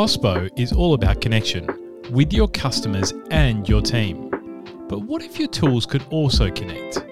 Hospo 0.00 0.48
is 0.58 0.72
all 0.72 0.94
about 0.94 1.20
connection 1.20 1.68
with 2.10 2.32
your 2.32 2.48
customers 2.48 3.12
and 3.30 3.68
your 3.68 3.82
team. 3.82 4.30
But 4.88 5.00
what 5.00 5.20
if 5.20 5.38
your 5.38 5.48
tools 5.48 5.84
could 5.84 6.02
also 6.08 6.50
connect? 6.50 7.04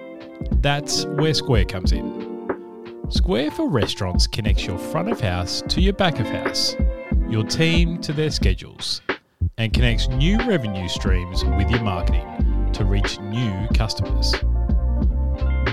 That's 0.63 1.05
where 1.05 1.35
Square 1.35 1.67
comes 1.67 1.93
in. 1.93 2.49
Square 3.11 3.51
for 3.51 3.69
Restaurants 3.69 4.27
connects 4.27 4.65
your 4.65 4.79
front 4.79 5.11
of 5.11 5.21
house 5.21 5.63
to 5.69 5.83
your 5.83 5.93
back 5.93 6.19
of 6.19 6.29
house, 6.29 6.77
your 7.29 7.45
team 7.45 8.01
to 8.01 8.15
their 8.15 8.31
schedules, 8.31 9.03
and 9.59 9.71
connects 9.75 10.09
new 10.09 10.39
revenue 10.49 10.89
streams 10.89 11.45
with 11.45 11.71
your 11.71 11.83
marketing 11.83 12.71
to 12.73 12.87
reach 12.87 13.21
new 13.21 13.69
customers. 13.75 14.35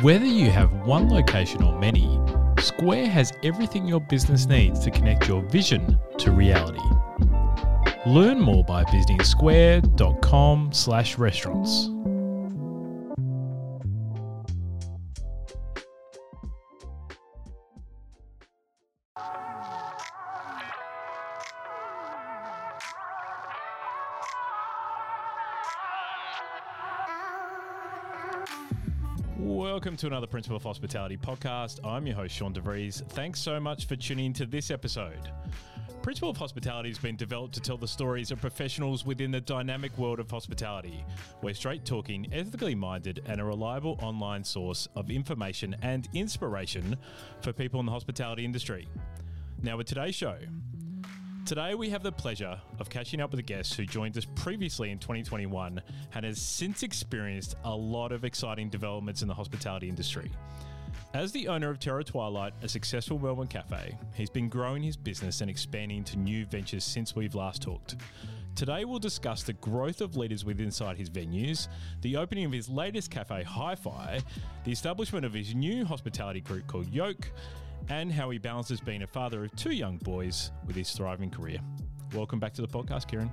Whether 0.01 0.25
you 0.25 0.51
have 0.51 0.85
one 0.85 1.09
location 1.09 1.63
or 1.63 1.79
many, 1.79 2.19
Square 2.59 3.07
has 3.07 3.31
everything 3.41 3.87
your 3.87 4.01
business 4.01 4.47
needs 4.47 4.79
to 4.79 4.91
connect 4.91 5.29
your 5.29 5.43
vision 5.43 5.97
to 6.17 6.31
reality. 6.31 6.81
Learn 8.05 8.39
more 8.39 8.63
by 8.63 8.83
visiting 8.91 9.23
square.com 9.23 10.71
slash 10.71 11.17
restaurants. 11.17 11.89
Welcome 29.37 29.97
to 29.97 30.07
another 30.07 30.27
Principle 30.27 30.57
of 30.57 30.63
Hospitality 30.63 31.17
podcast. 31.17 31.85
I'm 31.85 32.05
your 32.05 32.15
host, 32.15 32.35
Sean 32.35 32.53
DeVries. 32.53 33.07
Thanks 33.09 33.39
so 33.39 33.59
much 33.59 33.87
for 33.87 33.95
tuning 33.95 34.27
into 34.27 34.45
this 34.45 34.69
episode. 34.69 35.31
Principle 36.05 36.29
of 36.29 36.37
Hospitality 36.37 36.89
has 36.89 36.99
been 36.99 37.15
developed 37.15 37.55
to 37.55 37.59
tell 37.59 37.77
the 37.77 37.87
stories 37.87 38.29
of 38.29 38.39
professionals 38.39 39.07
within 39.07 39.31
the 39.31 39.41
dynamic 39.41 39.97
world 39.97 40.19
of 40.19 40.29
hospitality. 40.29 41.03
We're 41.41 41.55
straight 41.55 41.83
talking, 41.83 42.31
ethically 42.31 42.75
minded, 42.75 43.23
and 43.25 43.41
a 43.41 43.43
reliable 43.43 43.97
online 43.99 44.43
source 44.43 44.87
of 44.95 45.09
information 45.09 45.75
and 45.81 46.07
inspiration 46.13 46.95
for 47.41 47.53
people 47.53 47.79
in 47.79 47.87
the 47.87 47.91
hospitality 47.91 48.45
industry. 48.45 48.87
Now, 49.63 49.77
with 49.77 49.87
today's 49.87 50.13
show, 50.13 50.37
Today, 51.43 51.75
we 51.75 51.91
have 51.91 52.01
the 52.01 52.11
pleasure 52.11 52.59
of 52.79 52.89
catching 52.89 53.21
up 53.21 53.29
with 53.31 53.39
a 53.39 53.43
guest 53.43 53.75
who 53.75 53.85
joined 53.85 54.17
us 54.17 54.25
previously 54.35 54.89
in 54.89 54.97
2021 54.97 55.81
and 56.15 56.25
has 56.25 56.41
since 56.41 56.81
experienced 56.81 57.55
a 57.63 57.75
lot 57.75 58.11
of 58.11 58.25
exciting 58.25 58.69
developments 58.69 59.21
in 59.21 59.27
the 59.27 59.33
hospitality 59.33 59.87
industry. 59.87 60.31
As 61.13 61.31
the 61.31 61.47
owner 61.47 61.69
of 61.69 61.79
Terror 61.79 62.03
Twilight, 62.03 62.53
a 62.61 62.67
successful 62.67 63.17
Melbourne 63.17 63.47
cafe, 63.47 63.97
he's 64.13 64.29
been 64.29 64.49
growing 64.49 64.83
his 64.83 64.97
business 64.97 65.41
and 65.41 65.49
expanding 65.49 66.03
to 66.05 66.17
new 66.17 66.45
ventures 66.45 66.83
since 66.83 67.15
we've 67.15 67.35
last 67.35 67.61
talked. 67.61 67.95
Today, 68.55 68.85
we'll 68.85 68.99
discuss 68.99 69.43
the 69.43 69.53
growth 69.53 70.01
of 70.01 70.15
leaders 70.15 70.45
within 70.45 70.67
inside 70.67 70.97
his 70.97 71.09
venues, 71.09 71.67
the 72.01 72.15
opening 72.15 72.45
of 72.45 72.51
his 72.51 72.69
latest 72.69 73.11
cafe, 73.11 73.43
Hi 73.43 73.75
Fi, 73.75 74.19
the 74.63 74.71
establishment 74.71 75.25
of 75.25 75.33
his 75.33 75.53
new 75.53 75.85
hospitality 75.85 76.41
group 76.41 76.65
called 76.67 76.87
Yolk, 76.87 77.29
and 77.89 78.11
how 78.11 78.29
he 78.29 78.37
balances 78.37 78.79
being 78.79 79.03
a 79.03 79.07
father 79.07 79.45
of 79.45 79.55
two 79.55 79.71
young 79.71 79.97
boys 79.97 80.51
with 80.65 80.75
his 80.75 80.91
thriving 80.91 81.29
career. 81.29 81.59
Welcome 82.13 82.39
back 82.39 82.53
to 82.53 82.61
the 82.61 82.67
podcast, 82.67 83.07
Kieran. 83.07 83.31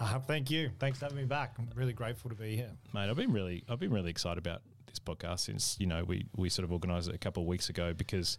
Uh, 0.00 0.18
thank 0.20 0.50
you. 0.50 0.70
Thanks 0.78 0.98
for 0.98 1.06
having 1.06 1.18
me 1.18 1.24
back. 1.24 1.54
I'm 1.58 1.68
really 1.74 1.92
grateful 1.92 2.30
to 2.30 2.36
be 2.36 2.56
here. 2.56 2.70
Mate, 2.92 3.10
I've 3.10 3.16
been 3.16 3.32
really 3.32 3.64
I've 3.68 3.78
been 3.78 3.92
really 3.92 4.10
excited 4.10 4.38
about 4.38 4.62
this 4.94 5.00
podcast 5.00 5.40
since, 5.40 5.76
you 5.78 5.86
know, 5.86 6.04
we 6.04 6.26
we 6.36 6.48
sort 6.48 6.64
of 6.64 6.72
organized 6.72 7.08
it 7.08 7.14
a 7.14 7.18
couple 7.18 7.42
of 7.42 7.48
weeks 7.48 7.68
ago 7.68 7.92
because 7.92 8.38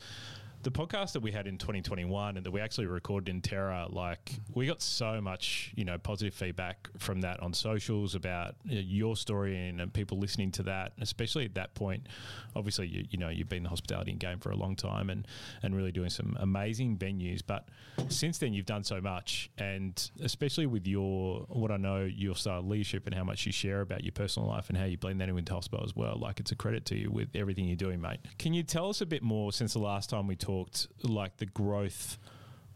the 0.66 0.72
podcast 0.72 1.12
that 1.12 1.20
we 1.20 1.32
had 1.32 1.46
in 1.46 1.60
2021 1.60 2.38
and 2.38 2.44
that 2.44 2.50
we 2.50 2.60
actually 2.60 2.88
recorded 2.88 3.30
in 3.30 3.40
Terror, 3.40 3.86
like 3.88 4.32
we 4.56 4.66
got 4.66 4.82
so 4.82 5.22
much, 5.22 5.72
you 5.76 5.86
know, 5.86 6.00
positive 6.00 6.34
feedback 6.34 6.90
from 6.98 7.22
that 7.22 7.40
on 7.40 7.54
socials 7.54 8.16
about 8.16 8.56
your 8.64 9.16
story 9.16 9.70
and, 9.70 9.80
and, 9.80 9.94
people 9.94 10.18
listening 10.18 10.52
to 10.52 10.64
that, 10.64 10.94
especially 11.00 11.46
at 11.46 11.54
that 11.54 11.76
point. 11.76 12.08
Obviously, 12.56 12.88
you, 12.88 13.06
you 13.12 13.20
know, 13.20 13.30
you've 13.30 13.48
been 13.48 13.58
in 13.58 13.64
the 13.64 13.70
hospitality 13.70 14.12
game 14.14 14.40
for 14.40 14.50
a 14.50 14.56
long 14.56 14.76
time 14.76 15.12
and, 15.12 15.28
and 15.62 15.76
really 15.76 15.92
doing 15.92 16.10
some 16.10 16.36
amazing 16.40 16.98
venues. 16.98 17.42
But 17.46 17.70
since 18.10 18.40
then, 18.40 18.52
you've 18.52 18.66
done 18.66 18.84
so 18.84 19.00
much. 19.00 19.52
And 19.60 20.10
especially 20.24 20.66
with 20.66 20.88
your, 20.88 21.42
what 21.48 21.70
I 21.70 21.78
know, 21.78 22.06
your 22.06 22.36
style 22.36 22.60
of 22.60 22.68
leadership 22.68 23.06
and 23.06 23.14
how 23.14 23.24
much 23.24 23.46
you 23.46 23.52
share 23.52 23.82
about 23.82 24.04
your 24.04 24.14
personal 24.14 24.50
life 24.50 24.70
and 24.70 24.78
how 24.78 24.86
you 24.86 24.98
blend 24.98 25.22
that 25.22 25.30
into 25.30 25.54
hospital 25.54 25.86
as 25.86 25.96
well. 25.96 26.18
Like 26.18 26.40
it's 26.40 26.52
a 26.52 26.56
credit 26.56 26.86
to 26.86 26.98
you 26.98 27.12
with 27.12 27.30
everything 27.36 27.66
you're 27.66 27.76
doing, 27.76 28.02
mate. 28.02 28.20
Can 28.40 28.56
you 28.56 28.64
tell 28.64 28.90
us 28.90 29.02
a 29.02 29.06
bit 29.06 29.22
more 29.22 29.54
since 29.54 29.74
the 29.74 29.80
last 29.80 30.10
time 30.10 30.26
we 30.26 30.36
talked? 30.36 30.55
Talked 30.56 30.88
like 31.04 31.36
the 31.38 31.46
growth 31.46 32.18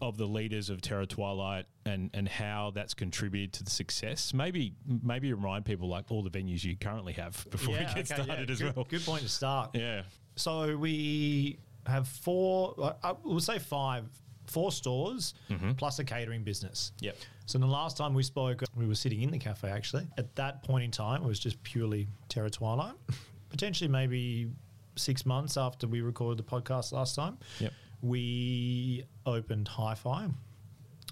of 0.02 0.18
the 0.18 0.26
leaders 0.26 0.70
of 0.70 0.82
Terror 0.82 1.06
Twilight 1.06 1.66
and 1.86 2.10
and 2.14 2.28
how 2.28 2.72
that's 2.76 2.94
contributed 2.94 3.54
to 3.54 3.64
the 3.64 3.70
success. 3.70 4.34
Maybe 4.34 4.74
maybe 4.86 5.32
remind 5.32 5.64
people 5.64 5.88
like 5.88 6.06
all 6.10 6.22
the 6.22 6.30
venues 6.30 6.64
you 6.64 6.76
currently 6.76 7.14
have 7.14 7.46
before 7.50 7.76
yeah, 7.76 7.80
we 7.80 7.86
get 7.86 8.12
okay, 8.12 8.24
started 8.24 8.50
yeah. 8.50 8.54
as 8.54 8.60
good, 8.60 8.76
well. 8.76 8.86
Good 8.90 9.06
point 9.06 9.24
to 9.24 9.30
start. 9.30 9.72
Yeah. 9.74 10.02
So 10.36 10.76
we 10.76 11.58
have 11.86 12.08
four. 12.08 12.94
Uh, 13.02 13.14
we'll 13.24 13.40
say 13.40 13.60
five. 13.60 14.06
Four 14.48 14.72
stores 14.72 15.36
mm-hmm. 15.52 15.74
plus 15.74 16.00
a 16.00 16.04
catering 16.04 16.44
business. 16.44 16.92
Yep. 17.02 17.18
So 17.46 17.60
the 17.60 17.68
last 17.68 17.98
time 17.98 18.16
we 18.16 18.24
spoke, 18.24 18.64
we 18.76 18.88
were 18.88 18.96
sitting 18.96 19.22
in 19.22 19.30
the 19.30 19.38
cafe 19.38 19.70
actually. 19.70 20.08
At 20.18 20.36
that 20.38 20.64
point 20.64 20.84
in 20.84 20.90
time, 20.90 21.22
it 21.22 21.28
was 21.28 21.40
just 21.40 21.62
purely 21.62 22.08
Terror 22.30 22.50
Twilight. 22.50 22.96
Potentially, 23.50 23.88
maybe 23.88 24.50
six 25.00 25.26
months 25.26 25.58
after 25.58 25.88
we 25.88 26.02
recorded 26.02 26.38
the 26.38 26.50
podcast 26.50 26.92
last 26.92 27.16
time, 27.16 27.38
yep. 27.60 27.74
we 28.02 29.04
opened 29.26 29.68
Hi 29.70 29.96
Fi. 29.96 30.28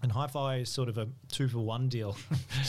And 0.03 0.11
Hi 0.11 0.27
Fi 0.27 0.57
is 0.57 0.69
sort 0.69 0.89
of 0.89 0.97
a 0.97 1.07
two 1.31 1.47
for 1.47 1.59
one 1.59 1.89
deal. 1.89 2.15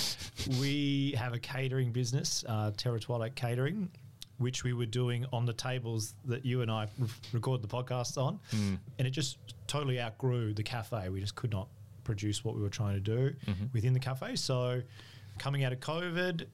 we 0.61 1.15
have 1.19 1.35
a 1.35 1.39
catering 1.39 1.93
business, 1.93 2.45
uh, 2.49 2.71
Terror 2.77 2.99
Twilight 2.99 3.35
Catering, 3.35 3.91
which 4.39 4.65
we 4.65 4.73
were 4.73 4.87
doing 4.87 5.27
on 5.33 5.45
the 5.45 5.53
tables 5.53 6.15
that 6.25 6.47
you 6.47 6.63
and 6.63 6.71
I 6.71 6.89
re- 6.99 7.09
recorded 7.33 7.69
the 7.69 7.75
podcast 7.75 8.17
on. 8.17 8.39
Mm. 8.53 8.79
And 8.99 9.07
it 9.07 9.11
just 9.11 9.37
totally 9.67 10.01
outgrew 10.01 10.55
the 10.55 10.63
cafe. 10.63 11.09
We 11.11 11.21
just 11.21 11.35
could 11.35 11.51
not 11.51 11.69
produce 12.05 12.45
what 12.45 12.55
we 12.55 12.63
were 12.63 12.71
trying 12.71 12.95
to 12.95 13.01
do 13.01 13.35
mm-hmm. 13.47 13.65
within 13.75 13.93
the 13.93 14.01
cafe. 14.01 14.37
So, 14.37 14.81
coming 15.39 15.65
out 15.65 15.73
of 15.73 15.81
COVID, 15.81 16.47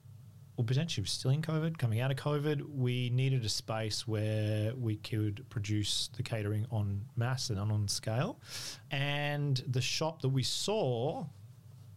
or 0.56 0.65
potentially 0.65 1.06
still 1.06 1.32
in 1.32 1.42
COVID, 1.42 1.78
coming 1.78 2.00
out 2.00 2.10
of 2.10 2.16
COVID, 2.16 2.62
we 2.76 3.10
needed 3.10 3.44
a 3.44 3.48
space 3.48 4.06
where 4.06 4.72
we 4.75 4.97
could 4.97 5.44
produce 5.50 6.10
the 6.16 6.22
catering 6.22 6.66
on 6.70 7.04
mass 7.16 7.50
and 7.50 7.59
on 7.59 7.88
scale. 7.88 8.38
And 8.91 9.62
the 9.66 9.81
shop 9.81 10.22
that 10.22 10.28
we 10.28 10.44
saw 10.44 11.26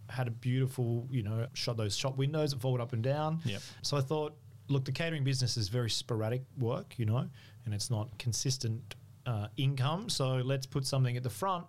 had 0.10 0.28
a 0.28 0.32
beautiful, 0.32 1.08
you 1.12 1.22
know, 1.22 1.48
shot 1.54 1.78
those 1.78 1.96
shop 1.96 2.18
windows 2.18 2.52
that 2.52 2.60
fold 2.60 2.82
up 2.82 2.94
and 2.94 3.04
down. 3.04 3.42
Yep. 3.46 3.62
So 3.84 3.98
I 3.98 4.02
thought, 4.02 4.36
look, 4.70 4.86
the 4.86 4.92
catering 4.92 5.24
business 5.24 5.56
is 5.58 5.68
very 5.68 5.90
sporadic 5.90 6.42
work, 6.58 6.96
you 6.98 7.06
know, 7.06 7.30
and 7.66 7.74
it's 7.74 7.92
not 7.92 8.18
consistent 8.18 8.96
uh, 9.28 9.48
income. 9.58 10.10
So 10.10 10.38
let's 10.38 10.66
put 10.66 10.86
something 10.86 11.16
at 11.16 11.24
the 11.24 11.30
front 11.30 11.66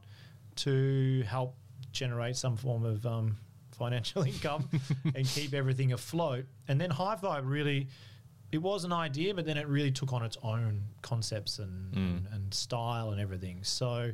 to 0.57 1.23
help 1.27 1.55
generate 1.93 2.37
some 2.37 2.57
form 2.57 2.85
of 2.85 3.05
um, 3.05 3.37
financial 3.79 4.23
income 4.27 4.69
and 5.15 5.27
keep 5.27 5.55
everything 5.55 5.93
afloat. 5.93 6.45
And 6.69 6.81
then 6.81 6.91
Hi 6.91 7.17
Fi 7.17 7.39
really, 7.39 7.89
it 8.53 8.59
was 8.59 8.85
an 8.85 8.93
idea, 8.93 9.35
but 9.35 9.47
then 9.47 9.57
it 9.57 9.67
really 9.69 9.91
took 9.91 10.13
on 10.13 10.23
its 10.23 10.37
own 10.43 10.83
concepts 11.03 11.59
and, 11.59 11.93
mm. 11.93 11.97
and, 11.97 12.29
and 12.33 12.55
style 12.55 13.11
and 13.11 13.21
everything. 13.21 13.61
So 13.63 14.13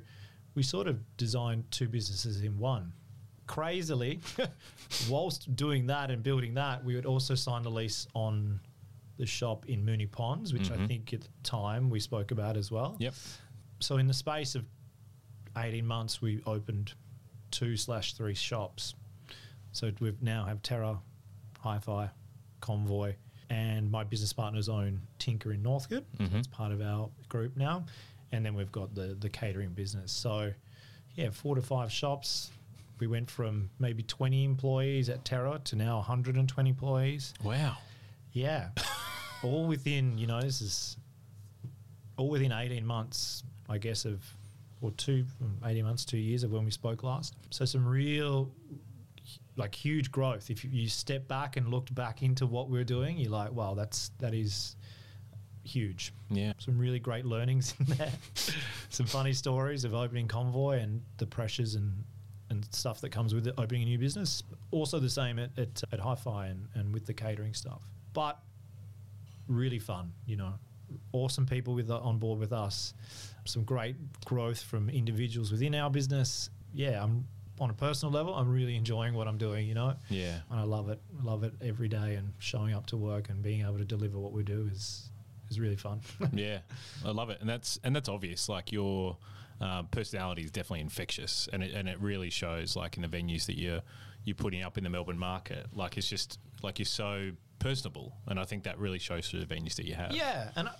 we 0.55 0.63
sort 0.63 0.87
of 0.87 1.17
designed 1.17 1.65
two 1.71 1.89
businesses 1.89 2.43
in 2.43 2.59
one. 2.59 2.93
Crazily, 3.47 4.21
whilst 5.11 5.55
doing 5.55 5.87
that 5.89 6.11
and 6.11 6.23
building 6.23 6.55
that, 6.55 6.83
we 6.83 6.95
would 6.95 7.07
also 7.07 7.35
sign 7.35 7.65
a 7.67 7.69
lease 7.69 8.07
on 8.15 8.59
the 9.19 9.27
shop 9.27 9.67
in 9.69 9.85
Moonee 9.85 10.11
Ponds, 10.11 10.53
which 10.53 10.71
mm-hmm. 10.71 10.83
I 10.83 10.87
think 10.87 11.13
at 11.13 11.21
the 11.21 11.29
time 11.43 11.91
we 11.91 12.01
spoke 12.01 12.31
about 12.31 12.57
as 12.57 12.71
well. 12.71 12.97
Yep. 12.99 13.15
So 13.81 13.99
in 13.99 14.07
the 14.07 14.15
space 14.15 14.55
of 14.55 14.65
18 15.57 15.87
months, 15.87 16.23
we 16.23 16.43
opened 16.47 16.95
two 17.51 17.77
slash 17.77 18.15
three 18.15 18.35
shops. 18.35 18.95
So 19.75 19.91
we 20.01 20.15
now 20.21 20.45
have 20.45 20.63
Terror, 20.63 20.97
Hi-Fi, 21.59 22.09
Convoy, 22.61 23.15
and 23.51 23.91
my 23.91 24.05
business 24.05 24.33
partner's 24.33 24.69
own 24.69 25.03
Tinker 25.19 25.53
in 25.53 25.63
Northcote. 25.63 26.05
Mm-hmm. 26.17 26.37
It's 26.37 26.47
part 26.47 26.71
of 26.71 26.81
our 26.81 27.11
group 27.29 27.57
now. 27.57 27.85
And 28.31 28.47
then 28.47 28.55
we've 28.55 28.71
got 28.73 28.95
the 28.95 29.17
the 29.19 29.29
catering 29.29 29.71
business. 29.71 30.13
So 30.13 30.53
yeah, 31.17 31.31
four 31.31 31.57
to 31.57 31.63
five 31.63 31.91
shops. 31.91 32.51
We 33.01 33.09
went 33.09 33.29
from 33.29 33.69
maybe 33.81 34.05
20 34.05 34.45
employees 34.45 35.09
at 35.09 35.25
Terror 35.25 35.59
to 35.65 35.77
now 35.77 35.97
120 35.97 36.71
employees. 36.71 37.35
Wow. 37.43 37.77
Yeah. 38.33 38.69
all 39.43 39.67
within, 39.67 40.17
you 40.17 40.29
know, 40.29 40.41
this 40.41 40.61
is 40.61 40.97
all 42.17 42.29
within 42.29 42.53
18 42.53 42.87
months, 42.87 43.43
I 43.69 43.79
guess, 43.79 44.05
of, 44.05 44.23
or 44.81 44.93
two, 44.93 45.25
18 45.65 45.85
months, 45.85 46.05
two 46.05 46.19
years 46.19 46.45
of 46.45 46.53
when 46.53 46.65
we 46.65 46.71
spoke 46.71 47.03
last. 47.03 47.35
So 47.51 47.65
some 47.65 47.85
real 47.85 48.53
like 49.57 49.75
huge 49.75 50.11
growth. 50.11 50.51
If 50.51 50.65
you 50.65 50.89
step 50.89 51.29
back 51.29 51.57
and 51.57 51.69
looked 51.69 51.95
back 51.95 52.23
into 52.23 52.47
what 52.47 52.69
we 52.69 52.79
are 52.81 52.85
doing, 52.85 53.19
you're 53.19 53.31
like, 53.31 53.53
wow, 53.53 53.75
that's 53.75 54.11
that 54.19 54.35
is 54.35 54.77
huge. 55.63 56.13
Yeah, 56.31 56.53
some 56.59 56.79
really 56.79 56.99
great 56.99 57.25
learnings 57.25 57.75
in 57.81 57.87
there. 57.97 58.13
some 58.89 59.07
funny 59.07 59.33
stories 59.33 59.85
of 59.85 59.95
opening 59.95 60.29
convoy 60.29 60.81
and 60.81 61.03
the 61.19 61.27
pressures 61.27 61.75
and 61.75 62.05
and 62.51 62.67
stuff 62.75 63.01
that 63.01 63.11
comes 63.11 63.35
with 63.35 63.47
it, 63.47 63.55
opening 63.57 63.83
a 63.83 63.87
new 63.87 63.99
business. 63.99 64.43
Also 64.71 64.99
the 65.01 65.09
same 65.09 65.39
at, 65.39 65.51
at, 65.59 65.83
at 65.93 65.99
Hi-Fi 65.99 66.49
and, 66.49 66.69
and 66.75 66.93
with 66.93 67.07
the 67.07 67.15
catering 67.15 67.55
stuff. 67.55 67.83
But 68.13 68.39
really 69.49 69.79
fun, 69.79 70.13
you 70.27 70.37
know. 70.37 70.55
Awesome 71.13 71.47
people 71.47 71.75
with 71.75 71.91
on 71.91 72.19
board 72.19 72.39
with 72.39 72.53
us. 72.53 72.95
Some 73.47 73.65
great 73.65 73.97
growth 74.25 74.61
from 74.61 74.91
individuals 74.91 75.51
within 75.51 75.75
our 75.75 75.91
business. 75.91 76.51
Yeah, 76.73 77.03
I'm 77.03 77.27
on 77.61 77.71
a 77.71 77.75
personal 77.75 78.13
level, 78.13 78.35
I'm 78.35 78.51
really 78.51 78.77
enjoying 78.77 79.15
what 79.15 79.29
I'm 79.29 79.39
doing, 79.39 79.67
you 79.67 79.75
know. 79.75 79.95
Yeah. 80.09 80.41
And 80.51 80.61
I 80.61 80.65
love 80.65 80.89
it. 80.89 81.01
Love 81.23 81.45
it 81.45 81.53
every 81.63 81.89
day 81.89 82.17
and 82.17 82.33
showing 82.39 82.75
up 82.75 82.87
to 82.87 82.97
work 82.97 83.29
and 83.29 83.43
being 83.43 83.63
able 83.63 83.79
to 83.79 83.85
deliver 83.85 84.19
what 84.19 84.33
we 84.33 84.43
do 84.43 84.69
is 84.73 85.09
is 85.51 85.61
really 85.61 85.77
fun. 85.77 86.01
yeah, 86.33 86.59
I 87.05 87.11
love 87.11 87.31
it, 87.31 87.41
and 87.41 87.49
that's 87.49 87.79
and 87.85 87.95
that's 87.95 88.09
obvious. 88.09 88.49
Like 88.49 88.73
your 88.73 89.17
uh, 89.61 89.83
personality 89.85 90.43
is 90.43 90.51
definitely 90.51 90.81
infectious, 90.81 91.49
and 91.53 91.63
it 91.63 91.75
and 91.75 91.89
it 91.89 92.01
really 92.01 92.31
shows. 92.31 92.77
Like 92.77 92.97
in 92.97 93.03
the 93.03 93.09
venues 93.09 93.47
that 93.47 93.59
you're 93.59 93.83
you're 94.25 94.35
putting 94.35 94.63
up 94.63 94.79
in 94.79 94.85
the 94.85 94.91
Melbourne 94.91 95.19
market, 95.19 95.67
like 95.73 95.97
it's 95.97 96.09
just 96.09 96.39
like 96.63 96.79
you're 96.79 96.87
so 96.87 97.31
personable, 97.59 98.17
and 98.27 98.39
I 98.39 98.45
think 98.45 98.65
that 98.65 98.79
really 98.79 98.99
shows 98.99 99.29
through 99.29 99.45
the 99.45 99.55
venues 99.55 99.77
that 99.77 99.87
you 99.87 99.95
have. 99.95 100.13
Yeah, 100.13 100.51
and 100.57 100.69
I, 100.69 100.75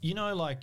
you 0.00 0.14
know, 0.14 0.34
like, 0.34 0.60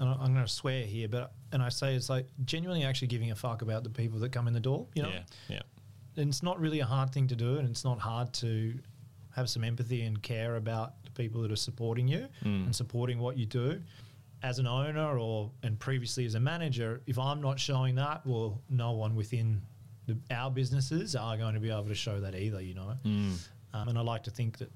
and 0.00 0.08
I- 0.08 0.12
I'm 0.14 0.32
going 0.34 0.44
to 0.46 0.52
swear 0.52 0.84
here, 0.84 1.08
but 1.08 1.32
and 1.52 1.62
I 1.62 1.68
say 1.70 1.94
it's 1.94 2.08
like 2.08 2.26
genuinely 2.44 2.84
actually 2.84 3.08
giving 3.08 3.30
a 3.30 3.36
fuck 3.36 3.62
about 3.62 3.84
the 3.84 3.90
people 3.90 4.18
that 4.20 4.32
come 4.32 4.46
in 4.48 4.54
the 4.54 4.60
door. 4.60 4.86
You 4.94 5.02
know, 5.04 5.08
yeah, 5.10 5.22
yeah, 5.48 5.62
and 6.16 6.28
it's 6.28 6.42
not 6.42 6.60
really 6.60 6.80
a 6.80 6.86
hard 6.86 7.10
thing 7.12 7.26
to 7.28 7.36
do, 7.36 7.56
and 7.58 7.68
it's 7.68 7.84
not 7.84 7.98
hard 7.98 8.32
to 8.34 8.78
have 9.34 9.48
some 9.48 9.62
empathy 9.64 10.02
and 10.02 10.20
care 10.22 10.56
about 10.56 11.02
the 11.04 11.10
people 11.12 11.40
that 11.42 11.52
are 11.52 11.56
supporting 11.56 12.08
you 12.08 12.28
Mm. 12.42 12.64
and 12.66 12.74
supporting 12.76 13.18
what 13.18 13.36
you 13.36 13.46
do. 13.46 13.80
As 14.42 14.58
an 14.60 14.66
owner, 14.68 15.18
or 15.18 15.50
and 15.64 15.78
previously 15.80 16.24
as 16.24 16.34
a 16.36 16.40
manager, 16.40 17.00
if 17.06 17.18
I'm 17.18 17.40
not 17.40 17.58
showing 17.58 17.96
that, 17.96 18.24
well, 18.24 18.60
no 18.70 18.92
one 18.92 19.16
within 19.16 19.60
the, 20.06 20.16
our 20.30 20.48
businesses 20.50 21.16
are 21.16 21.36
going 21.36 21.54
to 21.54 21.60
be 21.60 21.70
able 21.70 21.86
to 21.88 21.94
show 21.94 22.20
that 22.20 22.34
either. 22.36 22.60
You 22.60 22.74
know, 22.74 22.94
Mm. 23.04 23.48
um, 23.74 23.88
and 23.88 23.98
I 23.98 24.00
like 24.02 24.22
to 24.24 24.30
think 24.30 24.58
that 24.58 24.70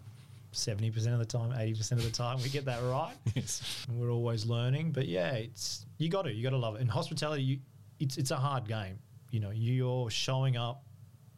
seventy 0.52 0.90
percent 0.90 1.12
of 1.14 1.18
the 1.18 1.26
time, 1.26 1.52
eighty 1.58 1.74
percent 1.74 2.00
of 2.00 2.06
the 2.06 2.12
time, 2.12 2.38
we 2.42 2.48
get 2.48 2.64
that 2.66 2.80
right. 2.84 3.14
Yes. 3.34 3.84
and 3.88 3.98
we're 3.98 4.10
always 4.10 4.46
learning. 4.46 4.92
But 4.92 5.08
yeah, 5.08 5.32
it's 5.32 5.84
you 5.98 6.08
got 6.08 6.22
to 6.22 6.32
you 6.32 6.42
got 6.42 6.50
to 6.50 6.58
love 6.58 6.76
it. 6.76 6.80
In 6.80 6.88
hospitality, 6.88 7.42
you, 7.42 7.58
it's 7.98 8.16
it's 8.18 8.30
a 8.30 8.36
hard 8.36 8.68
game. 8.68 8.98
You 9.30 9.40
know, 9.40 9.50
you're 9.50 10.10
showing 10.10 10.56
up 10.56 10.84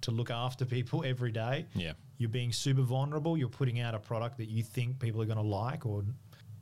to 0.02 0.10
look 0.10 0.30
after 0.30 0.64
people 0.64 1.04
every 1.04 1.32
day. 1.32 1.66
Yeah. 1.74 1.92
You're 2.18 2.28
being 2.30 2.52
super 2.52 2.82
vulnerable. 2.82 3.36
You're 3.36 3.48
putting 3.48 3.80
out 3.80 3.94
a 3.94 3.98
product 3.98 4.36
that 4.38 4.48
you 4.48 4.62
think 4.62 4.98
people 4.98 5.20
are 5.22 5.26
going 5.26 5.38
to 5.38 5.42
like, 5.42 5.86
or 5.86 6.04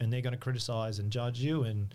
and 0.00 0.12
they're 0.12 0.20
going 0.22 0.32
to 0.32 0.38
criticize 0.38 0.98
and 0.98 1.10
judge 1.10 1.38
you. 1.40 1.64
And 1.64 1.94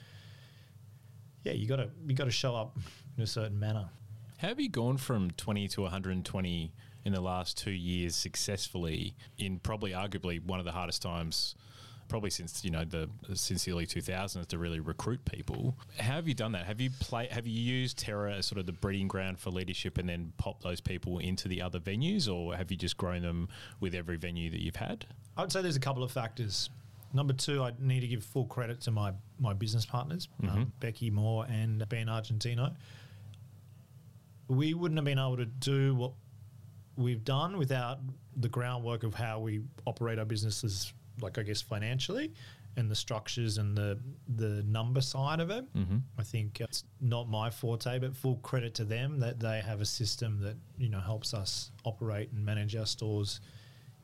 yeah, 1.43 1.53
you 1.53 1.67
got 1.67 1.77
to 1.77 1.89
you 2.05 2.13
got 2.15 2.25
to 2.25 2.31
show 2.31 2.55
up 2.55 2.77
in 3.17 3.23
a 3.23 3.27
certain 3.27 3.59
manner. 3.59 3.89
How 4.37 4.49
have 4.49 4.59
you 4.59 4.69
gone 4.69 4.97
from 4.97 5.31
20 5.31 5.67
to 5.69 5.81
120 5.81 6.71
in 7.05 7.13
the 7.13 7.21
last 7.21 7.57
two 7.57 7.71
years 7.71 8.15
successfully 8.15 9.15
in 9.37 9.59
probably 9.59 9.91
arguably 9.91 10.43
one 10.43 10.59
of 10.59 10.65
the 10.65 10.71
hardest 10.71 11.01
times 11.01 11.55
probably 12.09 12.29
since 12.29 12.63
you 12.63 12.71
know 12.71 12.85
the 12.85 13.09
since 13.33 13.65
the 13.65 13.71
early 13.71 13.85
2000s 13.85 14.45
to 14.47 14.57
really 14.57 14.79
recruit 14.79 15.19
people 15.25 15.75
how 15.99 16.13
have 16.13 16.27
you 16.27 16.33
done 16.33 16.53
that 16.53 16.65
have 16.65 16.79
you 16.79 16.89
play 17.01 17.27
have 17.29 17.45
you 17.45 17.59
used 17.59 17.97
terror 17.97 18.29
as 18.29 18.45
sort 18.45 18.57
of 18.59 18.65
the 18.65 18.71
breeding 18.71 19.09
ground 19.09 19.37
for 19.37 19.49
leadership 19.49 19.97
and 19.97 20.07
then 20.07 20.31
pop 20.37 20.61
those 20.63 20.79
people 20.79 21.19
into 21.19 21.49
the 21.49 21.61
other 21.61 21.79
venues 21.79 22.33
or 22.33 22.55
have 22.55 22.71
you 22.71 22.77
just 22.77 22.95
grown 22.95 23.21
them 23.21 23.49
with 23.81 23.93
every 23.93 24.15
venue 24.15 24.49
that 24.49 24.61
you've 24.61 24.77
had 24.77 25.05
I 25.37 25.41
would 25.41 25.51
say 25.51 25.61
there's 25.61 25.75
a 25.75 25.79
couple 25.79 26.03
of 26.03 26.11
factors. 26.11 26.69
Number 27.13 27.31
two, 27.31 27.63
I 27.63 27.71
need 27.79 28.01
to 28.01 28.07
give 28.07 28.23
full 28.23 28.45
credit 28.45 28.81
to 28.81 28.91
my 28.91 29.13
my 29.39 29.53
business 29.53 29.85
partners, 29.85 30.27
um, 30.49 30.73
Becky 30.79 31.09
Moore 31.11 31.45
and 31.47 31.87
Ben 31.87 32.07
Argentino. 32.07 32.75
We 34.47 34.73
wouldn't 34.73 34.97
have 34.97 35.05
been 35.05 35.19
able 35.19 35.37
to 35.37 35.45
do 35.45 35.95
what 35.95 36.13
we've 36.95 37.23
done 37.23 37.57
without 37.57 37.99
the 38.35 38.49
groundwork 38.49 39.03
of 39.03 39.13
how 39.13 39.39
we 39.39 39.61
operate 39.85 40.19
our 40.19 40.25
businesses, 40.25 40.93
like 41.21 41.37
I 41.37 41.43
guess 41.43 41.61
financially, 41.61 42.33
and 42.75 42.89
the 42.89 42.95
structures 42.95 43.57
and 43.57 43.75
the 43.75 43.99
the 44.35 44.63
number 44.63 45.01
side 45.01 45.39
of 45.39 45.49
it. 45.49 45.71
mm-hmm. 45.73 45.97
I 46.17 46.23
think 46.23 46.61
it's 46.61 46.83
not 47.01 47.29
my 47.29 47.49
forte, 47.49 47.99
but 47.99 48.15
full 48.15 48.37
credit 48.37 48.73
to 48.75 48.85
them 48.85 49.19
that 49.19 49.39
they 49.39 49.61
have 49.61 49.81
a 49.81 49.85
system 49.85 50.39
that 50.41 50.55
you 50.77 50.89
know 50.89 50.99
helps 50.99 51.33
us 51.33 51.71
operate 51.83 52.31
and 52.31 52.45
manage 52.45 52.75
our 52.75 52.85
stores 52.85 53.41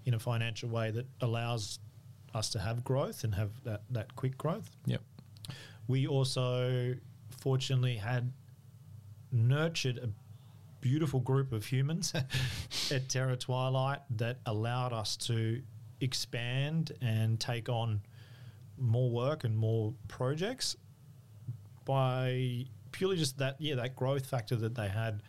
in 0.05 0.13
a 0.15 0.19
financial 0.19 0.69
way 0.69 0.91
that 0.91 1.05
allows 1.21 1.79
us 2.33 2.49
to 2.49 2.59
have 2.59 2.83
growth 2.83 3.23
and 3.23 3.33
have 3.35 3.51
that, 3.63 3.83
that 3.89 4.15
quick 4.15 4.37
growth. 4.37 4.69
yep 4.85 5.01
We 5.87 6.07
also 6.07 6.95
fortunately 7.39 7.95
had 7.95 8.31
nurtured 9.31 9.97
a 9.97 10.09
beautiful 10.83 11.21
group 11.21 11.53
of 11.53 11.65
humans 11.65 12.13
at 12.91 13.07
Terror 13.07 13.37
Twilight 13.37 13.99
that 14.17 14.39
allowed 14.45 14.91
us 14.91 15.15
to 15.15 15.61
expand 16.01 16.91
and 17.01 17.39
take 17.39 17.69
on 17.69 18.01
more 18.77 19.09
work 19.09 19.45
and 19.45 19.57
more 19.57 19.93
projects 20.09 20.75
by 21.85 22.65
purely 22.91 23.15
just 23.15 23.37
that 23.37 23.55
yeah 23.59 23.75
that 23.75 23.95
growth 23.95 24.25
factor 24.25 24.57
that 24.57 24.75
they 24.75 24.89
had 24.89 25.23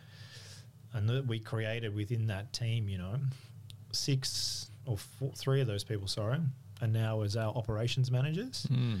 and 0.93 1.07
that 1.07 1.25
we 1.25 1.39
created 1.39 1.95
within 1.95 2.27
that 2.27 2.51
team 2.51 2.89
you 2.89 2.97
know. 2.97 3.15
Six 3.93 4.69
or 4.85 4.97
four, 4.97 5.31
three 5.35 5.61
of 5.61 5.67
those 5.67 5.85
people 5.85 6.07
sorry 6.07 6.39
are 6.81 6.87
now 6.87 7.21
as 7.21 7.37
our 7.37 7.53
operations 7.55 8.11
managers. 8.11 8.67
Mm. 8.69 8.99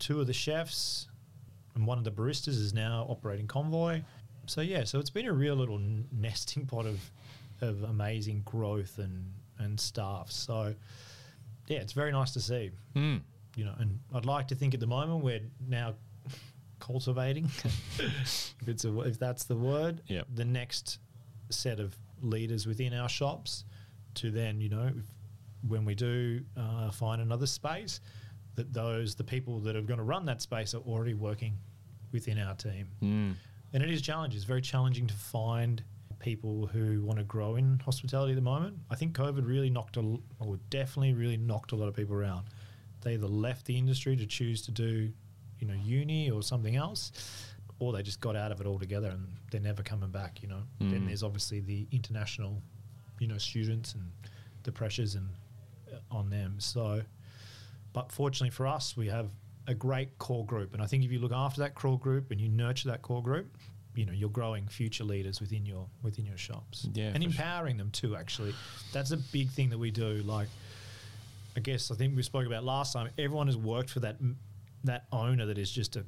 two 0.00 0.20
of 0.20 0.26
the 0.26 0.32
chefs 0.32 1.06
and 1.76 1.86
one 1.86 1.98
of 1.98 2.04
the 2.04 2.10
baristas 2.10 2.58
is 2.58 2.74
now 2.74 3.06
operating 3.08 3.46
convoy 3.46 4.02
so 4.46 4.60
yeah 4.60 4.84
so 4.84 4.98
it's 4.98 5.10
been 5.10 5.26
a 5.26 5.32
real 5.32 5.54
little 5.54 5.80
nesting 6.12 6.66
pot 6.66 6.86
of 6.86 7.10
of 7.60 7.82
amazing 7.84 8.42
growth 8.44 8.98
and 8.98 9.32
and 9.58 9.78
staff 9.80 10.30
so 10.30 10.74
yeah 11.68 11.78
it's 11.78 11.92
very 11.92 12.12
nice 12.12 12.32
to 12.32 12.40
see 12.40 12.70
Mm. 12.94 13.20
you 13.56 13.64
know 13.64 13.74
and 13.78 13.98
i'd 14.14 14.26
like 14.26 14.48
to 14.48 14.54
think 14.54 14.74
at 14.74 14.80
the 14.80 14.86
moment 14.86 15.22
we're 15.24 15.40
now 15.68 15.94
cultivating 16.80 17.44
if 17.98 18.54
it's 18.68 18.84
a, 18.84 19.00
if 19.00 19.18
that's 19.18 19.44
the 19.44 19.56
word 19.56 20.02
Yep. 20.06 20.26
the 20.34 20.44
next 20.44 20.98
set 21.50 21.80
of 21.80 21.96
leaders 22.20 22.66
within 22.66 22.92
our 22.94 23.08
shops 23.08 23.64
to 24.14 24.30
then 24.30 24.60
you 24.60 24.68
know 24.68 24.88
if, 24.88 25.04
when 25.68 25.84
we 25.84 25.94
do 25.94 26.40
uh, 26.56 26.90
find 26.90 27.22
another 27.22 27.46
space 27.46 28.00
that 28.56 28.72
those 28.72 29.14
the 29.14 29.24
people 29.24 29.60
that 29.60 29.76
are 29.76 29.82
going 29.82 29.98
to 29.98 30.04
run 30.04 30.26
that 30.26 30.42
space 30.42 30.74
are 30.74 30.82
already 30.82 31.14
working 31.14 31.54
within 32.12 32.38
our 32.38 32.54
team 32.54 32.88
Mm. 33.02 33.34
And 33.74 33.82
it 33.82 33.90
is 33.90 34.00
challenging. 34.00 34.36
It's 34.36 34.46
very 34.46 34.62
challenging 34.62 35.06
to 35.08 35.14
find 35.14 35.82
people 36.20 36.66
who 36.66 37.02
want 37.02 37.18
to 37.18 37.24
grow 37.24 37.56
in 37.56 37.78
hospitality 37.84 38.32
at 38.32 38.36
the 38.36 38.40
moment. 38.40 38.78
I 38.90 38.94
think 38.94 39.14
covid 39.14 39.46
really 39.46 39.68
knocked 39.68 39.98
a 39.98 40.16
or 40.40 40.58
definitely 40.70 41.12
really 41.12 41.36
knocked 41.36 41.72
a 41.72 41.76
lot 41.76 41.88
of 41.88 41.94
people 41.94 42.14
around. 42.14 42.46
They 43.02 43.14
either 43.14 43.26
left 43.26 43.66
the 43.66 43.76
industry 43.76 44.16
to 44.16 44.24
choose 44.24 44.62
to 44.62 44.70
do 44.70 45.12
you 45.58 45.66
know 45.66 45.74
uni 45.74 46.30
or 46.30 46.42
something 46.42 46.76
else 46.76 47.12
or 47.80 47.92
they 47.92 48.02
just 48.02 48.20
got 48.20 48.36
out 48.36 48.52
of 48.52 48.60
it 48.60 48.66
altogether 48.66 49.08
and 49.08 49.26
they're 49.50 49.60
never 49.60 49.82
coming 49.82 50.10
back 50.10 50.40
you 50.42 50.48
know? 50.48 50.62
Then 50.78 51.02
Mm. 51.02 51.06
there's 51.08 51.22
obviously 51.22 51.60
the 51.60 51.86
international 51.92 52.62
you 53.18 53.26
know 53.26 53.38
students 53.38 53.92
and 53.94 54.10
the 54.62 54.72
pressures 54.72 55.14
and 55.16 55.28
uh, 55.92 55.98
on 56.18 56.30
them. 56.30 56.54
So 56.58 57.02
but 57.92 58.10
fortunately 58.10 58.50
for 58.50 58.66
us 58.66 58.96
we 58.96 59.08
have 59.08 59.28
a 59.66 59.74
great 59.74 60.18
core 60.18 60.44
group. 60.44 60.74
And 60.74 60.82
i 60.82 60.86
think 60.86 61.04
if 61.04 61.12
you 61.12 61.18
look 61.18 61.32
after 61.32 61.60
that 61.60 61.74
core 61.74 61.98
group 61.98 62.30
and 62.30 62.40
you 62.40 62.48
nurture 62.48 62.88
that 62.88 63.02
core 63.02 63.22
group 63.22 63.56
you 63.94 64.04
know 64.04 64.12
you're 64.12 64.28
growing 64.28 64.66
future 64.66 65.04
leaders 65.04 65.40
within 65.40 65.64
your 65.64 65.86
within 66.02 66.26
your 66.26 66.36
shops. 66.36 66.88
Yeah, 66.92 67.12
and 67.14 67.16
for 67.16 67.30
sure. 67.30 67.30
empowering 67.30 67.76
them 67.76 67.90
too 67.90 68.16
actually. 68.16 68.54
That's 68.92 69.12
a 69.12 69.16
big 69.16 69.50
thing 69.50 69.70
that 69.70 69.78
we 69.78 69.90
do. 69.90 70.22
Like 70.24 70.48
i 71.56 71.60
guess 71.60 71.90
i 71.90 71.94
think 71.94 72.16
we 72.16 72.22
spoke 72.22 72.46
about 72.46 72.64
last 72.64 72.92
time 72.92 73.08
everyone 73.18 73.46
has 73.46 73.56
worked 73.56 73.90
for 73.90 74.00
that 74.00 74.16
that 74.82 75.04
owner 75.12 75.46
that 75.46 75.56
is 75.56 75.70
just 75.70 75.96
a, 75.96 76.04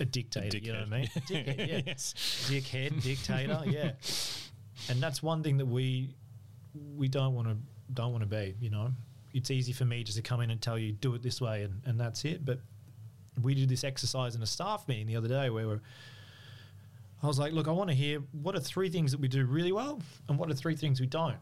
a 0.00 0.04
dictator 0.04 0.58
you 0.58 0.72
know 0.72 0.80
what 0.80 0.92
i 0.92 0.98
mean? 0.98 1.06
Dickhead, 1.28 1.58
yeah. 1.58 1.80
Yes. 1.86 2.14
Dickhead 2.50 3.00
dictator 3.02 3.62
yeah. 3.66 3.92
And 4.88 5.00
that's 5.00 5.22
one 5.22 5.42
thing 5.42 5.58
that 5.58 5.66
we 5.66 6.14
we 6.96 7.08
don't 7.08 7.34
want 7.34 7.48
to 7.48 7.56
don't 7.92 8.12
want 8.12 8.22
to 8.22 8.28
be 8.28 8.54
you 8.60 8.70
know? 8.70 8.90
It's 9.34 9.50
easy 9.50 9.72
for 9.72 9.84
me 9.84 10.02
just 10.04 10.16
to 10.16 10.22
come 10.22 10.40
in 10.40 10.50
and 10.50 10.60
tell 10.60 10.78
you 10.78 10.92
do 10.92 11.14
it 11.14 11.22
this 11.22 11.40
way 11.40 11.62
and, 11.62 11.80
and 11.86 11.98
that's 11.98 12.24
it. 12.24 12.44
But 12.44 12.58
we 13.40 13.54
did 13.54 13.68
this 13.68 13.84
exercise 13.84 14.34
in 14.34 14.42
a 14.42 14.46
staff 14.46 14.86
meeting 14.88 15.06
the 15.06 15.16
other 15.16 15.28
day 15.28 15.48
where 15.50 15.66
we're 15.66 15.80
I 17.22 17.28
was 17.28 17.38
like, 17.38 17.52
look, 17.52 17.68
I 17.68 17.70
want 17.70 17.88
to 17.88 17.94
hear 17.94 18.20
what 18.32 18.56
are 18.56 18.60
three 18.60 18.88
things 18.88 19.12
that 19.12 19.20
we 19.20 19.28
do 19.28 19.44
really 19.46 19.70
well 19.70 20.00
and 20.28 20.38
what 20.38 20.50
are 20.50 20.54
three 20.54 20.74
things 20.74 21.00
we 21.00 21.06
don't. 21.06 21.36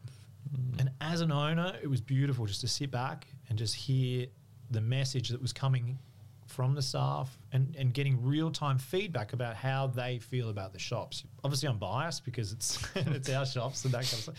Hmm. 0.55 0.79
And 0.79 0.91
as 1.01 1.23
an 1.23 1.33
owner, 1.33 1.75
it 1.83 1.87
was 1.87 2.01
beautiful 2.03 2.45
just 2.45 2.61
to 2.61 2.69
sit 2.69 2.91
back 2.91 3.27
and 3.49 3.59
just 3.59 3.75
hear 3.75 4.27
the 4.71 4.81
message 4.81 5.31
that 5.31 5.41
was 5.41 5.53
coming 5.53 5.99
from 6.47 6.75
the 6.75 6.83
staff 6.83 7.39
and, 7.53 7.75
and 7.79 7.95
getting 7.95 8.23
real 8.23 8.51
time 8.51 8.79
feedback 8.79 9.33
about 9.33 9.57
how 9.57 9.87
they 9.87 10.19
feel 10.19 10.51
about 10.51 10.73
the 10.73 10.79
shops. 10.79 11.25
Obviously, 11.45 11.69
I'm 11.69 11.79
biased 11.79 12.25
because 12.25 12.53
it's 12.53 12.87
it's 12.95 13.31
our 13.31 13.47
shops 13.47 13.85
and 13.85 13.95
that 13.95 14.05
kind 14.05 14.13
of 14.13 14.19
stuff. 14.19 14.35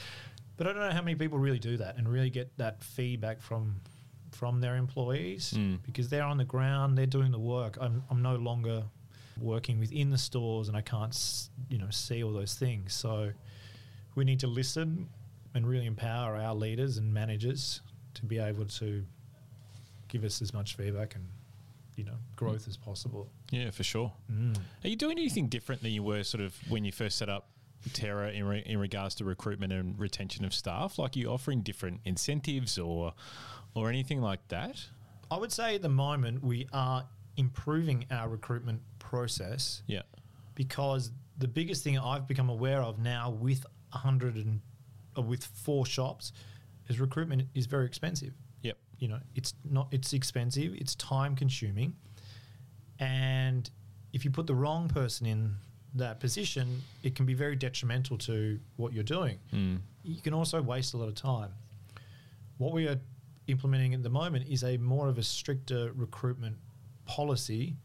But 0.58 0.68
I 0.68 0.74
don't 0.74 0.84
know 0.84 0.92
how 0.92 1.02
many 1.02 1.16
people 1.16 1.40
really 1.40 1.60
do 1.60 1.78
that 1.78 1.98
and 1.98 2.08
really 2.08 2.30
get 2.30 2.56
that 2.58 2.84
feedback 2.84 3.42
from 3.42 3.78
from 4.32 4.62
their 4.62 4.76
employees 4.78 5.54
Mm. 5.56 5.80
because 5.84 6.10
they're 6.10 6.24
on 6.24 6.38
the 6.38 6.46
ground, 6.46 6.98
they're 6.98 7.06
doing 7.06 7.32
the 7.32 7.40
work. 7.40 7.78
I'm, 7.82 8.04
I'm 8.10 8.22
no 8.22 8.36
longer 8.36 8.84
working 9.40 9.80
within 9.80 10.10
the 10.10 10.18
stores 10.18 10.68
and 10.68 10.78
I 10.78 10.82
can't, 10.82 11.16
you 11.70 11.78
know, 11.78 11.90
see 11.90 12.24
all 12.24 12.32
those 12.34 12.54
things. 12.56 12.94
So 12.94 13.32
we 14.16 14.24
need 14.26 14.40
to 14.42 14.48
listen 14.48 15.10
and 15.54 15.68
really 15.68 15.86
empower 15.86 16.36
our 16.38 16.56
leaders 16.56 16.98
and 16.98 17.14
managers 17.14 17.82
to 18.16 18.26
be 18.26 18.38
able 18.40 18.66
to 18.66 19.04
give 20.08 20.24
us 20.24 20.42
as 20.42 20.54
much 20.54 20.76
feedback 20.76 21.16
and, 21.16 21.26
you 21.96 22.04
know, 22.04 22.16
growth 22.36 22.68
as 22.68 22.78
possible. 22.78 23.30
Yeah, 23.52 23.72
for 23.72 23.84
sure. 23.84 24.12
Mm. 24.32 24.58
Are 24.84 24.88
you 24.88 24.96
doing 24.96 25.18
anything 25.18 25.48
different 25.48 25.82
than 25.82 25.92
you 25.92 26.04
were 26.04 26.24
sort 26.24 26.42
of 26.44 26.56
when 26.70 26.86
you 26.86 26.92
first 26.92 27.18
set 27.18 27.30
up 27.30 27.48
Terror 27.94 28.28
in, 28.28 28.44
re- 28.46 28.64
in 28.66 28.78
regards 28.80 29.16
to 29.16 29.26
recruitment 29.26 29.74
and 29.74 29.98
retention 30.00 30.46
of 30.46 30.54
staff? 30.54 30.98
Like, 31.00 31.16
you 31.16 31.30
offering 31.30 31.62
different 31.62 32.02
incentives 32.06 32.78
or 32.78 33.14
or 33.74 33.90
anything 33.90 34.22
like 34.22 34.46
that? 34.50 34.86
I 35.30 35.38
would 35.38 35.52
say 35.52 35.76
at 35.76 35.82
the 35.82 35.90
moment 35.90 36.44
we 36.44 36.68
are 36.74 37.06
improving 37.38 38.06
our 38.12 38.28
recruitment 38.28 38.82
process 39.00 39.82
Yeah. 39.88 40.02
because 40.56 41.12
the 41.38 41.48
biggest 41.48 41.84
thing 41.84 41.98
I've 41.98 42.28
become 42.28 42.50
aware 42.50 42.82
of 42.84 43.00
now 43.00 43.30
with 43.30 43.66
100 43.92 44.36
and 44.36 44.60
uh, 45.18 45.22
with 45.22 45.44
four 45.46 45.86
shops 45.86 46.34
is 46.90 47.00
recruitment 47.00 47.48
is 47.56 47.66
very 47.66 47.86
expensive. 47.86 48.34
Yep. 48.62 48.78
You 49.00 49.08
know, 49.08 49.20
it's 49.34 49.54
not 49.64 49.88
it's 49.92 50.12
expensive, 50.14 50.74
it's 50.76 50.96
time 50.96 51.36
consuming. 51.36 51.96
And 53.00 53.70
if 54.14 54.26
you 54.26 54.32
put 54.32 54.48
the 54.48 54.56
wrong 54.56 54.88
person 54.88 55.26
in 55.26 55.56
that 55.96 56.20
position, 56.20 56.82
it 57.04 57.16
can 57.16 57.26
be 57.26 57.34
very 57.34 57.56
detrimental 57.56 58.18
to 58.20 58.60
what 58.78 58.94
you're 58.94 59.04
doing. 59.04 59.40
Mm. 59.54 59.80
You 60.04 60.22
can 60.22 60.34
also 60.34 60.62
waste 60.62 60.94
a 60.94 60.98
lot 60.98 61.08
of 61.10 61.16
time. 61.16 61.52
What 62.58 62.72
we 62.74 62.88
are 62.88 63.00
implementing 63.48 63.94
at 63.94 64.04
the 64.04 64.10
moment 64.10 64.48
is 64.48 64.64
a 64.64 64.78
more 64.78 65.10
of 65.10 65.18
a 65.18 65.24
stricter 65.24 65.92
recruitment 65.96 66.56
policy, 67.06 67.76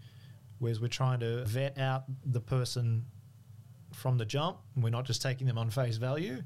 whereas 0.58 0.80
we're 0.80 0.88
trying 0.88 1.20
to 1.20 1.44
vet 1.44 1.78
out 1.78 2.04
the 2.24 2.40
person 2.40 3.04
from 3.92 4.18
the 4.18 4.24
jump. 4.24 4.58
And 4.74 4.84
we're 4.84 4.90
not 4.90 5.04
just 5.04 5.22
taking 5.22 5.46
them 5.46 5.58
on 5.58 5.70
face 5.70 5.96
value. 5.96 6.42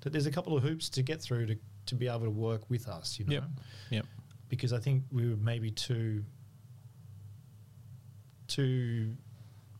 That 0.00 0.12
there's 0.12 0.26
a 0.26 0.30
couple 0.32 0.56
of 0.56 0.62
hoops 0.62 0.88
to 0.90 1.02
get 1.02 1.20
through 1.20 1.46
to, 1.46 1.56
to 1.86 1.94
be 1.94 2.08
able 2.08 2.20
to 2.20 2.30
work 2.30 2.68
with 2.70 2.88
us. 2.88 3.18
You 3.18 3.26
know, 3.26 3.32
Yep. 3.34 3.44
Yep. 3.90 4.06
because 4.48 4.72
I 4.72 4.78
think 4.78 5.04
we 5.10 5.28
were 5.28 5.36
maybe 5.36 5.70
too 5.70 6.24
too 8.48 9.16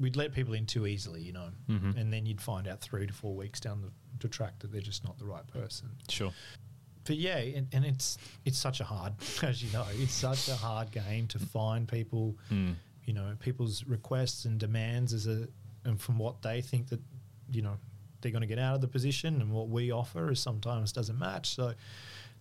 we'd 0.01 0.17
let 0.17 0.33
people 0.33 0.55
in 0.55 0.67
too 0.67 0.87
easily, 0.87 1.23
you 1.23 1.33
know, 1.33 1.51
Mhm. 1.69 1.97
and 1.97 2.13
then 2.13 2.27
you'd 2.27 2.41
find 2.41 2.67
out 2.67 2.81
three 2.81 3.07
to 3.07 3.13
four 3.13 3.35
weeks 3.37 3.61
down 3.61 3.81
the, 3.83 3.91
the 4.21 4.29
track 4.29 4.59
that 4.61 4.73
they're 4.73 4.81
just 4.81 5.05
not 5.05 5.19
the 5.19 5.25
right 5.25 5.47
person. 5.47 5.91
Sure. 6.09 6.33
But 7.05 7.17
yeah, 7.17 7.39
and, 7.39 7.67
and 7.73 7.85
it's 7.85 8.17
it's 8.45 8.59
such 8.59 8.81
a 8.81 8.85
hard, 8.85 9.13
as 9.43 9.63
you 9.63 9.73
know, 9.73 9.85
it's 9.95 10.13
such 10.15 10.49
a 10.49 10.55
hard 10.57 10.91
game 10.91 11.27
to 11.29 11.39
find 11.39 11.87
people, 11.89 12.37
Mm. 12.51 12.75
you 13.05 13.13
know, 13.13 13.37
people's 13.41 13.85
requests 13.85 14.45
and 14.45 14.59
demands 14.59 15.13
as 15.13 15.27
a 15.27 15.49
and 15.85 16.01
from 16.01 16.19
what 16.19 16.43
they 16.43 16.61
think 16.63 16.89
that 16.89 17.01
you 17.51 17.61
know 17.63 17.77
they're 18.21 18.31
going 18.31 18.41
to 18.43 18.47
get 18.47 18.59
out 18.61 18.77
of 18.77 18.81
the 18.81 18.87
position 18.89 19.41
and 19.41 19.51
what 19.53 19.69
we 19.69 19.91
offer 19.91 20.31
is 20.31 20.39
sometimes 20.39 20.93
doesn't 20.93 21.19
match. 21.19 21.55
So 21.57 21.75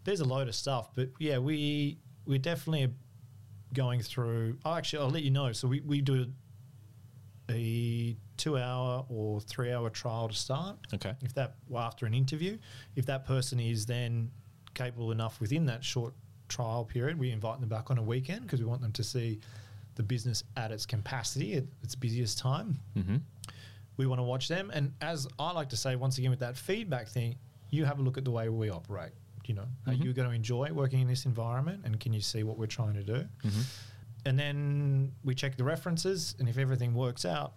there's 0.03 0.19
a 0.19 0.25
load 0.25 0.47
of 0.47 0.53
stuff, 0.55 0.89
but 0.93 1.09
yeah, 1.19 1.39
we 1.39 1.97
we're 2.27 2.37
definitely 2.37 2.93
going 3.73 4.01
through. 4.01 4.57
Oh, 4.63 4.75
actually, 4.75 4.99
I'll 5.03 5.09
let 5.09 5.23
you 5.23 5.31
know. 5.31 5.51
So 5.53 5.67
we 5.67 5.79
we 5.81 6.01
do 6.01 6.31
a 7.51 8.15
two 8.37 8.57
hour 8.57 9.05
or 9.09 9.39
three 9.41 9.71
hour 9.71 9.89
trial 9.89 10.27
to 10.29 10.33
start. 10.35 10.77
Okay. 10.93 11.13
If 11.21 11.33
that 11.35 11.55
well, 11.69 11.83
after 11.83 12.05
an 12.05 12.13
interview, 12.13 12.57
if 12.95 13.05
that 13.05 13.25
person 13.25 13.59
is 13.59 13.85
then 13.85 14.31
capable 14.73 15.11
enough 15.11 15.39
within 15.39 15.65
that 15.67 15.83
short 15.83 16.13
trial 16.47 16.83
period, 16.85 17.17
we 17.19 17.31
invite 17.31 17.59
them 17.59 17.69
back 17.69 17.91
on 17.91 17.97
a 17.97 18.03
weekend 18.03 18.41
because 18.43 18.59
we 18.59 18.65
want 18.65 18.81
them 18.81 18.91
to 18.93 19.03
see 19.03 19.39
the 19.95 20.03
business 20.03 20.43
at 20.57 20.71
its 20.71 20.85
capacity 20.85 21.55
at 21.55 21.63
its 21.83 21.95
busiest 21.95 22.37
time. 22.39 22.79
Mm-hmm. 22.97 23.17
We 23.97 24.07
want 24.07 24.19
to 24.19 24.23
watch 24.23 24.47
them, 24.47 24.71
and 24.73 24.93
as 25.01 25.27
I 25.37 25.51
like 25.51 25.69
to 25.69 25.77
say, 25.77 25.95
once 25.95 26.17
again 26.17 26.29
with 26.31 26.39
that 26.39 26.57
feedback 26.57 27.07
thing, 27.09 27.35
you 27.69 27.85
have 27.85 27.99
a 27.99 28.01
look 28.01 28.17
at 28.17 28.25
the 28.25 28.31
way 28.31 28.49
we 28.49 28.69
operate. 28.69 29.11
You 29.45 29.55
know, 29.55 29.65
are 29.85 29.93
Mhm. 29.93 30.03
you 30.03 30.13
going 30.13 30.29
to 30.29 30.33
enjoy 30.35 30.71
working 30.71 31.01
in 31.01 31.07
this 31.07 31.25
environment, 31.25 31.81
and 31.83 31.99
can 31.99 32.13
you 32.13 32.21
see 32.21 32.43
what 32.43 32.57
we're 32.57 32.67
trying 32.67 32.93
to 32.93 33.03
do? 33.03 33.27
Mm-hmm. 33.43 33.61
And 34.25 34.37
then 34.37 35.11
we 35.23 35.33
check 35.33 35.57
the 35.57 35.63
references, 35.63 36.35
and 36.39 36.47
if 36.47 36.57
everything 36.57 36.93
works 36.93 37.25
out, 37.25 37.53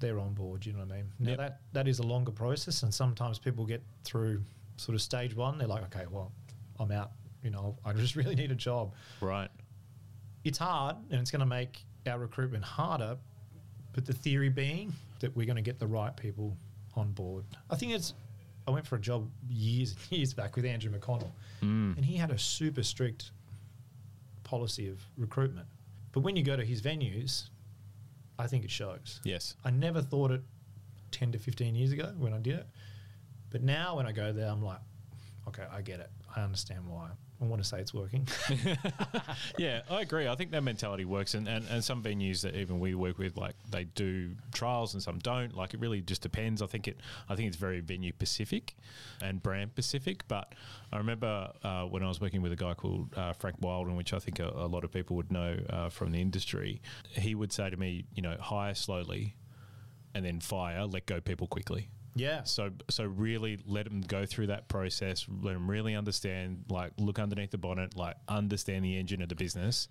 they're 0.00 0.18
on 0.18 0.34
board. 0.34 0.66
You 0.66 0.72
know 0.72 0.80
what 0.80 0.92
I 0.92 0.96
mean? 0.96 1.12
Now 1.18 1.28
Yep. 1.30 1.38
that 1.38 1.60
that 1.72 1.88
is 1.88 1.98
a 1.98 2.02
longer 2.02 2.32
process, 2.32 2.82
and 2.82 2.92
sometimes 2.92 3.38
people 3.38 3.64
get 3.64 3.82
through 4.04 4.44
sort 4.76 4.94
of 4.94 5.02
stage 5.02 5.34
one. 5.34 5.56
They're 5.58 5.68
like, 5.68 5.84
okay, 5.84 6.06
well, 6.10 6.32
I'm 6.78 6.90
out. 6.92 7.12
You 7.42 7.50
know, 7.50 7.76
I 7.84 7.92
just 7.92 8.16
really 8.16 8.34
need 8.34 8.50
a 8.50 8.54
job. 8.56 8.92
Right. 9.20 9.50
It's 10.44 10.58
hard, 10.58 10.96
and 11.10 11.20
it's 11.20 11.30
going 11.30 11.40
to 11.40 11.46
make 11.46 11.84
our 12.06 12.18
recruitment 12.18 12.64
harder. 12.64 13.16
But 13.92 14.04
the 14.04 14.12
theory 14.12 14.48
being 14.50 14.92
that 15.20 15.34
we're 15.36 15.46
going 15.46 15.56
to 15.56 15.62
get 15.62 15.78
the 15.78 15.86
right 15.86 16.14
people 16.16 16.56
on 16.96 17.12
board. 17.12 17.44
I 17.70 17.76
think 17.76 17.92
it's. 17.92 18.12
I 18.66 18.70
went 18.70 18.86
for 18.86 18.96
a 18.96 19.00
job 19.00 19.30
years 19.48 19.92
and 19.92 20.12
years 20.18 20.32
back 20.34 20.56
with 20.56 20.64
Andrew 20.64 20.90
McConnell, 20.90 21.30
Mm. 21.62 21.96
and 21.96 22.04
he 22.04 22.16
had 22.16 22.30
a 22.30 22.38
super 22.38 22.82
strict 22.82 23.30
policy 24.44 24.88
of 24.88 25.00
recruitment. 25.16 25.66
But 26.12 26.20
when 26.20 26.36
you 26.36 26.42
go 26.42 26.56
to 26.56 26.64
his 26.64 26.80
venues, 26.80 27.48
I 28.38 28.46
think 28.46 28.64
it 28.64 28.70
shows. 28.70 29.20
Yes. 29.24 29.56
I 29.64 29.70
never 29.70 30.00
thought 30.00 30.30
it 30.30 30.42
10 31.10 31.32
to 31.32 31.38
15 31.38 31.74
years 31.74 31.92
ago 31.92 32.12
when 32.18 32.32
I 32.32 32.38
did 32.38 32.56
it. 32.56 32.66
But 33.50 33.62
now 33.62 33.96
when 33.96 34.06
I 34.06 34.12
go 34.12 34.32
there, 34.32 34.48
I'm 34.48 34.62
like, 34.62 34.80
okay, 35.48 35.64
I 35.72 35.80
get 35.80 36.00
it. 36.00 36.10
I 36.34 36.42
understand 36.42 36.86
why. 36.86 37.10
I 37.44 37.46
want 37.46 37.62
to 37.62 37.68
say 37.68 37.78
it's 37.78 37.92
working. 37.92 38.26
yeah, 39.58 39.82
I 39.90 40.00
agree. 40.00 40.26
I 40.26 40.34
think 40.34 40.50
that 40.52 40.62
mentality 40.62 41.04
works, 41.04 41.34
and, 41.34 41.46
and, 41.46 41.66
and 41.68 41.84
some 41.84 42.02
venues 42.02 42.40
that 42.40 42.54
even 42.54 42.80
we 42.80 42.94
work 42.94 43.18
with, 43.18 43.36
like 43.36 43.54
they 43.70 43.84
do 43.84 44.30
trials 44.52 44.94
and 44.94 45.02
some 45.02 45.18
don't. 45.18 45.54
Like 45.54 45.74
it 45.74 45.80
really 45.80 46.00
just 46.00 46.22
depends. 46.22 46.62
I 46.62 46.66
think 46.66 46.88
it. 46.88 46.98
I 47.28 47.36
think 47.36 47.48
it's 47.48 47.56
very 47.56 47.80
venue 47.80 48.12
specific 48.12 48.76
and 49.20 49.42
brand 49.42 49.72
specific. 49.72 50.26
But 50.26 50.54
I 50.90 50.96
remember 50.96 51.52
uh, 51.62 51.82
when 51.84 52.02
I 52.02 52.08
was 52.08 52.20
working 52.20 52.40
with 52.40 52.52
a 52.52 52.56
guy 52.56 52.72
called 52.72 53.12
uh, 53.14 53.34
Frank 53.34 53.56
Wilden, 53.60 53.94
which 53.94 54.14
I 54.14 54.18
think 54.18 54.40
a, 54.40 54.48
a 54.48 54.66
lot 54.66 54.84
of 54.84 54.92
people 54.92 55.16
would 55.16 55.30
know 55.30 55.58
uh, 55.68 55.90
from 55.90 56.12
the 56.12 56.20
industry. 56.20 56.80
He 57.10 57.34
would 57.34 57.52
say 57.52 57.68
to 57.68 57.76
me, 57.76 58.04
you 58.14 58.22
know, 58.22 58.36
hire 58.40 58.74
slowly, 58.74 59.36
and 60.14 60.24
then 60.24 60.40
fire, 60.40 60.86
let 60.86 61.04
go 61.04 61.20
people 61.20 61.46
quickly. 61.46 61.88
Yeah. 62.14 62.42
So 62.44 62.70
so 62.90 63.04
really 63.04 63.58
let 63.66 63.84
them 63.84 64.00
go 64.00 64.24
through 64.26 64.48
that 64.48 64.68
process. 64.68 65.26
Let 65.42 65.54
them 65.54 65.70
really 65.70 65.94
understand, 65.94 66.64
like 66.68 66.92
look 66.98 67.18
underneath 67.18 67.50
the 67.50 67.58
bonnet, 67.58 67.96
like 67.96 68.16
understand 68.28 68.84
the 68.84 68.96
engine 68.98 69.20
of 69.22 69.28
the 69.28 69.34
business, 69.34 69.88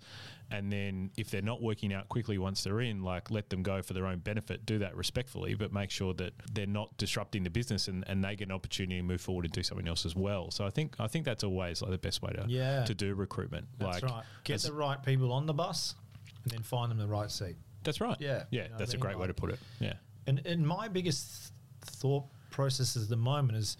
and 0.50 0.72
then 0.72 1.10
if 1.16 1.30
they're 1.30 1.42
not 1.42 1.60
working 1.62 1.92
out 1.92 2.08
quickly 2.08 2.38
once 2.38 2.64
they're 2.64 2.80
in, 2.80 3.02
like 3.02 3.30
let 3.30 3.50
them 3.50 3.62
go 3.62 3.82
for 3.82 3.92
their 3.94 4.06
own 4.06 4.18
benefit. 4.18 4.64
Do 4.66 4.78
that 4.80 4.96
respectfully, 4.96 5.54
but 5.54 5.72
make 5.72 5.90
sure 5.90 6.14
that 6.14 6.32
they're 6.52 6.66
not 6.66 6.96
disrupting 6.98 7.44
the 7.44 7.50
business 7.50 7.88
and, 7.88 8.04
and 8.06 8.24
they 8.24 8.36
get 8.36 8.48
an 8.48 8.52
opportunity 8.52 8.96
to 8.96 9.02
move 9.02 9.20
forward 9.20 9.44
and 9.44 9.52
do 9.52 9.62
something 9.62 9.86
else 9.88 10.04
as 10.06 10.14
well. 10.16 10.50
So 10.50 10.64
I 10.66 10.70
think 10.70 10.96
I 10.98 11.06
think 11.08 11.24
that's 11.24 11.44
always 11.44 11.82
like 11.82 11.90
the 11.90 11.98
best 11.98 12.22
way 12.22 12.32
to 12.32 12.44
Yeah. 12.48 12.84
to 12.84 12.94
do 12.94 13.14
recruitment. 13.14 13.66
That's 13.78 14.02
like 14.02 14.10
right. 14.10 14.24
Get 14.44 14.60
the 14.62 14.72
right 14.72 15.02
people 15.02 15.32
on 15.32 15.46
the 15.46 15.54
bus 15.54 15.94
and 16.44 16.52
then 16.52 16.62
find 16.62 16.90
them 16.90 16.98
the 16.98 17.06
right 17.06 17.30
seat. 17.30 17.56
that's 17.84 18.00
right. 18.00 18.16
Yeah, 18.20 18.44
yeah, 18.50 18.64
you 18.64 18.68
know 18.70 18.76
that's 18.78 18.92
I 18.92 18.94
a 18.94 18.96
mean? 18.96 19.00
great 19.02 19.18
way 19.18 19.26
to 19.26 19.34
put 19.34 19.50
it. 19.50 19.58
Yeah. 19.80 19.94
And, 20.26 20.40
and 20.46 20.66
my 20.66 20.88
biggest 20.88 21.52
thought 21.84 22.24
process 22.50 22.96
at 22.96 23.08
the 23.08 23.16
moment 23.16 23.58
is, 23.58 23.76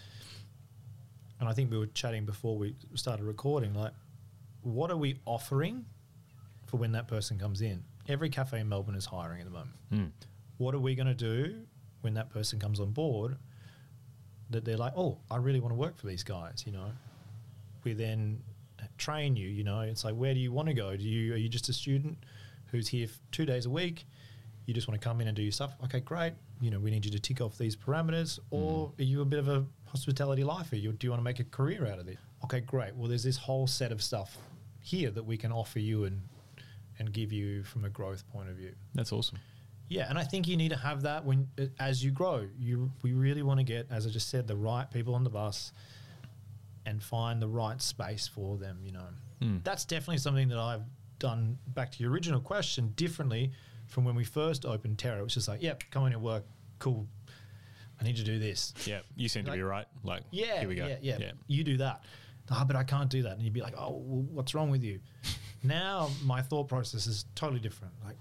and 1.41 1.49
I 1.49 1.53
think 1.53 1.71
we 1.71 1.79
were 1.79 1.87
chatting 1.87 2.25
before 2.25 2.57
we 2.57 2.75
started 2.95 3.25
recording, 3.25 3.75
like, 3.75 3.93
what 4.63 4.91
are 4.91 4.97
we 4.97 5.19
offering 5.27 5.85
for 6.67 6.79
when 6.79 6.93
that 6.93 7.07
person 7.09 7.39
comes 7.39 7.61
in? 7.61 7.83
Every 8.09 8.29
cafe 8.29 8.61
in 8.61 8.69
Melbourne 8.69 8.95
is 8.95 9.07
hiring 9.07 9.41
at 9.41 9.47
the 9.47 9.53
moment. 9.53 9.77
Mm. 9.93 10.11
What 10.59 10.75
are 10.75 10.79
we 10.79 10.95
going 10.95 11.07
to 11.07 11.15
do 11.15 11.63
when 12.03 12.15
that 12.15 12.31
person 12.31 12.59
comes 12.59 12.81
on 12.81 12.93
board 12.93 13.37
that 14.51 14.65
they're 14.65 14.77
like, 14.77 14.93
oh, 14.97 15.19
I 15.31 15.37
really 15.37 15.61
want 15.61 15.73
to 15.73 15.79
work 15.79 15.99
for 15.99 16.07
these 16.07 16.23
guys, 16.23 16.65
you 16.67 16.73
know? 16.73 16.93
We 17.83 17.93
then 17.93 18.43
train 18.99 19.37
you, 19.37 19.49
you 19.49 19.65
know, 19.65 19.81
it's 19.81 20.05
like, 20.05 20.15
where 20.15 20.35
do 20.35 20.41
you 20.41 20.53
want 20.53 20.69
to 20.69 20.75
go? 20.75 20.97
Do 20.97 21.03
you, 21.03 21.35
are 21.35 21.39
you 21.39 21.49
just 21.49 21.69
a 21.69 21.73
student 21.73 22.19
who's 22.67 22.89
here 22.89 23.09
two 23.33 23.47
days 23.47 23.67
a 23.67 23.71
week? 23.71 24.05
You 24.67 24.75
just 24.75 24.89
want 24.89 25.01
to 25.01 25.07
come 25.07 25.21
in 25.21 25.29
and 25.29 25.37
do 25.37 25.43
your 25.43 25.53
stuff? 25.53 25.75
Okay, 25.85 26.01
great. 26.01 26.35
You 26.61 26.71
know, 26.71 26.79
we 26.79 26.91
need 26.91 27.05
you 27.05 27.11
to 27.11 27.19
tick 27.19 27.41
off 27.41 27.59
these 27.59 27.77
parameters. 27.77 28.39
Or 28.51 28.93
are 28.99 29.03
you 29.03 29.21
a 29.21 29.25
bit 29.25 29.39
of 29.39 29.49
a 29.49 29.65
hospitality 29.87 30.45
lifer? 30.45 30.77
You, 30.77 30.93
do 30.93 31.07
you 31.07 31.11
want 31.11 31.21
to 31.21 31.25
make 31.25 31.41
a 31.41 31.45
career 31.45 31.87
out 31.87 31.99
of 31.99 32.07
this? 32.07 32.17
Okay, 32.45 32.61
great. 32.61 32.95
Well, 32.95 33.09
there's 33.09 33.23
this 33.25 33.37
whole 33.37 33.67
set 33.67 33.93
of 33.93 34.03
stuff 34.03 34.37
here 34.81 35.11
that 35.11 35.25
we 35.25 35.37
can 35.37 35.51
offer 35.53 35.79
you 35.79 36.05
and 36.05 36.21
and 36.99 37.13
give 37.13 37.33
you 37.33 37.65
from 37.65 37.85
a 37.85 37.89
growth 37.89 38.23
point 38.31 38.49
of 38.49 38.55
view. 38.57 38.73
That's 38.95 39.13
awesome. 39.13 39.39
Yeah, 39.89 40.07
and 40.09 40.17
I 40.19 40.23
think 40.23 40.47
you 40.47 40.57
need 40.57 40.69
to 40.71 40.77
have 40.77 41.03
that 41.03 41.25
when 41.25 41.49
uh, 41.61 41.65
as 41.81 42.05
you 42.05 42.11
grow. 42.13 42.47
You 42.59 42.91
we 43.03 43.13
really 43.13 43.43
want 43.43 43.59
to 43.61 43.65
get, 43.65 43.89
as 43.91 44.07
I 44.07 44.11
just 44.11 44.29
said, 44.29 44.47
the 44.47 44.57
right 44.57 44.89
people 44.91 45.15
on 45.17 45.25
the 45.25 45.31
bus 45.31 45.73
and 46.87 47.03
find 47.03 47.41
the 47.43 47.49
right 47.49 47.81
space 47.83 48.29
for 48.29 48.57
them. 48.57 48.79
You 48.85 48.93
know, 48.93 49.07
Mm. 49.43 49.65
that's 49.65 49.85
definitely 49.85 50.19
something 50.19 50.49
that 50.49 50.59
I've 50.59 50.85
done. 51.19 51.59
Back 51.67 51.91
to 51.93 52.03
your 52.03 52.13
original 52.13 52.41
question, 52.41 52.93
differently 52.95 53.53
from 53.87 54.05
when 54.05 54.15
we 54.15 54.25
first 54.25 54.65
opened 54.65 54.99
Terror, 54.99 55.23
which 55.23 55.37
is 55.37 55.49
like, 55.49 55.63
yep, 55.63 55.83
come 55.91 56.07
in 56.07 56.13
and 56.13 56.23
work, 56.23 56.45
cool. 56.79 57.07
I 58.01 58.05
need 58.05 58.17
to 58.17 58.25
do 58.25 58.39
this. 58.39 58.75
Yeah, 58.85 59.01
you 59.17 59.29
seem 59.29 59.45
to 59.45 59.53
be 59.53 59.63
right. 59.63 59.87
Like, 60.03 60.23
Yeah, 60.31 60.61
here 60.61 60.69
we 60.69 60.75
go. 60.75 60.87
Yeah, 60.87 61.17
yeah, 61.19 61.33
You 61.47 61.65
do 61.65 61.77
that. 61.79 62.03
Ah, 62.51 62.65
but 62.67 62.77
I 62.77 62.83
can't 62.85 63.09
do 63.09 63.23
that. 63.23 63.33
And 63.33 63.43
you'd 63.43 63.55
be 63.55 63.63
like, 63.63 63.75
oh, 63.79 63.91
well, 63.91 64.27
what's 64.33 64.55
wrong 64.55 64.71
with 64.71 64.83
you? 64.83 65.01
now 65.63 66.11
my 66.25 66.43
thought 66.43 66.69
process 66.69 67.07
is 67.07 67.25
totally 67.35 67.61
different. 67.61 67.95
Like, 68.05 68.17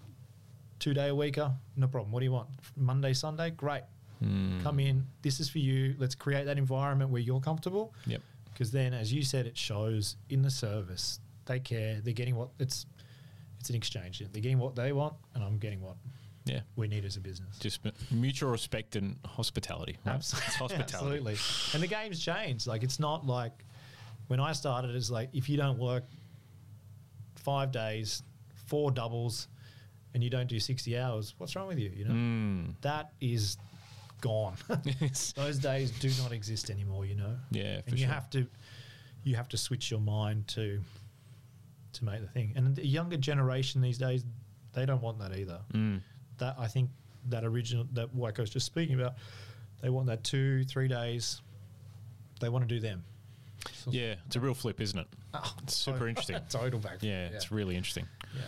two 0.80 0.94
day 0.94 1.10
a 1.10 1.16
weeker, 1.16 1.52
no 1.76 1.88
problem. 1.88 2.12
What 2.12 2.20
do 2.20 2.26
you 2.26 2.32
want? 2.32 2.50
Monday, 2.78 3.14
Sunday, 3.14 3.50
great. 3.50 3.84
Mm. 4.24 4.62
Come 4.64 4.80
in. 4.80 5.06
This 5.22 5.40
is 5.40 5.50
for 5.50 5.60
you. 5.60 5.96
Let's 5.98 6.16
create 6.16 6.46
that 6.46 6.58
environment 6.58 7.10
where 7.10 7.22
you're 7.22 7.42
comfortable. 7.42 7.94
Yep. 8.06 8.22
Because 8.52 8.72
then, 8.72 8.94
as 8.94 9.12
you 9.12 9.24
said, 9.24 9.46
it 9.46 9.58
shows 9.58 10.16
in 10.30 10.42
the 10.42 10.50
service. 10.50 11.20
They 11.46 11.60
care. 11.60 12.00
They're 12.02 12.14
getting 12.14 12.36
what 12.36 12.50
it's. 12.60 12.86
It's 13.64 13.70
an 13.70 13.78
exchange. 13.78 14.20
They're 14.20 14.42
getting 14.42 14.60
what 14.60 14.76
they 14.76 14.92
want, 14.92 15.14
and 15.36 15.42
I'm 15.42 15.58
getting 15.58 15.80
what 15.80 15.96
Yeah. 16.44 16.60
we 16.76 16.90
need 16.90 17.06
as 17.06 17.16
a 17.16 17.22
business. 17.22 17.58
Just 17.60 17.80
mutual 18.12 18.52
respect 18.52 18.98
and 18.98 19.18
hospitality. 19.26 19.96
Right? 20.06 20.16
Abs- 20.16 20.34
It's 20.34 20.56
hospitality. 20.56 20.94
Absolutely. 20.96 21.38
And 21.74 21.82
the 21.82 21.88
game's 21.88 22.20
changed. 22.20 22.68
Like 22.68 22.84
it's 22.84 23.00
not 23.00 23.26
like 23.26 23.64
when 24.28 24.42
I 24.42 24.52
started. 24.52 24.94
It's 24.96 25.10
like 25.10 25.30
if 25.32 25.48
you 25.48 25.56
don't 25.56 25.78
work 25.80 26.04
five 27.38 27.72
days, 27.72 28.24
four 28.68 28.92
doubles, 28.92 29.48
and 30.14 30.22
you 30.22 30.30
don't 30.30 30.48
do 30.50 30.60
sixty 30.60 30.98
hours, 30.98 31.34
what's 31.38 31.56
wrong 31.56 31.68
with 31.70 31.80
you? 31.80 31.90
You 31.96 32.04
know 32.06 32.14
Mm. 32.14 32.76
that 32.82 33.14
is 33.22 33.56
gone. 34.20 34.56
Those 35.36 35.58
days 35.60 35.92
do 36.00 36.12
not 36.22 36.34
exist 36.34 36.70
anymore. 36.70 37.06
You 37.06 37.16
know. 37.16 37.38
yeah, 37.52 37.80
for 37.80 37.92
and 37.92 38.00
you 38.00 38.06
sure. 38.08 38.14
have 38.14 38.30
to 38.32 38.46
you 39.24 39.38
have 39.38 39.48
to 39.48 39.58
switch 39.58 39.90
your 39.90 40.02
mind 40.02 40.50
to 40.50 40.82
to 41.94 42.06
make 42.06 42.22
the 42.22 42.28
thing. 42.28 42.54
And 42.56 42.76
the 42.76 42.86
younger 42.86 43.18
generation 43.18 43.82
these 43.82 43.98
days, 43.98 44.24
they 44.74 44.86
don't 44.86 45.02
want 45.02 45.20
that 45.20 45.38
either. 45.38 45.60
Mm. 45.74 46.02
That 46.38 46.56
I 46.58 46.68
think 46.68 46.90
that 47.30 47.44
original 47.46 47.88
that 47.94 48.16
like 48.18 48.40
I 48.40 48.42
was 48.42 48.50
just 48.50 48.66
speaking 48.66 49.00
about, 49.00 49.16
they 49.82 49.90
want 49.90 50.08
that 50.08 50.24
two 50.24 50.64
three 50.66 50.88
days. 50.88 51.42
They 52.42 52.50
want 52.50 52.68
to 52.68 52.76
do 52.76 52.80
them. 52.82 53.04
So- 53.72 53.92
Yeah, 53.92 54.16
it's 54.26 54.36
a 54.36 54.40
real 54.40 54.54
flip, 54.54 54.82
isn't 54.82 55.00
it? 55.00 55.08
Oh, 55.34 55.56
It's 55.64 55.76
super 55.76 55.94
total- 56.00 56.08
interesting. 56.10 56.38
Total 56.50 56.80
back. 56.80 56.98
Yeah, 57.02 57.28
it's 57.28 57.52
really 57.52 57.76
interesting. 57.76 58.08
yeah. 58.36 58.42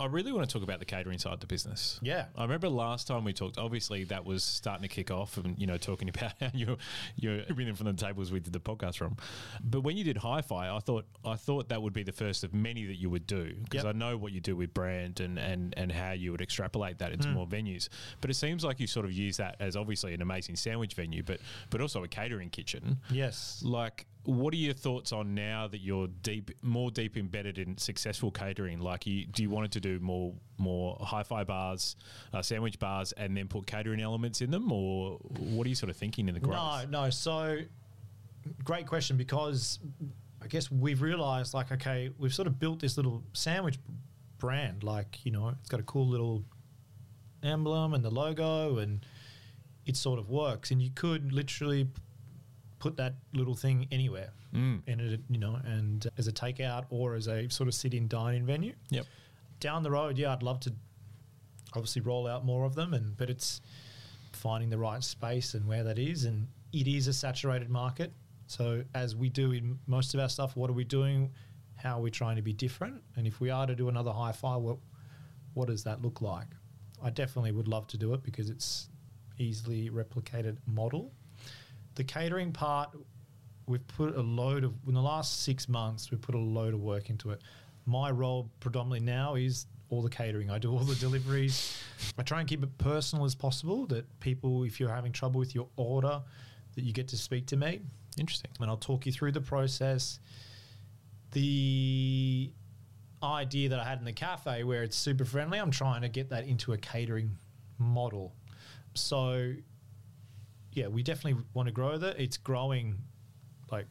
I 0.00 0.06
really 0.06 0.32
want 0.32 0.48
to 0.48 0.52
talk 0.52 0.62
about 0.62 0.80
the 0.80 0.84
catering 0.84 1.18
side 1.18 1.32
of 1.32 1.40
the 1.40 1.46
business. 1.46 2.00
Yeah. 2.02 2.26
I 2.36 2.42
remember 2.42 2.68
last 2.68 3.06
time 3.06 3.24
we 3.24 3.32
talked. 3.32 3.58
Obviously, 3.58 4.04
that 4.04 4.24
was 4.24 4.42
starting 4.42 4.82
to 4.82 4.88
kick 4.88 5.10
off, 5.10 5.36
and 5.36 5.58
you 5.58 5.66
know, 5.66 5.76
talking 5.76 6.08
about 6.14 6.32
how 6.40 6.50
you're 6.52 6.76
you're 7.16 7.42
everything 7.48 7.74
from 7.74 7.86
the 7.86 7.92
tables 7.92 8.32
we 8.32 8.40
did 8.40 8.52
the 8.52 8.60
podcast 8.60 8.96
from. 8.96 9.16
But 9.62 9.82
when 9.82 9.96
you 9.96 10.04
did 10.04 10.16
hi-fi, 10.16 10.74
I 10.74 10.78
thought 10.80 11.06
I 11.24 11.36
thought 11.36 11.68
that 11.68 11.80
would 11.80 11.92
be 11.92 12.02
the 12.02 12.12
first 12.12 12.44
of 12.44 12.52
many 12.52 12.84
that 12.86 12.96
you 12.96 13.10
would 13.10 13.26
do 13.26 13.54
because 13.62 13.84
Yep. 13.84 13.94
I 13.94 13.98
know 13.98 14.16
what 14.16 14.32
you 14.32 14.40
do 14.40 14.56
with 14.56 14.74
brand 14.74 15.20
and 15.20 15.38
and 15.38 15.74
and 15.76 15.92
how 15.92 16.12
you 16.12 16.32
would 16.32 16.40
extrapolate 16.40 16.98
that 16.98 17.12
into 17.12 17.28
hmm. 17.28 17.34
more 17.34 17.46
venues. 17.46 17.88
But 18.20 18.30
it 18.30 18.34
seems 18.34 18.64
like 18.64 18.80
you 18.80 18.86
sort 18.86 19.06
of 19.06 19.12
use 19.12 19.36
that 19.36 19.56
as 19.60 19.76
obviously 19.76 20.14
an 20.14 20.22
amazing 20.22 20.56
sandwich 20.56 20.94
venue, 20.94 21.22
but 21.22 21.40
but 21.70 21.80
also 21.80 22.02
a 22.02 22.08
catering 22.08 22.50
kitchen. 22.50 22.98
Yes. 23.10 23.62
Like, 23.64 24.06
what 24.24 24.54
are 24.54 24.58
your 24.58 24.74
thoughts 24.74 25.12
on 25.12 25.34
now 25.34 25.68
that 25.68 25.80
you're 25.80 26.08
deep, 26.22 26.50
more 26.62 26.90
deep 26.90 27.16
embedded 27.16 27.58
in 27.58 27.76
successful 27.76 28.30
catering? 28.30 28.80
Like, 28.80 29.06
you, 29.06 29.26
do 29.26 29.42
you 29.42 29.50
want 29.50 29.66
it 29.66 29.72
to 29.72 29.80
do 29.80 30.00
more, 30.00 30.34
more 30.58 30.98
hi-fi 31.00 31.44
bars, 31.44 31.96
uh, 32.32 32.40
sandwich 32.40 32.78
bars, 32.78 33.12
and 33.12 33.36
then 33.36 33.48
put 33.48 33.66
catering 33.66 34.00
elements 34.00 34.40
in 34.40 34.50
them, 34.50 34.72
or 34.72 35.18
what 35.38 35.66
are 35.66 35.68
you 35.68 35.74
sort 35.74 35.90
of 35.90 35.96
thinking 35.96 36.28
in 36.28 36.34
the 36.34 36.40
growth? 36.40 36.90
No, 36.90 37.04
no. 37.04 37.10
So, 37.10 37.58
great 38.64 38.86
question 38.86 39.16
because 39.16 39.78
I 40.42 40.46
guess 40.46 40.70
we've 40.70 41.02
realized, 41.02 41.52
like, 41.52 41.70
okay, 41.72 42.10
we've 42.18 42.34
sort 42.34 42.48
of 42.48 42.58
built 42.58 42.80
this 42.80 42.96
little 42.96 43.22
sandwich 43.34 43.78
brand. 44.38 44.82
Like, 44.82 45.24
you 45.24 45.32
know, 45.32 45.48
it's 45.60 45.68
got 45.68 45.80
a 45.80 45.84
cool 45.84 46.08
little 46.08 46.44
emblem 47.42 47.92
and 47.92 48.04
the 48.04 48.10
logo, 48.10 48.78
and 48.78 49.04
it 49.84 49.96
sort 49.96 50.18
of 50.18 50.30
works. 50.30 50.70
And 50.70 50.80
you 50.80 50.90
could 50.94 51.32
literally 51.32 51.88
put 52.78 52.96
that 52.96 53.14
little 53.32 53.54
thing 53.54 53.86
anywhere, 53.90 54.30
Mm. 54.52 54.82
and 54.86 55.00
it, 55.00 55.20
you 55.28 55.38
know, 55.38 55.56
and 55.64 56.06
as 56.18 56.26
a 56.28 56.32
takeout 56.32 56.84
or 56.90 57.14
as 57.14 57.26
a 57.28 57.48
sort 57.48 57.68
of 57.68 57.74
sit-in 57.74 58.08
dining 58.08 58.44
venue. 58.46 58.74
Yep. 58.90 59.06
Down 59.60 59.82
the 59.82 59.90
road, 59.90 60.18
yeah, 60.18 60.32
I'd 60.32 60.42
love 60.42 60.60
to 60.60 60.72
obviously 61.74 62.02
roll 62.02 62.26
out 62.26 62.44
more 62.44 62.64
of 62.64 62.74
them, 62.74 62.94
and 62.94 63.16
but 63.16 63.30
it's 63.30 63.60
finding 64.32 64.70
the 64.70 64.78
right 64.78 65.02
space 65.02 65.54
and 65.54 65.66
where 65.66 65.84
that 65.84 65.98
is, 65.98 66.24
and 66.24 66.48
it 66.72 66.86
is 66.86 67.06
a 67.06 67.12
saturated 67.12 67.70
market. 67.70 68.12
So 68.46 68.84
as 68.94 69.16
we 69.16 69.28
do 69.30 69.52
in 69.52 69.78
most 69.86 70.12
of 70.14 70.20
our 70.20 70.28
stuff, 70.28 70.54
what 70.56 70.68
are 70.68 70.74
we 70.74 70.84
doing? 70.84 71.30
How 71.76 71.98
are 71.98 72.02
we 72.02 72.10
trying 72.10 72.36
to 72.36 72.42
be 72.42 72.52
different? 72.52 73.02
And 73.16 73.26
if 73.26 73.40
we 73.40 73.50
are 73.50 73.66
to 73.66 73.74
do 73.74 73.88
another 73.88 74.12
hi-fi, 74.12 74.56
what 74.56 74.78
what 75.54 75.68
does 75.68 75.84
that 75.84 76.02
look 76.02 76.20
like? 76.20 76.48
I 77.02 77.10
definitely 77.10 77.52
would 77.52 77.68
love 77.68 77.86
to 77.88 77.96
do 77.96 78.12
it 78.14 78.22
because 78.22 78.50
it's 78.50 78.88
easily 79.38 79.88
replicated 79.90 80.56
model. 80.66 81.12
The 81.94 82.04
catering 82.04 82.52
part, 82.52 82.90
we've 83.66 83.86
put 83.86 84.16
a 84.16 84.22
load 84.22 84.64
of 84.64 84.74
in 84.86 84.94
the 84.94 85.02
last 85.02 85.42
six 85.42 85.68
months. 85.68 86.10
We've 86.10 86.20
put 86.20 86.34
a 86.34 86.38
load 86.38 86.74
of 86.74 86.80
work 86.80 87.10
into 87.10 87.30
it. 87.30 87.40
My 87.86 88.10
role 88.10 88.50
predominantly 88.60 89.00
now 89.00 89.34
is 89.34 89.66
all 89.90 90.02
the 90.02 90.10
catering. 90.10 90.50
I 90.50 90.58
do 90.58 90.72
all 90.72 90.78
the 90.78 90.94
deliveries. 90.96 91.78
I 92.18 92.22
try 92.22 92.40
and 92.40 92.48
keep 92.48 92.62
it 92.62 92.78
personal 92.78 93.24
as 93.24 93.34
possible. 93.34 93.86
That 93.86 94.04
people, 94.20 94.64
if 94.64 94.80
you're 94.80 94.88
having 94.92 95.12
trouble 95.12 95.38
with 95.38 95.54
your 95.54 95.68
order, 95.76 96.22
that 96.74 96.82
you 96.82 96.92
get 96.92 97.08
to 97.08 97.16
speak 97.16 97.46
to 97.46 97.56
me 97.56 97.80
Interesting. 98.18 98.50
and 98.60 98.70
I'll 98.70 98.76
talk 98.76 99.06
you 99.06 99.12
through 99.12 99.32
the 99.32 99.40
process. 99.40 100.18
The 101.32 102.52
idea 103.22 103.68
that 103.70 103.80
I 103.80 103.84
had 103.84 103.98
in 103.98 104.04
the 104.04 104.12
cafe 104.12 104.64
where 104.64 104.82
it's 104.82 104.96
super 104.96 105.24
friendly, 105.24 105.58
I'm 105.58 105.70
trying 105.70 106.02
to 106.02 106.08
get 106.08 106.30
that 106.30 106.44
into 106.46 106.72
a 106.72 106.78
catering 106.78 107.36
model. 107.78 108.34
So, 108.94 109.54
yeah, 110.74 110.88
we 110.88 111.02
definitely 111.02 111.42
want 111.54 111.66
to 111.66 111.72
grow 111.72 111.96
that. 111.96 112.20
It's 112.20 112.36
growing 112.36 112.98
like 113.70 113.86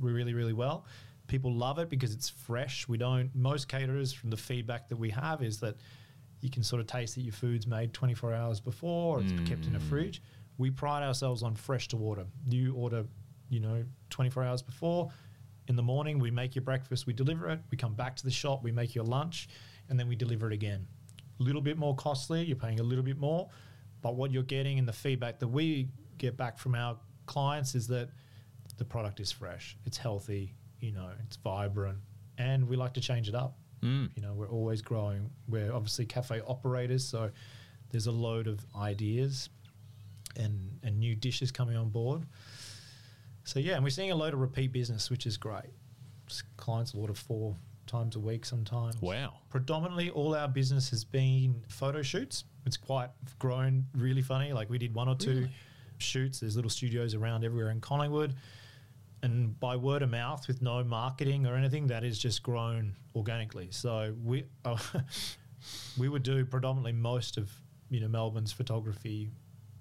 really, 0.00 0.34
really 0.34 0.52
well. 0.52 0.86
People 1.26 1.52
love 1.52 1.78
it 1.78 1.90
because 1.90 2.14
it's 2.14 2.28
fresh. 2.28 2.88
We 2.88 2.96
don't, 2.96 3.34
most 3.34 3.68
caterers, 3.68 4.12
from 4.12 4.30
the 4.30 4.36
feedback 4.36 4.88
that 4.88 4.96
we 4.96 5.10
have, 5.10 5.42
is 5.42 5.60
that 5.60 5.76
you 6.40 6.50
can 6.50 6.62
sort 6.62 6.80
of 6.80 6.86
taste 6.86 7.16
that 7.16 7.22
your 7.22 7.32
food's 7.32 7.66
made 7.66 7.92
24 7.92 8.32
hours 8.32 8.60
before, 8.60 9.18
or 9.18 9.22
it's 9.22 9.32
kept 9.48 9.66
in 9.66 9.74
a 9.74 9.78
mm. 9.78 9.88
fridge. 9.88 10.22
We 10.56 10.70
pride 10.70 11.02
ourselves 11.02 11.42
on 11.42 11.54
fresh 11.54 11.88
to 11.88 11.98
order. 11.98 12.24
You 12.48 12.74
order, 12.74 13.04
you 13.50 13.60
know, 13.60 13.84
24 14.10 14.44
hours 14.44 14.62
before. 14.62 15.10
In 15.66 15.76
the 15.76 15.82
morning, 15.82 16.18
we 16.18 16.30
make 16.30 16.54
your 16.54 16.62
breakfast, 16.62 17.06
we 17.06 17.12
deliver 17.12 17.48
it. 17.50 17.60
We 17.70 17.76
come 17.76 17.94
back 17.94 18.16
to 18.16 18.24
the 18.24 18.30
shop, 18.30 18.62
we 18.62 18.72
make 18.72 18.94
your 18.94 19.04
lunch, 19.04 19.48
and 19.90 20.00
then 20.00 20.08
we 20.08 20.16
deliver 20.16 20.46
it 20.46 20.54
again. 20.54 20.86
A 21.40 21.42
little 21.42 21.60
bit 21.60 21.76
more 21.76 21.94
costly, 21.94 22.44
you're 22.44 22.56
paying 22.56 22.80
a 22.80 22.82
little 22.82 23.04
bit 23.04 23.18
more, 23.18 23.50
but 24.02 24.16
what 24.16 24.30
you're 24.30 24.42
getting 24.42 24.78
and 24.78 24.86
the 24.86 24.92
feedback 24.92 25.38
that 25.40 25.48
we 25.48 25.88
get 26.18 26.36
back 26.36 26.58
from 26.58 26.74
our 26.74 26.96
clients 27.26 27.74
is 27.74 27.86
that 27.88 28.10
the 28.76 28.84
product 28.84 29.20
is 29.20 29.32
fresh, 29.32 29.76
it's 29.84 29.96
healthy, 29.96 30.54
you 30.80 30.92
know, 30.92 31.10
it's 31.24 31.36
vibrant, 31.36 31.98
and 32.38 32.68
we 32.68 32.76
like 32.76 32.94
to 32.94 33.00
change 33.00 33.28
it 33.28 33.34
up. 33.34 33.58
Mm. 33.82 34.10
You 34.14 34.22
know, 34.22 34.34
we're 34.34 34.50
always 34.50 34.82
growing. 34.82 35.30
We're 35.48 35.72
obviously 35.72 36.06
cafe 36.06 36.40
operators, 36.40 37.04
so 37.04 37.30
there's 37.90 38.06
a 38.06 38.12
load 38.12 38.46
of 38.46 38.64
ideas 38.76 39.48
and 40.36 40.78
and 40.82 40.98
new 40.98 41.14
dishes 41.14 41.50
coming 41.50 41.76
on 41.76 41.88
board. 41.90 42.22
So 43.44 43.58
yeah, 43.58 43.74
and 43.74 43.84
we're 43.84 43.90
seeing 43.90 44.10
a 44.10 44.16
load 44.16 44.34
of 44.34 44.40
repeat 44.40 44.72
business, 44.72 45.10
which 45.10 45.26
is 45.26 45.36
great. 45.36 45.70
Clients 46.56 46.94
order 46.94 47.14
four 47.14 47.56
times 47.88 48.14
a 48.16 48.20
week 48.20 48.44
sometimes. 48.44 49.00
Wow. 49.02 49.34
Predominantly, 49.50 50.10
all 50.10 50.34
our 50.34 50.46
business 50.48 50.88
has 50.90 51.04
been 51.04 51.62
photo 51.68 52.02
shoots. 52.02 52.44
It's 52.66 52.76
quite 52.76 53.10
grown 53.38 53.86
really 53.96 54.22
funny. 54.22 54.52
Like 54.52 54.70
we 54.70 54.78
did 54.78 54.94
one 54.94 55.08
or 55.08 55.16
two 55.16 55.30
Really? 55.30 55.50
shoots. 55.98 56.40
There's 56.40 56.54
little 56.54 56.70
studios 56.70 57.14
around 57.14 57.44
everywhere 57.44 57.70
in 57.70 57.80
Collingwood. 57.80 58.34
And 59.22 59.58
by 59.58 59.74
word 59.74 60.02
of 60.02 60.10
mouth, 60.10 60.46
with 60.46 60.62
no 60.62 60.84
marketing 60.84 61.44
or 61.46 61.56
anything, 61.56 61.88
that 61.88 62.04
has 62.04 62.16
just 62.18 62.42
grown 62.44 62.94
organically. 63.16 63.68
So 63.72 64.14
we 64.24 64.44
uh, 64.64 64.76
we 65.98 66.08
would 66.08 66.22
do 66.22 66.44
predominantly 66.44 66.92
most 66.92 67.36
of 67.36 67.50
you 67.90 67.98
know 68.00 68.06
Melbourne's 68.08 68.52
photography 68.52 69.28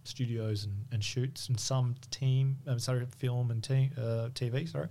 studios 0.06 0.64
and, 0.64 0.74
and 0.92 1.04
shoots, 1.04 1.50
and 1.50 1.60
some 1.60 1.94
team, 2.10 2.58
um, 2.66 2.80
sorry, 2.80 3.06
film 3.18 3.52
and 3.52 3.62
te- 3.64 3.92
uh, 3.98 4.30
TV. 4.34 4.68
Sorry. 4.68 4.88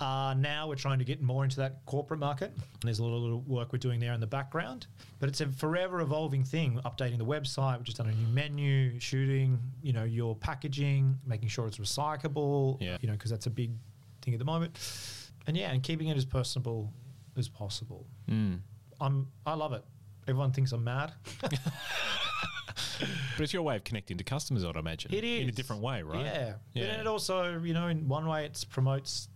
Uh, 0.00 0.32
now 0.38 0.68
we're 0.68 0.76
trying 0.76 0.98
to 1.00 1.04
get 1.04 1.20
more 1.20 1.42
into 1.44 1.56
that 1.56 1.84
corporate 1.86 2.20
market. 2.20 2.52
And 2.54 2.82
there's 2.82 3.00
a 3.00 3.04
lot 3.04 3.16
of 3.16 3.22
little 3.22 3.40
work 3.40 3.72
we're 3.72 3.78
doing 3.80 3.98
there 3.98 4.12
in 4.12 4.20
the 4.20 4.26
background. 4.28 4.86
But 5.18 5.28
it's 5.28 5.40
a 5.40 5.48
forever 5.48 6.00
evolving 6.00 6.44
thing, 6.44 6.80
updating 6.84 7.18
the 7.18 7.24
website. 7.24 7.76
We've 7.78 7.84
just 7.86 7.96
done 7.98 8.08
a 8.08 8.12
new 8.14 8.28
menu, 8.28 9.00
shooting, 9.00 9.58
you 9.82 9.92
know, 9.92 10.04
your 10.04 10.36
packaging, 10.36 11.18
making 11.26 11.48
sure 11.48 11.66
it's 11.66 11.78
recyclable, 11.78 12.80
Yeah. 12.80 12.96
you 13.00 13.08
know, 13.08 13.14
because 13.14 13.30
that's 13.30 13.46
a 13.46 13.50
big 13.50 13.72
thing 14.22 14.34
at 14.34 14.38
the 14.38 14.44
moment. 14.44 14.78
And 15.48 15.56
yeah, 15.56 15.72
and 15.72 15.82
keeping 15.82 16.08
it 16.08 16.16
as 16.16 16.24
personable 16.24 16.92
as 17.36 17.48
possible. 17.48 18.06
Mm. 18.30 18.60
I'm, 19.00 19.26
I 19.46 19.54
love 19.54 19.72
it. 19.72 19.82
Everyone 20.28 20.52
thinks 20.52 20.72
I'm 20.72 20.84
mad. 20.84 21.12
But 23.00 23.44
it's 23.44 23.52
your 23.52 23.62
way 23.62 23.76
of 23.76 23.84
connecting 23.84 24.18
to 24.18 24.24
customers, 24.24 24.64
I'd 24.64 24.74
imagine. 24.74 25.14
It 25.14 25.22
is 25.22 25.42
In 25.42 25.48
a 25.48 25.52
different 25.52 25.82
way, 25.82 26.02
right? 26.02 26.24
Yeah. 26.24 26.54
Yeah. 26.74 26.84
And 26.86 27.00
it 27.02 27.06
also, 27.06 27.60
you 27.62 27.72
know, 27.72 27.86
in 27.86 28.08
one 28.08 28.26
way, 28.26 28.44
it 28.44 28.64
promotes 28.70 29.28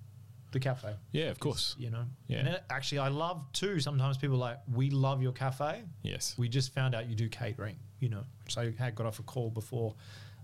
the 0.53 0.61
cafe. 0.61 0.95
Yeah, 1.11 1.31
of 1.31 1.41
course. 1.41 1.75
You 1.79 1.91
know. 1.91 2.05
Yeah. 2.29 2.39
And 2.39 2.49
it, 2.49 2.63
actually, 2.71 2.99
I 2.99 3.09
love 3.09 3.45
too. 3.53 3.81
Sometimes 3.81 4.17
people 4.17 4.37
are 4.37 4.41
like, 4.51 4.59
we 4.73 4.91
love 4.91 5.23
your 5.23 5.33
cafe. 5.33 5.83
Yes. 6.03 6.35
We 6.39 6.49
just 6.49 6.73
found 6.73 6.95
out 6.95 7.09
you 7.09 7.17
do 7.17 7.29
catering. 7.29 7.77
You 7.99 8.09
know, 8.09 8.25
which 8.45 8.59
I 8.59 8.73
had 8.79 8.95
got 8.95 9.07
off 9.07 9.19
a 9.19 9.23
call 9.23 9.51
before 9.51 9.95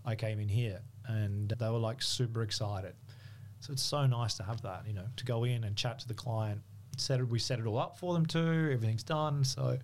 I 0.05 0.15
came 0.15 0.41
in 0.41 0.49
here, 0.49 0.81
and 1.07 1.49
they 1.49 1.69
were 1.69 1.79
like 1.79 2.03
super 2.03 2.43
excited. 2.43 2.95
So 3.61 3.73
it's 3.73 3.83
so 3.83 4.07
nice 4.07 4.35
to 4.35 4.45
have 4.45 4.63
that. 4.63 4.85
You 4.87 4.95
know, 4.95 5.07
to 5.17 5.25
go 5.25 5.45
in 5.45 5.65
and 5.65 5.77
chat 5.77 5.99
to 6.01 6.09
the 6.09 6.15
client. 6.15 6.61
Set 6.97 7.21
it, 7.21 7.29
we 7.29 7.39
set 7.39 7.61
it 7.61 7.67
all 7.67 7.79
up 7.79 7.99
for 7.99 8.15
them 8.15 8.27
too. 8.27 8.71
Everything's 8.73 9.05
done. 9.05 9.45
So 9.45 9.79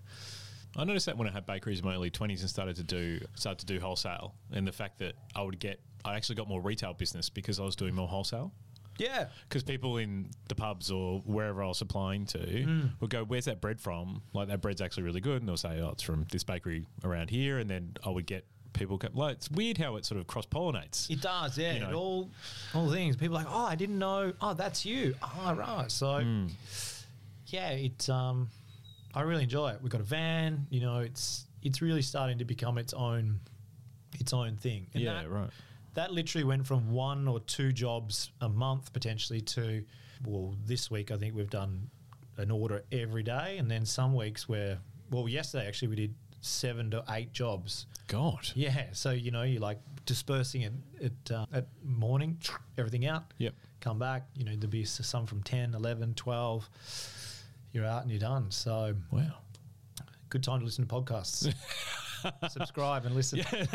I 0.75 0.83
noticed 0.83 1.05
that 1.05 1.17
when 1.17 1.29
I 1.29 1.31
had 1.31 1.45
bakeries 1.45 1.79
in 1.79 1.85
my 1.85 1.95
early 1.95 2.09
twenties 2.09 2.41
and 2.41 2.49
started 2.49 2.75
to 2.77 2.83
do 2.83 3.19
started 3.35 3.59
to 3.59 3.73
do 3.73 3.79
wholesale, 3.79 4.35
and 4.51 4.67
the 4.67 4.73
fact 4.73 4.99
that 4.99 5.13
I 5.35 5.41
would 5.41 5.59
get, 5.59 5.79
I 6.03 6.15
actually 6.15 6.35
got 6.35 6.49
more 6.49 6.61
retail 6.61 6.93
business 6.93 7.29
because 7.29 7.59
I 7.59 7.63
was 7.63 7.75
doing 7.75 7.95
more 7.95 8.07
wholesale. 8.07 8.51
Yeah. 8.97 9.27
Because 9.47 9.63
people 9.63 9.97
in 9.97 10.29
the 10.47 10.55
pubs 10.55 10.89
or 10.91 11.19
wherever 11.25 11.63
I 11.63 11.67
was 11.67 11.77
supplying 11.77 12.25
to 12.27 12.37
Mm. 12.39 12.91
would 13.01 13.09
go, 13.09 13.23
"Where's 13.23 13.45
that 13.45 13.59
bread 13.61 13.79
from?" 13.81 14.21
Like 14.33 14.47
that 14.47 14.61
bread's 14.61 14.81
actually 14.81 15.03
really 15.03 15.21
good, 15.21 15.41
and 15.41 15.49
they'll 15.49 15.57
say, 15.57 15.79
"Oh, 15.81 15.89
it's 15.89 16.03
from 16.03 16.25
this 16.31 16.43
bakery 16.43 16.87
around 17.03 17.29
here," 17.29 17.59
and 17.59 17.69
then 17.69 17.95
I 18.05 18.09
would 18.09 18.25
get 18.25 18.45
people. 18.73 18.97
Go, 18.97 19.07
like 19.13 19.35
it's 19.37 19.49
weird 19.51 19.77
how 19.77 19.95
it 19.95 20.05
sort 20.05 20.19
of 20.19 20.27
cross 20.27 20.45
pollinates. 20.45 21.09
It 21.09 21.21
does, 21.21 21.57
yeah. 21.57 21.73
You 21.73 21.79
know. 21.81 21.89
It 21.89 21.93
all, 21.93 22.31
all 22.73 22.91
things. 22.91 23.15
People 23.15 23.37
are 23.37 23.43
like, 23.43 23.51
oh, 23.53 23.65
I 23.65 23.75
didn't 23.75 23.99
know. 23.99 24.33
Oh, 24.41 24.53
that's 24.53 24.85
you. 24.85 25.15
Oh, 25.21 25.53
right. 25.55 25.89
So, 25.91 26.19
Hmm. 26.21 26.47
yeah, 27.47 27.69
it. 27.69 28.09
Um, 28.09 28.49
I 29.13 29.21
really 29.21 29.43
enjoy 29.43 29.69
it. 29.71 29.81
We've 29.81 29.91
got 29.91 30.01
a 30.01 30.05
van. 30.05 30.67
You 30.69 30.81
know, 30.81 30.99
it's 30.99 31.45
it's 31.61 31.81
really 31.81 32.01
starting 32.01 32.37
to 32.39 32.45
become 32.45 32.77
its 32.77 32.93
own, 32.93 33.39
its 34.19 34.33
own 34.33 34.55
thing. 34.57 34.87
And 34.93 35.01
yeah, 35.03 35.13
that, 35.23 35.29
right. 35.29 35.49
That 35.95 36.11
literally 36.13 36.43
went 36.45 36.65
from 36.67 36.91
one 36.91 37.27
or 37.27 37.39
two 37.41 37.71
jobs 37.73 38.31
a 38.41 38.47
month 38.49 38.93
potentially 38.93 39.41
to, 39.41 39.83
well, 40.25 40.55
this 40.65 40.89
week 40.91 41.11
I 41.11 41.17
think 41.17 41.35
we've 41.35 41.49
done 41.49 41.89
an 42.37 42.51
order 42.51 42.83
every 42.91 43.23
day, 43.23 43.57
and 43.57 43.69
then 43.71 43.85
some 43.85 44.13
weeks 44.13 44.47
where, 44.47 44.77
well, 45.11 45.27
yesterday 45.27 45.67
actually 45.67 45.87
we 45.89 45.95
did 45.95 46.15
seven 46.41 46.91
to 46.91 47.03
eight 47.09 47.31
jobs. 47.33 47.87
God. 48.07 48.49
Yeah, 48.55 48.87
so 48.91 49.11
you 49.11 49.31
know, 49.31 49.43
you're 49.43 49.61
like 49.61 49.79
dispersing 50.05 50.61
it 50.61 50.73
at, 51.03 51.31
uh, 51.35 51.45
at 51.53 51.67
morning, 51.83 52.37
everything 52.77 53.05
out, 53.07 53.33
Yep. 53.39 53.53
come 53.81 53.97
back, 53.97 54.27
you 54.35 54.43
know, 54.45 54.51
there'll 54.55 54.69
be 54.69 54.85
some 54.85 55.25
from 55.25 55.41
10, 55.43 55.73
11, 55.73 56.13
12, 56.13 56.69
you're 57.71 57.85
out 57.85 58.03
and 58.03 58.11
you're 58.11 58.19
done. 58.19 58.51
So 58.51 58.95
Wow. 59.11 59.37
good 60.29 60.43
time 60.43 60.59
to 60.59 60.65
listen 60.65 60.85
to 60.85 60.93
podcasts. 60.93 61.51
Subscribe 62.49 63.05
and 63.05 63.15
listen. 63.15 63.39
Yeah, 63.39 63.65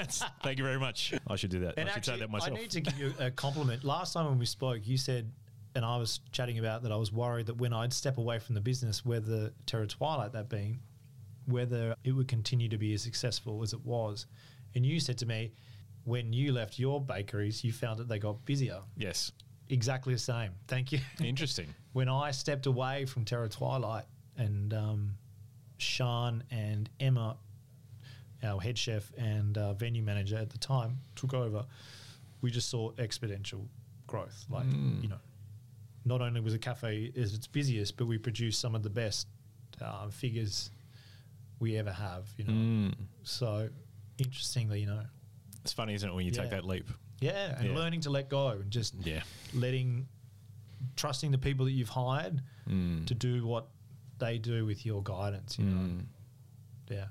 thank 0.43 0.59
you 0.59 0.65
very 0.65 0.79
much. 0.79 1.15
I 1.27 1.37
should 1.37 1.51
do 1.51 1.61
that. 1.61 1.75
And 1.77 1.89
I 1.89 1.93
should 1.93 1.99
actually, 1.99 2.15
say 2.15 2.21
that 2.21 2.31
myself. 2.31 2.59
I 2.59 2.61
need 2.61 2.71
to 2.71 2.81
give 2.81 2.99
you 2.99 3.15
a 3.19 3.31
compliment. 3.31 3.85
Last 3.85 4.13
time 4.13 4.27
when 4.27 4.39
we 4.39 4.47
spoke, 4.47 4.87
you 4.87 4.97
said, 4.97 5.31
and 5.75 5.85
I 5.85 5.97
was 5.97 6.21
chatting 6.33 6.59
about 6.59 6.83
that 6.83 6.93
I 6.93 6.97
was 6.97 7.13
worried 7.13 7.47
that 7.47 7.57
when 7.57 7.73
I'd 7.73 7.93
step 7.93 8.19
away 8.19 8.39
from 8.39 8.55
the 8.55 8.61
business, 8.61 9.05
whether 9.05 9.53
Terror 9.67 9.87
Twilight 9.87 10.33
that 10.33 10.49
being, 10.49 10.81
whether 11.47 11.95
it 12.05 12.13
would 12.13 12.29
continue 12.29 12.69
to 12.69 12.79
be 12.79 12.95
as 12.95 13.03
successful 13.03 13.63
as 13.63 13.73
it 13.73 13.85
was. 13.85 14.27
And 14.75 14.85
you 14.85 15.01
said 15.01 15.19
to 15.19 15.27
me, 15.27 15.53
when 16.05 16.33
you 16.33 16.53
left 16.53 16.79
your 16.79 17.01
bakeries, 17.01 17.63
you 17.63 17.73
found 17.73 17.99
that 18.01 18.09
they 18.09 18.19
got 18.19 18.45
busier. 18.45 18.81
yes. 18.97 19.33
Exactly 19.73 20.13
the 20.13 20.19
same. 20.19 20.51
Thank 20.67 20.91
you. 20.91 20.99
Interesting. 21.23 21.69
when 21.93 22.09
I 22.09 22.33
stepped 22.33 22.67
away 22.67 23.05
from 23.05 23.25
Terror 23.25 23.47
Twilight 23.47 24.03
and 24.37 24.75
um, 24.75 25.15
Sean 25.79 26.43
and 26.51 26.91
Emma, 26.99 27.37
our 28.43 28.61
head 28.61 28.77
chef 28.79 29.13
and 29.19 29.57
uh, 29.59 29.73
venue 29.75 30.03
manager 30.03 30.37
at 30.37 30.51
the 30.51 30.59
time, 30.59 30.99
took 31.15 31.35
over, 31.35 31.67
we 32.41 32.51
just 32.51 32.69
saw 32.71 32.91
exponential 32.93 33.67
growth. 34.07 34.45
Like, 34.49 34.67
Mm. 34.67 35.03
you 35.03 35.09
know, 35.09 35.21
not 36.05 36.21
only 36.23 36.41
was 36.41 36.53
the 36.55 36.59
cafe 36.59 37.13
is 37.15 37.35
its 37.35 37.47
busiest, 37.47 37.97
but 37.97 38.07
we 38.07 38.17
produced 38.19 38.61
some 38.61 38.75
of 38.75 38.83
the 38.83 38.91
best 38.91 39.29
uh, 39.81 40.09
figures 40.09 40.71
we 41.59 41.77
ever 41.77 41.93
have, 41.93 42.27
you 42.39 42.45
know. 42.45 42.53
Mm. 42.53 42.95
So, 43.23 43.69
interestingly, 44.19 44.81
you 44.81 44.87
know, 44.87 45.03
It's 45.63 45.73
funny, 45.75 45.93
isn't 45.95 46.09
it, 46.09 46.15
when 46.15 46.25
you 46.25 46.33
take 46.33 46.51
that 46.51 46.65
leap? 46.65 46.89
yeah, 47.21 47.55
and 47.59 47.69
Yeah. 47.69 47.75
learning 47.75 48.01
to 48.03 48.11
let 48.11 48.31
go 48.31 48.49
and 48.49 48.71
just 48.71 48.95
Yeah. 49.05 49.23
letting, 49.53 50.09
trusting 50.97 51.31
the 51.31 51.39
people 51.39 51.67
that 51.67 51.73
you've 51.73 51.91
hired 51.91 52.43
Mm. 52.67 53.07
to 53.07 53.15
do 53.15 53.47
what 53.47 53.69
they 54.19 54.39
do 54.39 54.65
with 54.65 54.87
your 54.87 55.03
guidance. 55.03 55.59
You 55.59 55.67
know, 55.67 55.77
Mm. 55.77 56.07
yeah, 56.91 57.09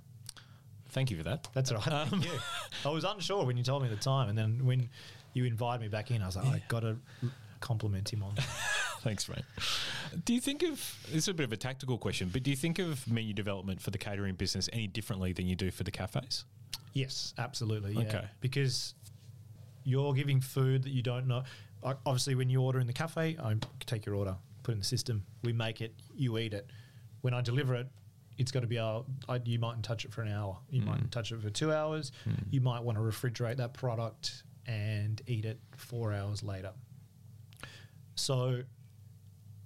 Thank 0.90 1.12
you 1.12 1.18
for 1.18 1.24
that. 1.24 1.48
that's 1.54 1.72
all 1.72 1.78
right. 1.78 1.88
Um, 1.92 2.10
Thank 2.10 2.26
you. 2.26 2.40
I 2.86 2.90
was 2.90 3.04
unsure 3.04 3.46
when 3.46 3.58
you 3.58 3.64
told 3.64 3.84
me 3.84 3.90
the 3.90 3.96
time, 3.96 4.30
and 4.30 4.38
then 4.38 4.66
when 4.66 4.90
you 5.34 5.46
invited 5.46 5.82
me 5.82 5.88
back 5.88 6.12
in, 6.12 6.22
I 6.22 6.26
was 6.26 6.36
like, 6.36 6.46
I 6.48 6.62
got 6.68 6.82
to 6.82 6.98
compliment 7.60 8.12
him 8.12 8.24
on. 8.24 8.36
that. 8.36 8.44
Thanks, 9.02 9.30
mate. 9.30 9.44
Do 10.26 10.34
you 10.34 10.42
think 10.42 10.64
of 10.64 10.72
this 11.06 11.16
is 11.24 11.28
a 11.28 11.34
bit 11.34 11.44
of 11.46 11.54
a 11.54 11.58
tactical 11.58 11.98
question, 11.98 12.30
but 12.32 12.44
do 12.44 12.50
you 12.50 12.58
think 12.58 12.80
of 12.80 13.08
menu 13.10 13.34
development 13.34 13.82
for 13.82 13.92
the 13.92 13.98
catering 13.98 14.36
business 14.36 14.70
any 14.74 14.88
differently 14.88 15.32
than 15.34 15.46
you 15.48 15.56
do 15.56 15.72
for 15.72 15.84
the 15.84 15.92
cafes? 15.92 16.46
yes, 16.94 17.34
absolutely. 17.38 17.94
Yeah. 17.94 18.02
Okay. 18.02 18.26
because 18.42 18.96
you're 19.84 20.14
giving 20.14 20.42
food 20.42 20.84
that 20.84 20.90
you 20.92 21.02
don't 21.02 21.28
know. 21.28 21.44
Obviously, 21.84 22.36
when 22.36 22.50
you 22.50 22.62
order 22.62 22.80
in 22.80 22.88
the 22.88 22.94
cafe, 22.94 23.38
I 23.42 23.56
take 23.86 24.06
your 24.06 24.16
order, 24.16 24.36
put 24.64 24.72
it 24.72 24.74
in 24.74 24.80
the 24.80 24.86
system, 24.86 25.24
we 25.44 25.54
make 25.54 25.82
it, 25.82 25.94
you 26.16 26.38
eat 26.38 26.54
it. 26.54 26.70
When 27.22 27.34
I 27.34 27.42
deliver 27.42 27.76
it, 27.76 27.88
it's 28.40 28.52
got 28.52 28.62
to 28.62 28.68
be 28.68 28.78
able, 28.78 29.06
I, 29.28 29.40
you 29.44 29.60
mightn't 29.60 29.84
touch 29.84 30.06
it 30.06 30.14
for 30.14 30.22
an 30.22 30.32
hour. 30.32 30.58
You 30.72 30.82
Mm. 30.82 30.86
might 30.86 31.12
touch 31.12 31.32
it 31.34 31.42
for 31.42 31.50
two 31.50 31.74
hours. 31.74 32.14
Mm. 32.28 32.46
You 32.50 32.62
might 32.62 32.82
want 32.82 32.98
to 32.98 33.02
refrigerate 33.04 33.58
that 33.58 33.74
product 33.74 34.44
and 34.66 35.22
eat 35.28 35.44
it 35.44 35.60
four 35.76 36.14
hours 36.14 36.42
later. 36.42 36.72
So, 38.16 38.64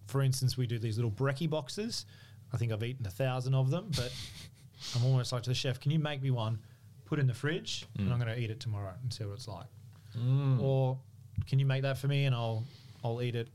for 0.07 0.23
instance, 0.23 0.57
we 0.57 0.65
do 0.65 0.79
these 0.79 0.97
little 0.97 1.11
brekkie 1.11 1.49
boxes. 1.49 2.05
I 2.51 2.57
think 2.57 2.71
I've 2.71 2.83
eaten 2.83 3.05
a 3.05 3.11
thousand 3.11 3.53
of 3.53 3.69
them, 3.69 3.91
but 3.95 4.11
I'm 4.95 5.05
almost 5.05 5.31
like 5.31 5.43
to 5.43 5.51
the 5.51 5.55
chef, 5.55 5.79
can 5.79 5.91
you 5.91 5.99
make 5.99 6.21
me 6.21 6.31
one, 6.31 6.59
put 7.05 7.19
it 7.19 7.21
in 7.21 7.27
the 7.27 7.33
fridge, 7.33 7.85
and 7.97 8.11
I'm 8.11 8.19
mm. 8.19 8.23
going 8.25 8.35
to 8.35 8.41
eat 8.41 8.49
it 8.49 8.59
tomorrow 8.59 8.93
and 9.03 9.13
see 9.13 9.23
what 9.23 9.33
it's 9.33 9.47
like. 9.47 9.67
Mm. 10.17 10.59
Or 10.59 10.97
can 11.45 11.59
you 11.59 11.65
make 11.67 11.83
that 11.83 11.99
for 11.99 12.07
me 12.07 12.25
and 12.25 12.35
I'll 12.35 12.63
I'll 13.03 13.21
eat 13.21 13.35
it, 13.35 13.49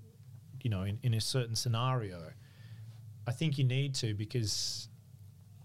you 0.62 0.70
know, 0.70 0.83
in, 0.83 0.98
in 1.02 1.14
a 1.14 1.20
certain 1.20 1.57
scenario. 1.57 2.20
I 3.26 3.33
think 3.33 3.59
you 3.59 3.64
need 3.64 3.94
to 3.96 4.14
because 4.14 4.88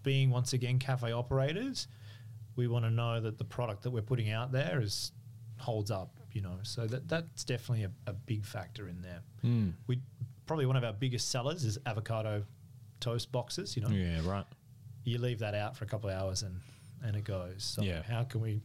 being 0.04 0.30
once 0.30 0.52
again 0.52 0.78
cafe 0.78 1.10
operators, 1.10 1.88
we 2.54 2.68
want 2.68 2.84
to 2.84 2.90
know 2.92 3.20
that 3.20 3.38
the 3.38 3.44
product 3.44 3.82
that 3.82 3.90
we're 3.90 4.02
putting 4.02 4.30
out 4.30 4.52
there 4.52 4.80
is 4.80 5.10
holds 5.58 5.90
up, 5.90 6.16
you 6.32 6.40
know. 6.40 6.58
So 6.62 6.86
that 6.86 7.08
that's 7.08 7.42
definitely 7.42 7.84
a, 7.84 7.90
a 8.06 8.12
big 8.12 8.44
factor 8.44 8.88
in 8.88 9.02
there. 9.02 9.20
Mm. 9.44 9.72
We 9.88 9.98
probably 10.46 10.66
one 10.66 10.76
of 10.76 10.84
our 10.84 10.92
biggest 10.92 11.30
sellers 11.30 11.64
is 11.64 11.78
avocado 11.86 12.44
toast 13.00 13.32
boxes, 13.32 13.76
you 13.76 13.82
know 13.82 13.88
Yeah, 13.90 14.20
right. 14.24 14.44
you 15.04 15.18
leave 15.18 15.40
that 15.40 15.54
out 15.54 15.76
for 15.76 15.84
a 15.84 15.88
couple 15.88 16.08
of 16.10 16.16
hours 16.16 16.42
and 16.42 16.60
and 17.02 17.16
it 17.16 17.24
goes. 17.24 17.64
So 17.64 17.82
Yeah. 17.82 18.02
how 18.02 18.22
can 18.24 18.40
we 18.40 18.60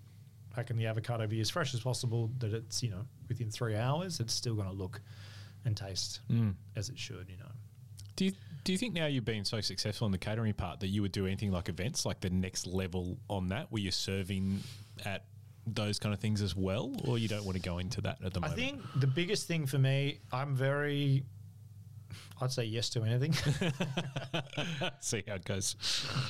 how 0.54 0.64
can 0.64 0.78
the 0.78 0.86
avocado 0.88 1.26
be 1.28 1.40
as 1.42 1.50
fresh 1.50 1.74
as 1.74 1.80
possible 1.80 2.32
that 2.40 2.54
it's, 2.54 2.82
you 2.84 2.90
know, 2.90 3.06
within 3.28 3.50
three 3.50 3.76
hours 3.76 4.20
it's 4.20 4.34
still 4.34 4.56
gonna 4.56 4.72
look 4.74 5.02
and 5.66 5.76
taste 5.76 6.20
Mm. 6.30 6.54
as 6.76 6.90
it 6.90 6.98
should, 7.00 7.30
you 7.30 7.38
know. 7.38 7.52
Do 8.16 8.26
you, 8.26 8.34
do 8.64 8.72
you 8.72 8.78
think 8.78 8.94
now 8.94 9.06
you've 9.06 9.26
been 9.26 9.46
so 9.46 9.62
successful 9.62 10.06
in 10.06 10.12
the 10.12 10.18
catering 10.18 10.54
part 10.54 10.80
that 10.82 10.88
you 10.88 11.02
would 11.02 11.12
do 11.12 11.26
anything 11.26 11.52
like 11.52 11.70
events, 11.70 12.06
like 12.06 12.20
the 12.20 12.30
next 12.30 12.68
level 12.68 13.18
on 13.30 13.50
that, 13.50 13.72
where 13.72 13.82
you're 13.82 13.92
serving 13.92 14.62
at 15.06 15.26
those 15.66 16.00
kind 16.00 16.14
of 16.14 16.20
things 16.20 16.42
as 16.42 16.56
well, 16.56 16.92
or 17.06 17.18
you 17.18 17.28
don't 17.28 17.46
want 17.46 17.56
to 17.56 17.62
go 17.62 17.78
into 17.78 18.02
that 18.02 18.18
at 18.24 18.34
the 18.34 18.40
I 18.40 18.50
moment? 18.50 18.60
I 18.60 18.64
think 18.64 18.82
the 18.98 19.08
biggest 19.08 19.48
thing 19.48 19.66
for 19.66 19.78
me, 19.78 20.20
I'm 20.32 20.56
very 20.56 21.24
I'd 22.42 22.52
say 22.52 22.64
yes 22.64 22.90
to 22.92 23.04
anything. 23.04 23.34
See 25.00 25.24
how 25.28 25.36
it 25.36 25.46
goes. 25.46 25.76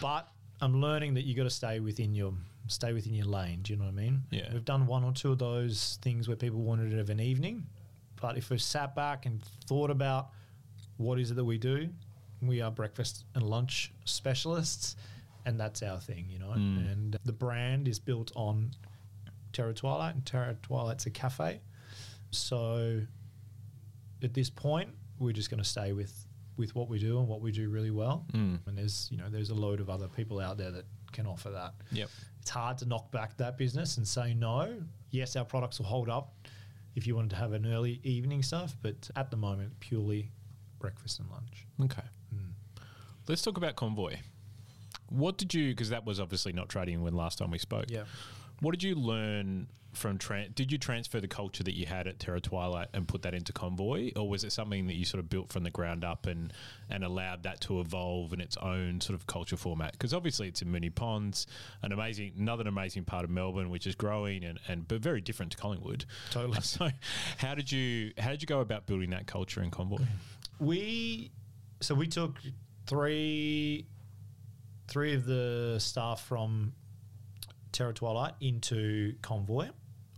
but 0.02 0.28
I'm 0.62 0.82
learning 0.82 1.13
that 1.15 1.26
you 1.26 1.36
got 1.36 1.44
to 1.44 1.50
stay 1.50 1.80
within 1.80 2.13
your 2.13 2.34
stay 2.68 2.94
within 2.94 3.13
your 3.13 3.26
lane. 3.26 3.62
Do 3.62 3.74
you 3.74 3.80
know 3.80 3.86
what 3.86 3.94
I 3.94 4.04
mean? 4.04 4.24
Yeah. 4.30 4.50
We've 4.52 4.65
done 4.65 4.86
one 4.86 5.04
or 5.04 5.12
two 5.12 5.32
of 5.32 5.39
those 5.39 5.98
things 6.02 6.28
where 6.28 6.38
people 6.38 6.62
wanted 6.62 6.94
it 6.94 7.00
of 7.00 7.10
an 7.10 7.20
evening, 7.20 7.65
but 8.22 8.38
if 8.38 8.50
we've 8.50 8.62
sat 8.62 8.96
back 8.96 9.26
and 9.26 9.42
thought 9.68 9.89
about 9.89 10.30
what 10.98 11.20
is 11.20 11.32
it 11.32 11.36
that 11.36 11.46
we 11.46 11.58
do, 11.58 11.89
we 12.41 12.62
are 12.62 12.71
breakfast 12.71 13.25
and 13.36 13.43
lunch 13.43 13.91
specialists, 14.06 14.95
and 15.45 15.60
that's 15.60 15.82
our 15.84 15.99
thing. 15.99 16.25
You 16.30 16.39
know, 16.39 16.49
Mm. 16.49 16.91
and 16.91 17.17
the 17.25 17.34
brand 17.34 17.88
is 17.88 17.99
built 17.99 18.32
on 18.36 18.71
Terror 19.54 19.73
Twilight, 19.73 20.15
and 20.15 20.25
Terror 20.25 20.58
Twilight's 20.62 21.06
a 21.06 21.10
cafe. 21.10 21.62
So 22.32 23.02
at 24.21 24.34
this 24.34 24.49
point, 24.49 24.89
we're 25.17 25.34
just 25.34 25.49
going 25.49 25.62
to 25.63 25.67
stay 25.69 25.93
with 25.93 26.25
with 26.58 26.75
what 26.75 26.89
we 26.89 26.99
do 26.99 27.19
and 27.19 27.28
what 27.28 27.39
we 27.39 27.54
do 27.54 27.69
really 27.69 27.89
well. 27.91 28.25
Mm. 28.34 28.60
And 28.67 28.78
there's 28.78 29.08
you 29.12 29.17
know 29.17 29.30
there's 29.30 29.49
a 29.49 29.56
load 29.56 29.80
of 29.80 29.89
other 29.89 30.08
people 30.10 30.39
out 30.39 30.58
there 30.58 30.71
that 30.71 30.86
can 31.12 31.25
offer 31.25 31.49
that. 31.52 31.73
Yep. 31.91 32.10
It's 32.41 32.49
hard 32.49 32.78
to 32.80 32.86
knock 32.86 33.12
back 33.12 33.38
that 33.38 33.58
business 33.58 33.97
and 33.97 34.08
say 34.08 34.34
no. 34.34 34.82
Yes, 35.12 35.36
our 35.36 35.45
products 35.45 35.80
will 35.80 35.88
hold 35.88 36.10
up 36.10 36.36
if 36.95 37.08
you 37.08 37.15
wanted 37.15 37.30
to 37.32 37.36
have 37.38 37.54
an 37.54 37.65
early 37.65 37.99
evening 38.04 38.43
stuff, 38.43 38.75
but 38.82 39.10
at 39.15 39.32
the 39.32 39.38
moment, 39.38 39.80
purely 39.80 40.32
breakfast 40.80 41.19
and 41.19 41.30
lunch. 41.30 41.65
Okay. 41.82 42.04
Let's 43.30 43.44
talk 43.44 43.58
about 43.58 43.76
Convoy. 43.76 44.15
What 45.10 45.38
did 45.38 45.54
you, 45.54 45.70
because 45.70 45.89
that 45.89 46.04
was 46.04 46.20
obviously 46.20 46.52
not 46.52 46.68
trading 46.68 47.04
when 47.04 47.13
last 47.13 47.38
time 47.38 47.52
we 47.52 47.60
spoke. 47.60 47.86
Yeah. 47.88 48.06
What 48.60 48.72
did 48.72 48.82
you 48.82 48.96
learn 48.96 49.68
from, 49.94 50.18
tran 50.18 50.56
did 50.56 50.72
you 50.72 50.80
transfer 50.80 51.22
the 51.22 51.28
culture 51.28 51.63
that 51.63 51.78
you 51.78 51.86
had 51.86 52.08
at 52.08 52.18
Terror 52.18 52.39
Twilight 52.39 52.88
and 52.92 53.08
put 53.08 53.22
that 53.22 53.36
into 53.36 53.54
Convoy? 53.54 54.13
Or 54.15 54.28
was 54.28 54.44
it 54.44 54.52
something 54.52 54.88
that 54.88 54.96
you 54.96 55.06
sort 55.06 55.20
of 55.20 55.30
built 55.30 55.54
from 55.54 55.62
the 55.62 55.70
ground 55.70 56.04
up 56.04 56.26
and, 56.26 56.52
and 56.89 57.04
allowed 57.04 57.44
that 57.44 57.62
to 57.62 57.80
evolve 57.82 58.34
in 58.34 58.42
its 58.42 58.58
own 58.58 59.00
sort 59.00 59.13
of 59.13 59.28
culture 59.28 59.58
format? 59.58 59.92
Because 59.92 60.12
obviously 60.12 60.48
it's 60.48 60.63
in 60.63 60.72
Moonee 60.72 60.96
Ponds, 60.96 61.46
an 61.84 61.92
amazing, 61.92 62.34
another 62.36 62.68
amazing 62.68 63.04
part 63.04 63.26
of 63.26 63.30
Melbourne, 63.30 63.70
which 63.70 63.86
is 63.86 63.94
growing 63.94 64.44
and, 64.44 64.60
and 64.68 64.88
but 64.88 65.02
very 65.02 65.22
different 65.22 65.52
to 65.52 65.58
Collingwood. 65.60 66.06
Totally. 66.32 66.58
So 66.63 66.89
how 67.38 67.54
did 67.54 67.72
you, 67.72 68.12
how 68.18 68.32
did 68.32 68.42
you 68.42 68.48
go 68.48 68.62
about 68.62 68.88
building 68.88 69.12
that 69.12 69.28
culture 69.28 69.62
in 69.62 69.70
Convoy? 69.70 70.00
We 70.60 71.30
so 71.82 71.96
we 71.96 72.08
took 72.08 72.36
three 72.89 73.86
three 74.88 75.13
of 75.13 75.25
the 75.25 75.78
staff 75.80 76.25
from 76.25 76.73
Terror 77.71 77.93
Twilight 77.93 78.34
into 78.41 79.13
Convoy. 79.21 79.69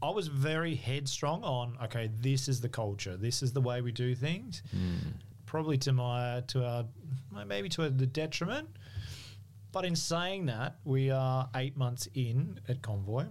I 0.01 0.09
was 0.09 0.27
very 0.29 0.73
headstrong 0.73 1.43
on 1.43 1.77
okay, 1.83 2.09
this 2.21 2.47
is 2.47 2.61
the 2.61 2.69
culture, 2.69 3.17
this 3.17 3.43
is 3.43 3.51
the 3.51 3.61
way 3.61 3.81
we 3.81 3.91
do 3.91 4.15
things. 4.15 4.63
Hmm. 4.71 5.09
Probably 5.45 5.77
to 5.79 5.91
my 5.91 6.43
to 6.47 6.65
our 6.65 6.85
maybe 7.45 7.69
to 7.69 7.89
the 7.89 8.07
detriment. 8.07 8.69
But 9.73 9.85
in 9.85 9.95
saying 9.95 10.47
that, 10.47 10.77
we 10.83 11.11
are 11.11 11.49
eight 11.55 11.77
months 11.77 12.07
in 12.13 12.59
at 12.67 12.81
Convoy, 12.81 13.25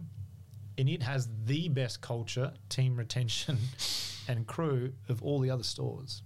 and 0.78 0.88
it 0.88 1.02
has 1.02 1.28
the 1.44 1.68
best 1.68 2.00
culture, 2.00 2.52
team 2.70 2.96
retention, 2.96 3.58
and 4.28 4.46
crew 4.46 4.92
of 5.08 5.22
all 5.22 5.40
the 5.40 5.50
other 5.50 5.62
stores. 5.62 6.22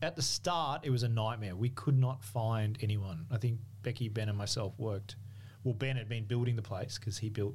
At 0.00 0.16
the 0.16 0.22
start, 0.22 0.82
it 0.84 0.90
was 0.90 1.02
a 1.02 1.08
nightmare. 1.08 1.56
We 1.56 1.70
could 1.70 1.98
not 1.98 2.22
find 2.22 2.78
anyone. 2.80 3.26
I 3.30 3.38
think 3.38 3.58
Becky, 3.82 4.08
Ben, 4.08 4.28
and 4.28 4.38
myself 4.38 4.74
worked. 4.78 5.16
Well, 5.64 5.74
Ben 5.74 5.96
had 5.96 6.08
been 6.08 6.24
building 6.24 6.56
the 6.56 6.62
place 6.62 6.98
because 6.98 7.18
he 7.18 7.28
built 7.28 7.54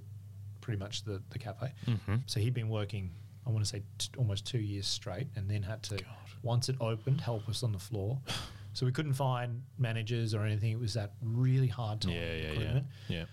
pretty 0.60 0.80
much 0.80 1.04
the, 1.04 1.22
the 1.30 1.40
cafe. 1.40 1.74
Mm-hmm. 1.88 2.16
So 2.26 2.40
he'd 2.40 2.54
been 2.54 2.70
working, 2.70 3.12
I 3.48 3.50
want 3.50 3.64
to 3.64 3.70
say, 3.70 3.84
t- 3.98 4.10
almost 4.18 4.46
two 4.46 4.60
years 4.60 4.88
straight, 4.88 5.28
and 5.36 5.50
then 5.50 5.64
had 5.64 5.84
to, 5.84 6.00
once 6.42 6.68
it 6.68 6.76
opened, 6.82 7.22
help 7.22 7.48
us 7.48 7.64
on 7.64 7.72
the 7.72 7.80
floor. 7.80 8.20
So 8.76 8.88
we 8.88 8.92
couldn't 8.92 9.14
find 9.14 9.62
managers 9.78 10.34
or 10.34 10.44
anything. 10.44 10.72
It 10.72 10.80
was 10.80 10.96
that 10.96 11.14
really 11.22 11.68
hard 11.68 12.02
time. 12.02 12.14
Yeah, 12.14 12.34
yeah, 12.34 12.52
yeah, 12.54 12.80
yeah. 13.08 13.26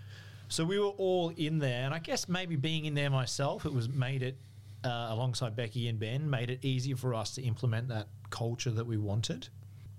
So 0.48 0.66
we 0.66 0.78
were 0.78 0.88
all 0.88 1.30
in 1.30 1.58
there, 1.58 1.86
and 1.86 1.94
I 1.94 1.98
guess 1.98 2.28
maybe 2.28 2.56
being 2.56 2.84
in 2.84 2.92
there 2.92 3.08
myself, 3.08 3.64
it 3.64 3.72
was 3.72 3.88
made 3.88 4.22
it 4.22 4.36
uh, 4.84 5.08
alongside 5.10 5.56
Becky 5.56 5.88
and 5.88 5.98
Ben, 5.98 6.28
made 6.28 6.50
it 6.50 6.64
easier 6.64 6.96
for 6.96 7.14
us 7.14 7.34
to 7.34 7.42
implement 7.42 7.88
that 7.88 8.08
culture 8.30 8.70
that 8.70 8.86
we 8.86 8.96
wanted. 8.96 9.48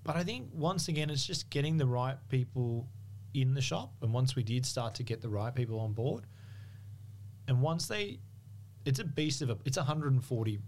But 0.03 0.15
I 0.15 0.23
think 0.23 0.49
once 0.53 0.87
again, 0.87 1.09
it's 1.09 1.25
just 1.25 1.49
getting 1.49 1.77
the 1.77 1.85
right 1.85 2.17
people 2.29 2.87
in 3.33 3.53
the 3.53 3.61
shop, 3.61 3.93
and 4.01 4.13
once 4.13 4.35
we 4.35 4.43
did 4.43 4.65
start 4.65 4.95
to 4.95 5.03
get 5.03 5.21
the 5.21 5.29
right 5.29 5.53
people 5.53 5.79
on 5.79 5.93
board, 5.93 6.25
and 7.47 7.61
once 7.61 7.87
they, 7.87 8.19
it's 8.85 8.99
a 8.99 9.03
beast 9.03 9.41
of 9.41 9.49
a, 9.49 9.57
it's 9.65 9.77
140 9.77 10.59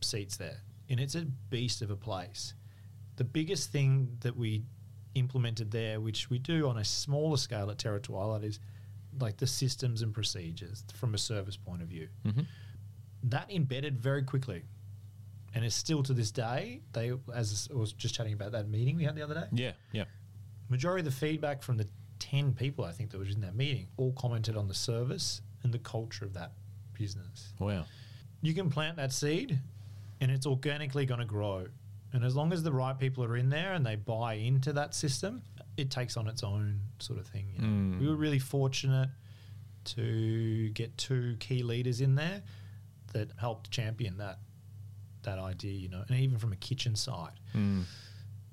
seats 0.00 0.36
there, 0.36 0.58
and 0.88 1.00
it's 1.00 1.14
a 1.14 1.24
beast 1.50 1.82
of 1.82 1.90
a 1.90 1.96
place. 1.96 2.54
The 3.16 3.24
biggest 3.24 3.72
thing 3.72 4.16
that 4.20 4.36
we 4.36 4.62
implemented 5.14 5.70
there, 5.70 6.00
which 6.00 6.30
we 6.30 6.38
do 6.38 6.68
on 6.68 6.78
a 6.78 6.84
smaller 6.84 7.36
scale 7.36 7.70
at 7.70 7.78
Terror 7.78 7.98
Twilight, 7.98 8.44
is 8.44 8.60
like 9.20 9.36
the 9.38 9.46
systems 9.46 10.02
and 10.02 10.14
procedures 10.14 10.84
from 10.94 11.14
a 11.14 11.18
service 11.18 11.56
point 11.56 11.82
of 11.82 11.88
view. 11.88 12.08
Mm-hmm. 12.26 12.42
That 13.24 13.50
embedded 13.50 13.98
very 13.98 14.22
quickly. 14.22 14.62
And 15.54 15.64
it's 15.64 15.74
still 15.74 16.02
to 16.04 16.12
this 16.12 16.30
day, 16.30 16.82
they 16.92 17.12
as 17.34 17.68
I 17.72 17.76
was 17.76 17.92
just 17.92 18.14
chatting 18.14 18.34
about 18.34 18.52
that 18.52 18.68
meeting 18.68 18.96
we 18.96 19.04
had 19.04 19.16
the 19.16 19.22
other 19.22 19.34
day. 19.34 19.46
Yeah, 19.52 19.72
yeah. 19.92 20.04
Majority 20.68 21.00
of 21.00 21.06
the 21.06 21.18
feedback 21.18 21.62
from 21.62 21.78
the 21.78 21.88
ten 22.18 22.52
people 22.52 22.84
I 22.84 22.92
think 22.92 23.10
that 23.10 23.18
was 23.18 23.34
in 23.34 23.40
that 23.40 23.54
meeting 23.54 23.88
all 23.96 24.12
commented 24.12 24.56
on 24.56 24.68
the 24.68 24.74
service 24.74 25.40
and 25.62 25.72
the 25.72 25.78
culture 25.78 26.24
of 26.24 26.34
that 26.34 26.52
business. 26.92 27.52
Wow. 27.58 27.84
You 28.42 28.54
can 28.54 28.70
plant 28.70 28.96
that 28.96 29.12
seed 29.12 29.58
and 30.20 30.30
it's 30.30 30.46
organically 30.46 31.06
going 31.06 31.20
to 31.20 31.26
grow. 31.26 31.66
And 32.12 32.24
as 32.24 32.34
long 32.34 32.52
as 32.52 32.62
the 32.62 32.72
right 32.72 32.98
people 32.98 33.24
are 33.24 33.36
in 33.36 33.50
there 33.50 33.72
and 33.72 33.84
they 33.84 33.96
buy 33.96 34.34
into 34.34 34.72
that 34.74 34.94
system, 34.94 35.42
it 35.76 35.90
takes 35.90 36.16
on 36.16 36.26
its 36.26 36.42
own 36.42 36.80
sort 36.98 37.18
of 37.18 37.26
thing. 37.26 37.46
You 37.54 37.62
know? 37.62 37.68
Mm. 37.68 38.00
We 38.00 38.08
were 38.08 38.16
really 38.16 38.38
fortunate 38.38 39.10
to 39.84 40.70
get 40.70 40.96
two 40.98 41.36
key 41.38 41.62
leaders 41.62 42.00
in 42.00 42.14
there 42.14 42.42
that 43.12 43.30
helped 43.38 43.70
champion 43.70 44.18
that 44.18 44.38
that 45.22 45.38
idea, 45.38 45.72
you 45.72 45.88
know, 45.88 46.04
and 46.08 46.18
even 46.18 46.38
from 46.38 46.52
a 46.52 46.56
kitchen 46.56 46.94
side. 46.96 47.40
Mm. 47.54 47.84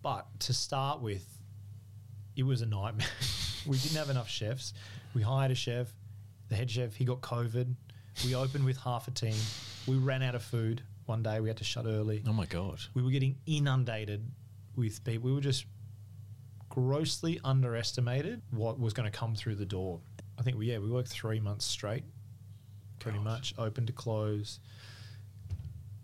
But 0.01 0.27
to 0.41 0.53
start 0.53 1.01
with, 1.01 1.25
it 2.35 2.43
was 2.43 2.61
a 2.61 2.65
nightmare. 2.65 3.07
we 3.67 3.77
didn't 3.77 3.97
have 3.97 4.09
enough 4.09 4.29
chefs. 4.29 4.73
We 5.13 5.21
hired 5.21 5.51
a 5.51 5.55
chef, 5.55 5.87
the 6.49 6.55
head 6.55 6.69
chef, 6.69 6.95
he 6.95 7.05
got 7.05 7.21
COVID. 7.21 7.73
We 8.25 8.35
opened 8.35 8.65
with 8.65 8.77
half 8.77 9.07
a 9.07 9.11
team. 9.11 9.35
We 9.87 9.97
ran 9.97 10.23
out 10.23 10.35
of 10.35 10.43
food 10.43 10.81
one 11.05 11.23
day. 11.23 11.39
We 11.39 11.49
had 11.49 11.57
to 11.57 11.63
shut 11.63 11.85
early. 11.85 12.23
Oh 12.27 12.33
my 12.33 12.45
god. 12.45 12.79
We 12.93 13.01
were 13.01 13.11
getting 13.11 13.37
inundated 13.45 14.29
with 14.75 15.03
people. 15.03 15.29
We 15.29 15.35
were 15.35 15.41
just 15.41 15.65
grossly 16.69 17.39
underestimated 17.43 18.41
what 18.51 18.79
was 18.79 18.93
going 18.93 19.09
to 19.09 19.17
come 19.17 19.35
through 19.35 19.55
the 19.55 19.65
door. 19.65 19.99
I 20.37 20.41
think 20.41 20.57
we, 20.57 20.67
yeah, 20.67 20.79
we 20.79 20.89
worked 20.89 21.09
three 21.09 21.39
months 21.39 21.65
straight, 21.65 22.03
pretty 23.05 23.19
much, 23.23 23.53
open 23.57 23.85
to 23.85 23.93
close. 23.93 24.59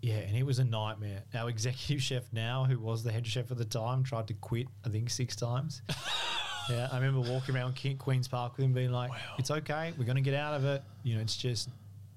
Yeah, 0.00 0.14
and 0.16 0.36
it 0.36 0.44
was 0.44 0.58
a 0.58 0.64
nightmare. 0.64 1.22
Our 1.34 1.48
executive 1.56 2.02
chef 2.02 2.24
now, 2.32 2.64
who 2.64 2.78
was 2.78 3.02
the 3.02 3.12
head 3.12 3.26
chef 3.26 3.50
at 3.50 3.58
the 3.58 3.64
time, 3.64 4.02
tried 4.02 4.26
to 4.28 4.34
quit, 4.34 4.66
I 4.84 4.88
think, 4.88 5.10
six 5.10 5.36
times. 5.36 5.82
yeah, 6.70 6.88
I 6.90 6.98
remember 6.98 7.20
walking 7.30 7.54
around 7.54 7.78
Queen's 7.98 8.28
Park 8.28 8.56
with 8.56 8.64
him 8.66 8.72
being 8.72 8.90
like, 8.90 9.10
Wow. 9.10 9.16
it's 9.38 9.50
okay, 9.50 9.92
we're 9.96 10.04
going 10.04 10.16
to 10.16 10.22
get 10.22 10.34
out 10.34 10.54
of 10.54 10.64
it. 10.64 10.82
You 11.04 11.14
know, 11.16 11.20
it's 11.20 11.36
just, 11.36 11.68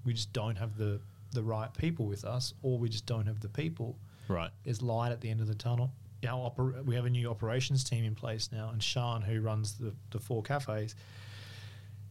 we 0.03 0.13
just 0.13 0.33
don't 0.33 0.55
have 0.55 0.77
the, 0.77 0.99
the 1.33 1.43
right 1.43 1.71
people 1.77 2.05
with 2.05 2.25
us, 2.25 2.53
or 2.63 2.77
we 2.79 2.89
just 2.89 3.05
don't 3.05 3.25
have 3.27 3.39
the 3.39 3.49
people 3.49 3.95
Right. 4.27 4.49
there's 4.63 4.81
light 4.81 5.11
at 5.11 5.21
the 5.21 5.29
end 5.29 5.41
of 5.41 5.47
the 5.47 5.53
tunnel. 5.55 5.91
Our 6.27 6.49
oper- 6.49 6.83
we 6.83 6.95
have 6.95 7.05
a 7.05 7.09
new 7.11 7.29
operations 7.29 7.83
team 7.83 8.03
in 8.03 8.15
place 8.15 8.49
now, 8.51 8.69
and 8.73 8.81
Sean, 8.81 9.21
who 9.21 9.41
runs 9.41 9.73
the, 9.73 9.93
the 10.09 10.17
four 10.19 10.41
cafes, 10.41 10.95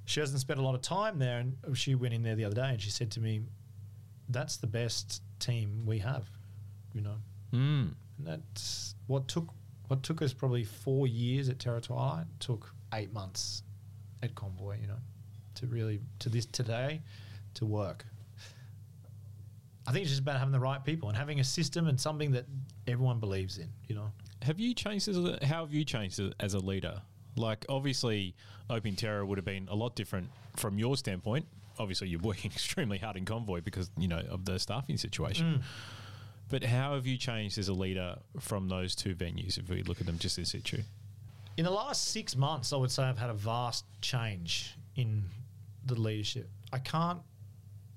she 0.05 0.21
hasn't 0.21 0.41
spent 0.41 0.61
a 0.61 0.63
lot 0.63 0.75
of 0.75 0.83
time 0.83 1.19
there. 1.19 1.39
And 1.39 1.57
she 1.77 1.95
went 1.95 2.15
in 2.15 2.23
there 2.23 2.37
the 2.37 2.45
other 2.45 2.55
day 2.55 2.69
and 2.69 2.81
she 2.81 2.91
said 2.91 3.11
to 3.13 3.21
me, 3.21 3.43
That's 4.29 4.57
the 4.57 4.67
best 4.67 5.23
team 5.39 5.85
we 5.87 5.99
have, 6.01 6.29
you 6.93 7.01
know. 7.01 7.17
Mm. 7.53 7.95
And 8.19 8.27
that's 8.27 8.95
what 9.07 9.29
took 9.29 9.49
what 9.89 10.03
took 10.03 10.23
us 10.23 10.33
probably 10.33 10.65
four 10.65 11.07
years 11.07 11.49
at 11.49 11.59
Terror 11.59 11.81
Twilight 11.81 12.27
took 12.41 12.73
eight 12.95 13.13
months 13.13 13.63
at 14.23 14.35
Convoy, 14.35 14.81
you 14.81 14.87
know, 14.87 14.99
to 15.57 15.67
really 15.67 16.01
to 16.21 16.29
this 16.29 16.47
today 16.47 17.03
to 17.55 17.67
work. 17.67 18.05
I 19.87 19.93
think 19.93 20.03
it's 20.03 20.11
just 20.11 20.23
about 20.23 20.39
having 20.39 20.53
the 20.53 20.61
right 20.61 20.83
people 20.83 21.11
and 21.11 21.19
having 21.19 21.41
a 21.41 21.45
system 21.45 21.89
and 21.89 22.01
something 22.01 22.33
that 22.33 22.47
everyone 22.87 23.21
believes 23.21 23.59
in, 23.59 23.69
you 23.87 23.95
know. 23.95 24.11
Have 24.41 24.59
you 24.59 24.73
changed 24.75 25.09
as 25.09 25.19
a, 25.19 25.39
how 25.45 25.65
have 25.65 25.75
you 25.75 25.85
changed 25.85 26.21
as 26.41 26.55
a 26.55 26.59
leader? 26.59 27.03
Like 27.37 27.65
obviously, 27.69 28.35
Open 28.71 28.97
Terror 28.97 29.25
would 29.27 29.39
have 29.39 29.45
been 29.45 29.69
a 29.71 29.75
lot 29.75 29.97
different 29.97 30.29
from 30.57 30.79
your 30.79 30.97
standpoint. 30.97 31.47
Obviously, 31.79 32.09
you're 32.09 32.21
working 32.21 32.51
extremely 32.55 32.99
hard 32.99 33.17
in 33.17 33.25
Convoy 33.25 33.61
because 33.61 33.91
you 33.99 34.09
know 34.09 34.23
of 34.31 34.45
the 34.45 34.59
staffing 34.59 34.97
situation. 34.97 35.63
But 36.51 36.63
how 36.63 36.95
have 36.95 37.07
you 37.07 37.17
changed 37.17 37.59
as 37.59 37.69
a 37.69 37.73
leader 37.73 38.17
from 38.39 38.69
those 38.69 38.95
two 38.95 39.15
venues? 39.15 39.59
If 39.59 39.69
we 39.69 39.83
look 39.83 40.01
at 40.01 40.07
them 40.07 40.19
just 40.19 40.39
in 40.39 40.45
situ, 40.45 40.83
In 41.57 41.65
the 41.65 41.71
last 41.71 42.09
six 42.09 42.37
months, 42.37 42.73
I 42.73 42.77
would 42.77 42.91
say 42.91 43.03
I've 43.05 43.19
had 43.19 43.31
a 43.31 43.35
vast 43.35 43.85
change 44.03 44.75
in 44.97 45.25
the 45.87 45.95
leadership. 45.95 46.49
I 46.73 46.79
can't. 46.79 47.21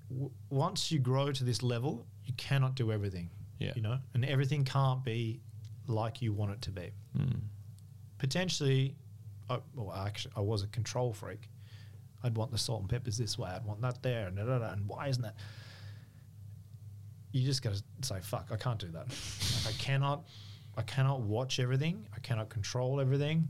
W- 0.09 0.31
once 0.49 0.91
you 0.91 0.99
grow 0.99 1.31
to 1.31 1.43
this 1.43 1.61
level, 1.61 2.05
you 2.23 2.33
cannot 2.37 2.75
do 2.75 2.91
everything. 2.91 3.29
Yeah. 3.59 3.73
You 3.75 3.81
know, 3.81 3.97
and 4.13 4.23
everything 4.25 4.63
can't 4.63 5.03
be 5.03 5.41
like 5.87 6.21
you 6.21 6.31
want 6.33 6.51
it 6.51 6.61
to 6.63 6.71
be. 6.71 6.91
Mm. 7.17 7.39
Potentially, 8.17 8.95
I, 9.49 9.59
well, 9.75 9.93
actually, 9.95 10.33
I 10.35 10.41
was 10.41 10.63
a 10.63 10.67
control 10.67 11.13
freak. 11.13 11.49
I'd 12.23 12.35
want 12.35 12.51
the 12.51 12.57
salt 12.57 12.81
and 12.81 12.89
peppers 12.89 13.17
this 13.17 13.37
way. 13.37 13.49
I'd 13.49 13.65
want 13.65 13.81
that 13.81 14.01
there, 14.01 14.27
and 14.27 14.37
da, 14.37 14.45
da, 14.45 14.59
da, 14.59 14.71
and 14.71 14.87
why 14.87 15.07
isn't 15.07 15.21
that? 15.21 15.35
You 17.31 17.45
just 17.45 17.61
got 17.61 17.73
to 17.73 17.83
say, 18.01 18.19
"Fuck, 18.21 18.49
I 18.51 18.57
can't 18.57 18.79
do 18.79 18.87
that. 18.87 19.07
like, 19.65 19.75
I 19.75 19.77
cannot, 19.77 20.27
I 20.75 20.81
cannot 20.81 21.21
watch 21.21 21.59
everything. 21.59 22.07
I 22.15 22.19
cannot 22.19 22.49
control 22.49 22.99
everything. 22.99 23.49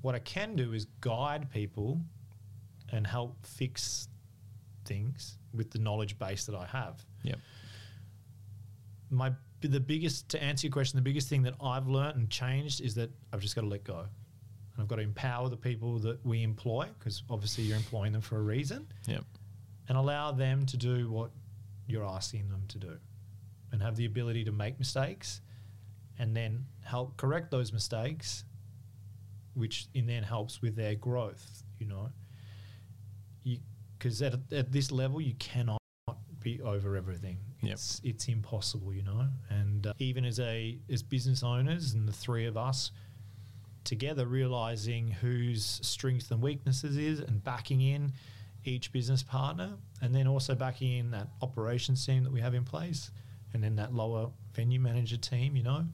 What 0.00 0.14
I 0.14 0.20
can 0.20 0.56
do 0.56 0.72
is 0.72 0.86
guide 1.00 1.50
people 1.50 2.00
and 2.90 3.06
help 3.06 3.44
fix 3.44 4.08
things 4.84 5.38
with 5.52 5.70
the 5.70 5.78
knowledge 5.78 6.18
base 6.18 6.46
that 6.46 6.54
I 6.54 6.66
have. 6.66 7.04
Yep. 7.22 7.38
My 9.10 9.32
the 9.60 9.80
biggest 9.80 10.28
to 10.30 10.42
answer 10.42 10.66
your 10.66 10.72
question, 10.72 10.96
the 10.96 11.02
biggest 11.02 11.28
thing 11.28 11.42
that 11.42 11.54
I've 11.60 11.88
learned 11.88 12.16
and 12.16 12.30
changed 12.30 12.80
is 12.80 12.94
that 12.96 13.10
I've 13.32 13.40
just 13.40 13.54
got 13.54 13.62
to 13.62 13.66
let 13.66 13.84
go. 13.84 14.06
And 14.74 14.82
I've 14.82 14.88
got 14.88 14.96
to 14.96 15.02
empower 15.02 15.48
the 15.48 15.56
people 15.56 15.98
that 16.00 16.24
we 16.26 16.42
employ 16.42 16.88
because 16.98 17.22
obviously 17.30 17.64
you're 17.64 17.76
employing 17.76 18.12
them 18.12 18.22
for 18.22 18.36
a 18.38 18.42
reason 18.42 18.86
Yep. 19.06 19.24
and 19.88 19.96
allow 19.98 20.32
them 20.32 20.66
to 20.66 20.76
do 20.76 21.10
what 21.10 21.30
you're 21.86 22.04
asking 22.04 22.48
them 22.48 22.64
to 22.68 22.78
do 22.78 22.96
and 23.72 23.82
have 23.82 23.94
the 23.96 24.04
ability 24.06 24.44
to 24.44 24.52
make 24.52 24.78
mistakes 24.78 25.40
and 26.18 26.36
then 26.36 26.64
help 26.84 27.16
correct 27.16 27.50
those 27.50 27.72
mistakes 27.72 28.44
which 29.54 29.86
in 29.94 30.06
then 30.06 30.22
helps 30.22 30.60
with 30.62 30.74
their 30.76 30.94
growth 30.94 31.62
you 31.78 31.86
know 31.86 32.10
because 33.98 34.22
at, 34.22 34.34
at 34.52 34.72
this 34.72 34.90
level 34.90 35.20
you 35.20 35.34
cannot 35.34 35.78
be 36.40 36.60
over 36.62 36.96
everything 36.96 37.38
Yep. 37.62 37.72
it's 37.72 38.00
it's 38.04 38.28
impossible 38.28 38.92
you 38.92 39.02
know 39.02 39.26
and 39.48 39.86
uh, 39.86 39.92
even 39.98 40.24
as 40.26 40.38
a 40.40 40.78
as 40.90 41.02
business 41.02 41.42
owners 41.42 41.94
and 41.94 42.06
the 42.08 42.12
three 42.12 42.44
of 42.46 42.56
us 42.56 42.90
together 43.84 44.26
realizing 44.26 45.08
whose 45.08 45.78
strengths 45.82 46.30
and 46.30 46.40
weaknesses 46.42 46.96
is 46.96 47.20
and 47.20 47.42
backing 47.44 47.80
in 47.80 48.12
each 48.64 48.92
business 48.92 49.22
partner 49.22 49.74
and 50.00 50.14
then 50.14 50.26
also 50.26 50.54
backing 50.54 50.92
in 50.98 51.10
that 51.10 51.28
operations 51.42 52.04
team 52.04 52.24
that 52.24 52.32
we 52.32 52.40
have 52.40 52.54
in 52.54 52.64
place 52.64 53.10
and 53.52 53.62
then 53.62 53.76
that 53.76 53.92
lower 53.94 54.30
venue 54.54 54.80
manager 54.80 55.16
team 55.18 55.54
you 55.54 55.62
know 55.62 55.84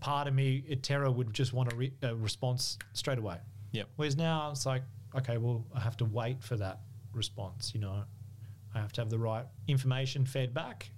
part 0.00 0.28
of 0.28 0.34
me 0.34 0.62
at 0.70 0.82
terror 0.82 1.10
would 1.10 1.32
just 1.32 1.52
want 1.54 1.72
a, 1.72 1.76
re- 1.76 1.92
a 2.02 2.14
response 2.14 2.78
straight 2.92 3.18
away 3.18 3.38
Yep. 3.74 3.88
Whereas 3.96 4.16
now 4.16 4.52
it's 4.52 4.66
like, 4.66 4.82
okay, 5.16 5.36
well, 5.36 5.64
I 5.74 5.80
have 5.80 5.96
to 5.96 6.04
wait 6.04 6.40
for 6.44 6.54
that 6.58 6.78
response. 7.12 7.72
You 7.74 7.80
know, 7.80 8.04
I 8.72 8.78
have 8.78 8.92
to 8.92 9.00
have 9.00 9.10
the 9.10 9.18
right 9.18 9.44
information 9.66 10.24
fed 10.24 10.54
back 10.54 10.90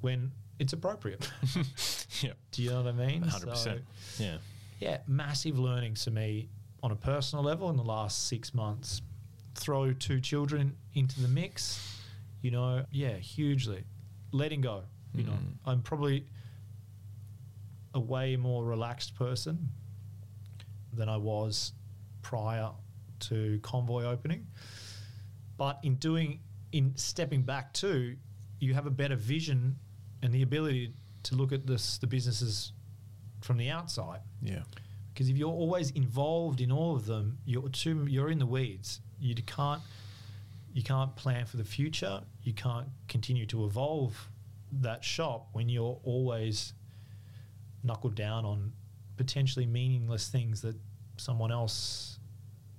when 0.00 0.32
it's 0.58 0.72
appropriate. 0.72 1.30
Yep. 2.22 2.36
Do 2.52 2.62
you 2.62 2.70
know 2.70 2.82
what 2.82 2.94
I 2.94 3.06
mean? 3.06 3.22
Hundred 3.22 3.50
percent. 3.50 3.82
So, 4.14 4.24
Yeah. 4.24 4.36
Yeah, 4.82 4.98
massive 5.06 5.60
learnings 5.60 6.02
for 6.04 6.10
me 6.10 6.48
on 6.82 6.90
a 6.90 6.96
personal 6.96 7.44
level 7.44 7.70
in 7.70 7.76
the 7.76 7.84
last 7.84 8.26
six 8.26 8.52
months. 8.52 9.00
Throw 9.54 9.92
two 9.92 10.20
children 10.20 10.76
into 10.94 11.20
the 11.22 11.28
mix, 11.28 12.00
you 12.40 12.50
know, 12.50 12.84
yeah, 12.90 13.14
hugely. 13.14 13.84
Letting 14.32 14.60
go, 14.60 14.82
you 15.14 15.22
know, 15.22 15.32
Mm. 15.32 15.54
I'm 15.66 15.82
probably 15.82 16.26
a 17.94 18.00
way 18.00 18.34
more 18.36 18.64
relaxed 18.64 19.14
person 19.14 19.68
than 20.92 21.08
I 21.08 21.16
was 21.16 21.72
prior 22.22 22.70
to 23.20 23.60
convoy 23.62 24.04
opening. 24.04 24.48
But 25.56 25.78
in 25.84 25.94
doing, 25.96 26.40
in 26.72 26.96
stepping 26.96 27.42
back 27.42 27.72
too, 27.72 28.16
you 28.58 28.74
have 28.74 28.86
a 28.86 28.90
better 28.90 29.14
vision 29.16 29.76
and 30.22 30.32
the 30.32 30.42
ability 30.42 30.94
to 31.24 31.36
look 31.36 31.52
at 31.52 31.66
this, 31.68 31.98
the 31.98 32.06
businesses 32.08 32.72
from 33.44 33.56
the 33.58 33.70
outside. 33.70 34.20
Yeah. 34.40 34.62
Because 35.12 35.28
if 35.28 35.36
you're 35.36 35.50
always 35.50 35.90
involved 35.90 36.60
in 36.60 36.72
all 36.72 36.96
of 36.96 37.06
them, 37.06 37.38
you're 37.44 37.68
too, 37.68 38.06
you're 38.08 38.30
in 38.30 38.38
the 38.38 38.46
weeds. 38.46 39.00
You 39.20 39.34
can't 39.34 39.82
you 40.72 40.82
can't 40.82 41.14
plan 41.16 41.44
for 41.44 41.58
the 41.58 41.64
future. 41.64 42.22
You 42.42 42.54
can't 42.54 42.88
continue 43.08 43.46
to 43.46 43.64
evolve 43.64 44.28
that 44.80 45.04
shop 45.04 45.48
when 45.52 45.68
you're 45.68 45.98
always 46.02 46.72
knuckled 47.84 48.14
down 48.14 48.44
on 48.44 48.72
potentially 49.16 49.66
meaningless 49.66 50.28
things 50.28 50.62
that 50.62 50.74
someone 51.18 51.52
else 51.52 52.18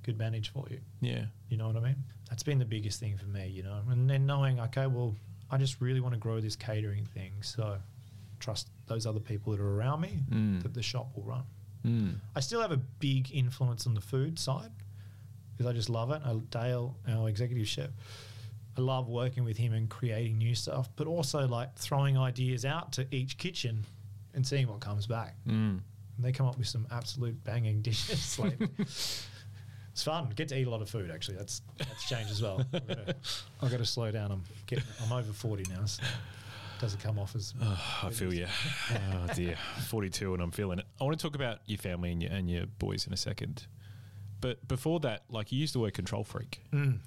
could 0.03 0.17
manage 0.17 0.49
for 0.49 0.65
you. 0.69 0.79
Yeah. 1.01 1.25
You 1.49 1.57
know 1.57 1.67
what 1.67 1.75
I 1.75 1.81
mean? 1.81 1.95
That's 2.29 2.43
been 2.43 2.57
the 2.57 2.65
biggest 2.65 2.99
thing 2.99 3.15
for 3.15 3.27
me, 3.27 3.47
you 3.47 3.61
know. 3.61 3.79
And 3.89 4.09
then 4.09 4.25
knowing, 4.25 4.59
okay, 4.59 4.87
well, 4.87 5.15
I 5.51 5.57
just 5.57 5.79
really 5.79 5.99
want 5.99 6.13
to 6.13 6.19
grow 6.19 6.41
this 6.41 6.55
catering 6.55 7.05
thing. 7.05 7.31
So 7.41 7.77
trust 8.39 8.69
those 8.87 9.05
other 9.05 9.19
people 9.19 9.51
that 9.53 9.61
are 9.61 9.75
around 9.75 10.01
me 10.01 10.19
Mm. 10.29 10.61
that 10.63 10.73
the 10.73 10.83
shop 10.83 11.15
will 11.15 11.23
run. 11.23 11.43
Mm. 11.85 12.15
I 12.35 12.39
still 12.39 12.61
have 12.61 12.71
a 12.71 12.77
big 12.77 13.31
influence 13.33 13.85
on 13.87 13.93
the 13.93 14.01
food 14.01 14.37
side 14.39 14.71
because 15.51 15.69
I 15.69 15.73
just 15.73 15.89
love 15.89 16.11
it. 16.11 16.21
I, 16.25 16.33
Dale, 16.49 16.97
our 17.07 17.27
executive 17.29 17.67
chef, 17.67 17.89
I 18.77 18.81
love 18.81 19.07
working 19.07 19.43
with 19.43 19.57
him 19.57 19.73
and 19.73 19.89
creating 19.89 20.37
new 20.37 20.55
stuff, 20.55 20.89
but 20.95 21.07
also 21.07 21.47
like 21.47 21.75
throwing 21.77 22.17
ideas 22.17 22.65
out 22.65 22.91
to 22.93 23.07
each 23.15 23.37
kitchen 23.37 23.85
and 24.33 24.45
seeing 24.47 24.67
what 24.67 24.79
comes 24.79 25.05
back. 25.07 25.35
Mm. 25.47 25.79
And 26.15 26.25
they 26.25 26.31
come 26.31 26.47
up 26.47 26.57
with 26.57 26.67
some 26.67 26.87
absolute 26.91 27.43
banging 27.43 27.81
dishes 27.81 28.37
lately. 28.39 28.67
it's 28.77 30.03
fun. 30.03 30.29
Get 30.35 30.47
to 30.49 30.57
eat 30.57 30.67
a 30.67 30.69
lot 30.69 30.81
of 30.81 30.89
food. 30.89 31.11
Actually, 31.11 31.37
that's 31.37 31.61
that's 31.77 32.07
changed 32.09 32.31
as 32.31 32.41
well. 32.41 32.65
I've 32.73 32.87
got 32.87 33.05
to, 33.07 33.15
I've 33.61 33.71
got 33.71 33.77
to 33.77 33.85
slow 33.85 34.11
down. 34.11 34.31
I'm 34.31 34.43
getting. 34.67 34.85
I'm 35.03 35.11
over 35.11 35.31
forty 35.33 35.65
now. 35.69 35.85
So 35.85 36.03
doesn't 36.79 37.01
come 37.01 37.17
off 37.19 37.35
as. 37.35 37.53
Oh, 37.61 37.99
I 38.03 38.09
feel 38.09 38.33
you. 38.33 38.47
Oh 38.91 39.33
dear, 39.33 39.55
forty-two, 39.87 40.33
and 40.33 40.41
I'm 40.43 40.51
feeling 40.51 40.79
it. 40.79 40.85
I 40.99 41.03
want 41.03 41.17
to 41.17 41.21
talk 41.23 41.35
about 41.35 41.59
your 41.65 41.77
family 41.77 42.11
and 42.11 42.21
your 42.21 42.31
and 42.31 42.49
your 42.49 42.65
boys 42.65 43.07
in 43.07 43.13
a 43.13 43.17
second, 43.17 43.65
but 44.41 44.67
before 44.67 44.99
that, 45.01 45.23
like 45.29 45.51
you 45.51 45.59
used 45.59 45.73
the 45.75 45.79
word 45.79 45.93
control 45.93 46.23
freak. 46.23 46.61
Mm. 46.73 46.99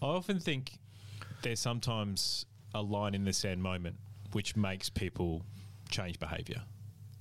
I 0.00 0.06
often 0.06 0.38
think 0.40 0.72
there's 1.42 1.60
sometimes 1.60 2.46
a 2.74 2.82
line 2.82 3.14
in 3.14 3.24
the 3.24 3.32
sand 3.32 3.62
moment 3.62 3.96
which 4.32 4.56
makes 4.56 4.88
people 4.88 5.42
change 5.90 6.18
behaviour, 6.18 6.62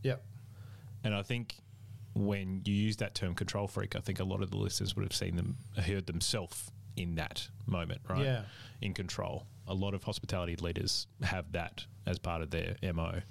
Yep. 0.03 0.23
and 1.03 1.13
I 1.13 1.23
think 1.23 1.55
when 2.13 2.61
you 2.65 2.73
use 2.73 2.97
that 2.97 3.15
term 3.15 3.33
control 3.35 3.67
freak, 3.67 3.95
I 3.95 3.99
think 3.99 4.19
a 4.19 4.23
lot 4.23 4.41
of 4.41 4.51
the 4.51 4.57
listeners 4.57 4.95
would 4.95 5.03
have 5.03 5.13
seen 5.15 5.35
them, 5.37 5.57
heard 5.77 6.07
themselves 6.07 6.69
in 6.97 7.15
that 7.15 7.47
moment, 7.65 8.01
right? 8.09 8.23
Yeah. 8.23 8.41
In 8.81 8.93
control. 8.93 9.45
A 9.67 9.73
lot 9.73 9.93
of 9.93 10.03
hospitality 10.03 10.55
leaders 10.57 11.07
have 11.21 11.51
that 11.53 11.85
as 12.05 12.19
part 12.19 12.41
of 12.41 12.49
their 12.49 12.75
MO. 12.93 13.21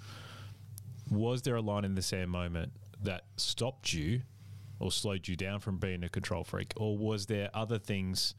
Was 1.10 1.42
there 1.42 1.56
a 1.56 1.60
line 1.60 1.84
in 1.84 1.94
the 1.94 2.02
sand 2.02 2.30
moment 2.30 2.72
that 3.02 3.24
stopped 3.36 3.92
you 3.92 4.22
or 4.78 4.92
slowed 4.92 5.26
you 5.28 5.36
down 5.36 5.60
from 5.60 5.78
being 5.78 6.04
a 6.04 6.08
control 6.08 6.44
freak? 6.44 6.72
Or 6.76 6.96
was 6.96 7.26
there 7.26 7.50
other 7.52 7.78
things 7.78 8.34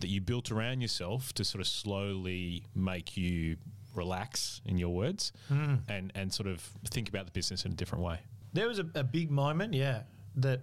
that 0.00 0.08
you 0.08 0.20
built 0.20 0.50
around 0.50 0.80
yourself 0.80 1.32
to 1.34 1.44
sort 1.44 1.60
of 1.60 1.66
slowly 1.68 2.64
make 2.74 3.16
you 3.16 3.56
relax, 3.94 4.60
in 4.66 4.76
your 4.78 4.90
words, 4.94 5.32
Mm. 5.50 5.80
and, 5.88 6.12
and 6.14 6.32
sort 6.32 6.48
of 6.48 6.60
think 6.86 7.08
about 7.08 7.24
the 7.26 7.32
business 7.32 7.64
in 7.64 7.72
a 7.72 7.74
different 7.74 8.02
way? 8.04 8.18
There 8.52 8.68
was 8.68 8.78
a, 8.78 8.86
a 8.94 9.04
big 9.04 9.30
moment, 9.30 9.74
yeah, 9.74 10.02
that 10.36 10.60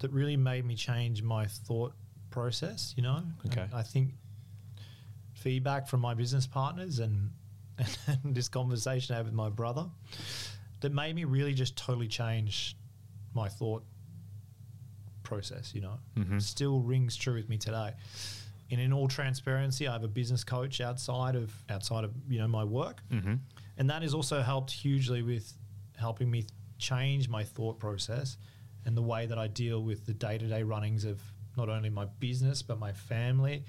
that 0.00 0.12
really 0.12 0.36
made 0.36 0.64
me 0.64 0.74
change 0.76 1.22
my 1.22 1.46
thought 1.46 1.92
process. 2.30 2.94
You 2.96 3.02
know, 3.02 3.22
Okay. 3.46 3.62
And 3.62 3.74
I 3.74 3.82
think 3.82 4.10
feedback 5.38 5.86
from 5.88 6.00
my 6.00 6.14
business 6.14 6.46
partners 6.46 6.98
and, 6.98 7.30
and 8.06 8.34
this 8.34 8.48
conversation 8.48 9.14
I 9.14 9.18
had 9.18 9.26
with 9.26 9.34
my 9.34 9.48
brother 9.48 9.86
that 10.80 10.92
made 10.92 11.14
me 11.14 11.24
really 11.24 11.54
just 11.54 11.76
totally 11.76 12.08
change 12.08 12.76
my 13.34 13.48
thought 13.48 13.84
process. 15.22 15.74
You 15.74 15.82
know, 15.82 15.98
Mhm. 16.16 16.40
still 16.40 16.80
rings 16.80 17.16
true 17.16 17.34
with 17.34 17.48
me 17.48 17.58
today. 17.58 17.94
And 18.70 18.80
in 18.80 18.92
all 18.92 19.08
transparency, 19.08 19.86
I 19.88 19.92
have 19.92 20.04
a 20.04 20.08
business 20.08 20.44
coach 20.44 20.80
outside 20.80 21.34
of 21.36 21.52
outside 21.68 22.04
of 22.04 22.12
you 22.28 22.38
know 22.38 22.48
my 22.48 22.64
work 22.64 23.02
Mm-hmm. 23.10 23.34
and 23.78 23.90
that 23.90 24.02
has 24.02 24.14
also 24.14 24.42
helped 24.42 24.70
hugely 24.70 25.22
with 25.22 25.52
helping 25.96 26.30
me 26.30 26.44
change 26.78 27.28
my 27.28 27.44
thought 27.44 27.78
process 27.78 28.36
and 28.84 28.96
the 28.96 29.02
way 29.02 29.26
that 29.26 29.38
I 29.38 29.48
deal 29.48 29.82
with 29.82 30.06
the 30.06 30.14
day-to-day 30.14 30.62
runnings 30.62 31.04
of 31.04 31.20
not 31.56 31.68
only 31.68 31.90
my 31.90 32.04
business 32.20 32.62
but 32.62 32.78
my 32.78 32.92
family 32.92 33.64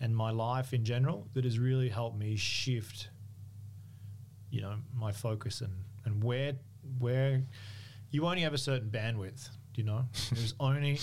and 0.00 0.14
my 0.16 0.30
life 0.30 0.72
in 0.74 0.84
general 0.84 1.26
that 1.34 1.44
has 1.44 1.58
really 1.58 1.88
helped 1.88 2.18
me 2.18 2.36
shift 2.36 3.08
you 4.50 4.60
know 4.60 4.74
my 4.94 5.12
focus 5.12 5.60
and 5.60 5.72
and 6.04 6.22
where 6.22 6.54
where 6.98 7.42
you 8.10 8.26
only 8.26 8.42
have 8.42 8.54
a 8.54 8.58
certain 8.58 8.90
bandwidth 8.90 9.48
you 9.74 9.82
know 9.84 10.04
there's 10.32 10.54
only 10.60 10.98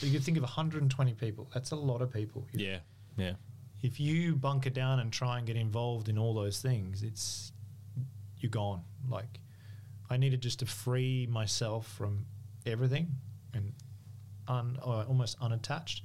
you 0.00 0.10
can 0.12 0.20
think 0.20 0.36
of 0.36 0.42
120 0.42 1.14
people 1.14 1.48
that's 1.54 1.70
a 1.70 1.76
lot 1.76 2.02
of 2.02 2.12
people 2.12 2.46
Yeah. 2.52 2.78
Yeah. 3.16 3.34
if 3.82 3.98
you 4.00 4.36
bunker 4.36 4.70
down 4.70 5.00
and 5.00 5.12
try 5.12 5.38
and 5.38 5.46
get 5.46 5.56
involved 5.56 6.08
in 6.08 6.16
all 6.18 6.32
those 6.34 6.60
things, 6.60 7.02
it's 7.02 7.52
you're 8.38 8.50
gone. 8.50 8.82
Like 9.08 9.38
I 10.10 10.16
needed 10.16 10.40
just 10.40 10.58
to 10.60 10.66
free 10.66 11.26
myself 11.30 11.86
from 11.86 12.26
everything 12.66 13.08
and 13.54 13.72
un, 14.48 14.78
or 14.82 15.04
almost 15.04 15.36
unattached 15.40 16.02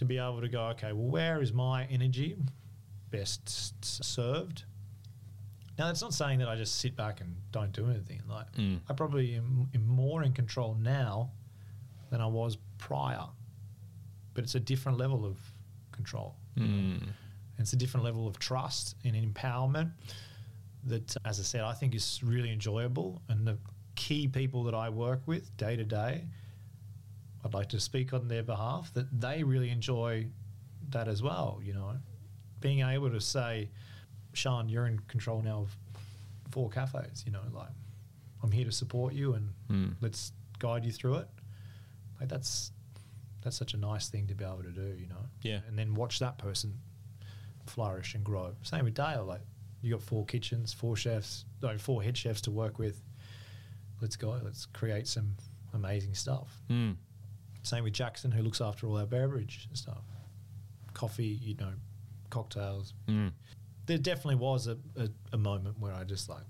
to 0.00 0.06
be 0.06 0.16
able 0.16 0.40
to 0.40 0.48
go, 0.48 0.62
okay, 0.68 0.92
well, 0.92 1.10
where 1.10 1.42
is 1.42 1.52
my 1.52 1.84
energy 1.90 2.34
best 3.10 3.84
served? 3.84 4.64
Now, 5.78 5.88
that's 5.88 6.00
not 6.00 6.14
saying 6.14 6.38
that 6.38 6.48
I 6.48 6.56
just 6.56 6.76
sit 6.76 6.96
back 6.96 7.20
and 7.20 7.36
don't 7.52 7.70
do 7.72 7.86
anything. 7.90 8.22
Like 8.26 8.50
Mm. 8.56 8.80
I 8.88 8.94
probably 8.94 9.34
am, 9.34 9.68
am 9.74 9.86
more 9.86 10.22
in 10.22 10.32
control 10.32 10.74
now 10.80 11.32
than 12.10 12.22
I 12.22 12.26
was 12.26 12.56
prior, 12.78 13.26
but 14.32 14.42
it's 14.42 14.54
a 14.54 14.60
different 14.60 14.96
level 14.96 15.26
of 15.26 15.38
control. 15.92 16.34
Mm. 16.56 17.02
And 17.02 17.12
it's 17.58 17.74
a 17.74 17.76
different 17.76 18.04
level 18.04 18.26
of 18.26 18.38
trust 18.38 18.96
and 19.04 19.14
empowerment 19.14 19.90
that, 20.84 21.14
as 21.26 21.38
I 21.38 21.42
said, 21.42 21.60
I 21.60 21.74
think 21.74 21.94
is 21.94 22.20
really 22.24 22.50
enjoyable. 22.50 23.20
And 23.28 23.46
the 23.46 23.58
key 23.96 24.28
people 24.28 24.64
that 24.64 24.74
I 24.74 24.88
work 24.88 25.20
with 25.26 25.54
day 25.58 25.76
to 25.76 25.84
day, 25.84 26.24
I'd 27.44 27.54
like 27.54 27.68
to 27.70 27.80
speak 27.80 28.12
on 28.12 28.28
their 28.28 28.42
behalf 28.42 28.92
that 28.94 29.06
they 29.20 29.42
really 29.42 29.70
enjoy 29.70 30.26
that 30.90 31.08
as 31.08 31.22
well. 31.22 31.60
You 31.62 31.72
know, 31.74 31.92
being 32.60 32.80
able 32.80 33.10
to 33.10 33.20
say, 33.20 33.70
Sean, 34.34 34.68
you're 34.68 34.86
in 34.86 34.98
control 35.08 35.40
now 35.42 35.60
of 35.62 35.76
four 36.50 36.68
cafes. 36.70 37.22
You 37.26 37.32
know, 37.32 37.40
like 37.52 37.68
I'm 38.42 38.50
here 38.52 38.64
to 38.64 38.72
support 38.72 39.12
you 39.14 39.34
and 39.34 39.50
Mm. 39.70 39.94
let's 40.00 40.32
guide 40.58 40.84
you 40.84 40.92
through 40.92 41.16
it. 41.16 41.28
Like 42.18 42.28
that's 42.28 42.72
that's 43.42 43.56
such 43.56 43.72
a 43.72 43.78
nice 43.78 44.08
thing 44.10 44.26
to 44.26 44.34
be 44.34 44.44
able 44.44 44.62
to 44.62 44.70
do, 44.72 44.94
you 45.00 45.06
know. 45.06 45.24
Yeah. 45.42 45.60
And 45.66 45.78
then 45.78 45.94
watch 45.94 46.18
that 46.18 46.36
person 46.36 46.76
flourish 47.66 48.14
and 48.14 48.22
grow. 48.24 48.52
Same 48.62 48.84
with 48.84 48.94
Dale. 48.94 49.24
Like 49.24 49.40
you 49.80 49.92
got 49.92 50.02
four 50.02 50.26
kitchens, 50.26 50.74
four 50.74 50.96
chefs, 50.96 51.46
no, 51.62 51.78
four 51.78 52.02
head 52.02 52.16
chefs 52.18 52.42
to 52.42 52.50
work 52.50 52.78
with. 52.78 53.00
Let's 54.02 54.16
go. 54.16 54.38
Let's 54.42 54.66
create 54.66 55.06
some 55.06 55.36
amazing 55.72 56.14
stuff. 56.14 56.60
Mm. 56.68 56.96
Same 57.62 57.84
with 57.84 57.92
Jackson, 57.92 58.30
who 58.30 58.42
looks 58.42 58.60
after 58.60 58.86
all 58.86 58.96
our 58.96 59.06
beverage 59.06 59.66
and 59.68 59.76
stuff. 59.76 60.02
Coffee, 60.94 61.38
you 61.42 61.54
know, 61.56 61.72
cocktails. 62.30 62.94
Mm. 63.08 63.32
There 63.86 63.98
definitely 63.98 64.36
was 64.36 64.66
a, 64.66 64.78
a, 64.96 65.08
a 65.32 65.38
moment 65.38 65.78
where 65.78 65.92
I 65.92 66.04
just 66.04 66.28
like, 66.28 66.44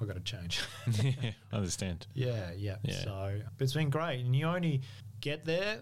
I 0.00 0.04
got 0.04 0.14
to 0.14 0.20
change. 0.20 0.60
yeah, 1.02 1.30
I 1.52 1.56
understand. 1.56 2.06
Yeah, 2.14 2.50
yeah, 2.56 2.76
Yeah. 2.82 2.94
So 3.04 3.40
but 3.56 3.64
it's 3.64 3.74
been 3.74 3.90
great, 3.90 4.24
and 4.24 4.34
you 4.34 4.46
only 4.46 4.82
get 5.20 5.44
there 5.44 5.78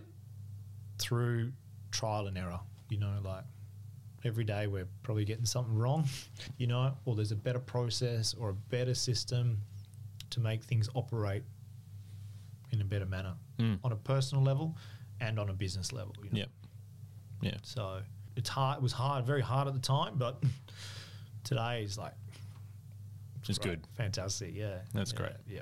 through 0.98 1.52
trial 1.90 2.26
and 2.26 2.36
error. 2.36 2.60
You 2.90 2.98
know, 2.98 3.14
like 3.24 3.44
every 4.24 4.44
day 4.44 4.66
we're 4.66 4.88
probably 5.02 5.24
getting 5.24 5.46
something 5.46 5.74
wrong, 5.74 6.06
you 6.58 6.66
know, 6.66 6.94
or 7.04 7.14
there's 7.14 7.32
a 7.32 7.36
better 7.36 7.58
process 7.58 8.34
or 8.34 8.50
a 8.50 8.54
better 8.54 8.94
system 8.94 9.58
to 10.30 10.40
make 10.40 10.62
things 10.62 10.88
operate 10.94 11.42
in 12.72 12.80
a 12.80 12.84
better 12.84 13.06
manner 13.06 13.34
Mm. 13.58 13.78
on 13.84 13.92
a 13.92 13.96
personal 13.96 14.42
level 14.44 14.76
and 15.20 15.38
on 15.38 15.48
a 15.50 15.52
business 15.52 15.92
level. 15.92 16.14
You 16.22 16.30
know? 16.30 16.38
Yep. 16.38 16.50
Yeah. 17.42 17.56
So 17.62 18.02
it's 18.36 18.48
hard. 18.48 18.78
It 18.78 18.82
was 18.82 18.92
hard, 18.92 19.24
very 19.26 19.42
hard 19.42 19.68
at 19.68 19.74
the 19.74 19.80
time, 19.80 20.14
but 20.16 20.42
today 21.44 21.82
is 21.82 21.98
like 21.98 22.14
It's 23.48 23.58
great. 23.58 23.82
good. 23.82 23.86
fantastic. 23.94 24.54
Yeah, 24.54 24.78
That's 24.94 25.12
Yeah, 25.12 25.18
great. 25.18 25.32
Yeah, 25.48 25.60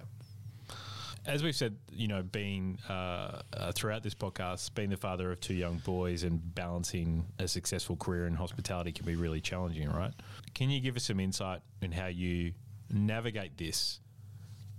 As 1.27 1.43
we've 1.43 1.55
said, 1.57 1.77
you 1.93 2.09
know, 2.09 2.23
being 2.23 2.79
uh, 2.89 3.43
uh, 3.53 3.73
throughout 3.73 4.03
this 4.03 4.15
podcast, 4.15 4.75
being 4.75 4.91
the 4.91 4.97
father 4.97 5.31
of 5.33 5.41
two 5.41 5.55
young 5.55 5.79
boys 5.79 6.23
and 6.25 6.55
balancing 6.55 7.27
a 7.39 7.47
successful 7.49 7.97
career 7.97 8.27
in 8.27 8.35
hospitality 8.35 8.93
can 8.93 9.05
be 9.07 9.15
really 9.17 9.41
challenging, 9.41 9.91
right? 9.91 10.13
Can 10.55 10.71
you 10.71 10.81
give 10.81 10.97
us 10.97 11.05
some 11.05 11.21
insight 11.21 11.61
in 11.83 11.93
how 11.93 12.07
you 12.07 12.53
navigate 12.91 13.57
this, 13.59 14.01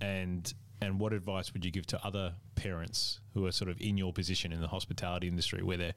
and 0.01 0.51
and 0.81 0.99
what 0.99 1.13
advice 1.13 1.53
would 1.53 1.65
you 1.65 1.71
give 1.71 1.85
to 1.87 2.05
other 2.05 2.33
parents 2.55 3.19
who 3.33 3.45
are 3.45 3.51
sort 3.51 3.69
of 3.69 3.79
in 3.81 3.97
your 3.97 4.13
position 4.13 4.51
in 4.53 4.61
the 4.61 4.67
hospitality 4.67 5.27
industry, 5.27 5.61
where 5.63 5.77
they're 5.77 5.93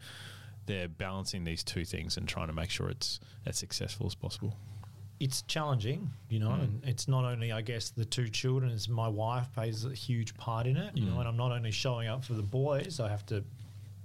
they're 0.66 0.86
balancing 0.88 1.42
these 1.44 1.64
two 1.64 1.84
things 1.84 2.16
and 2.16 2.28
trying 2.28 2.46
to 2.46 2.52
make 2.52 2.70
sure 2.70 2.88
it's 2.88 3.18
as 3.46 3.56
successful 3.58 4.06
as 4.06 4.14
possible? 4.14 4.56
it's 5.20 5.42
challenging, 5.42 6.10
you 6.28 6.40
know, 6.40 6.48
Mm. 6.50 6.62
and 6.64 6.84
it's 6.84 7.06
not 7.06 7.24
only, 7.24 7.52
I 7.52 7.60
guess, 7.62 7.90
the 7.90 8.04
two 8.04 8.28
children. 8.28 8.72
It's 8.72 8.88
my 8.88 9.06
wife 9.06 9.52
plays 9.54 9.84
a 9.84 9.94
huge 9.94 10.34
part 10.34 10.66
in 10.66 10.76
it, 10.76 10.96
you 10.96 11.04
know, 11.06 11.14
Mm. 11.14 11.18
and 11.20 11.28
I'm 11.28 11.36
not 11.36 11.52
only 11.52 11.70
showing 11.70 12.08
up 12.08 12.24
for 12.24 12.34
the 12.34 12.42
boys. 12.42 12.98
I 12.98 13.08
have 13.08 13.24
to 13.26 13.44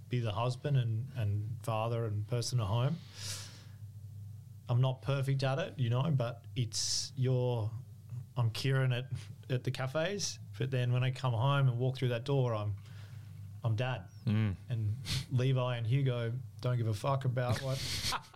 be 0.10 0.20
the 0.20 0.32
husband 0.32 0.78
and 0.78 1.08
and 1.16 1.50
father 1.64 2.06
and 2.06 2.28
person 2.28 2.60
at 2.60 2.68
home. 2.68 2.98
I'm 4.70 4.82
not 4.82 5.02
perfect 5.02 5.44
at 5.44 5.60
it, 5.60 5.74
you 5.78 5.90
know, 5.90 6.04
but 6.12 6.44
it's 6.56 7.12
your. 7.16 7.72
I'm 8.36 8.52
Kieran 8.52 8.94
at 8.94 9.06
at 9.50 9.64
the 9.64 9.72
cafes, 9.72 10.38
but 10.58 10.72
then 10.72 10.92
when 10.92 11.04
I 11.04 11.12
come 11.12 11.34
home 11.34 11.68
and 11.68 11.78
walk 11.78 11.98
through 11.98 12.10
that 12.10 12.24
door, 12.26 12.54
I'm 12.56 12.74
I'm 13.64 13.76
dad, 13.76 14.02
Mm. 14.28 14.56
and 14.70 14.96
Levi 15.32 15.78
and 15.78 15.88
Hugo 15.88 16.32
don't 16.62 16.78
give 16.78 16.88
a 16.88 16.94
fuck 16.94 17.26
about 17.26 17.62
what 17.62 17.80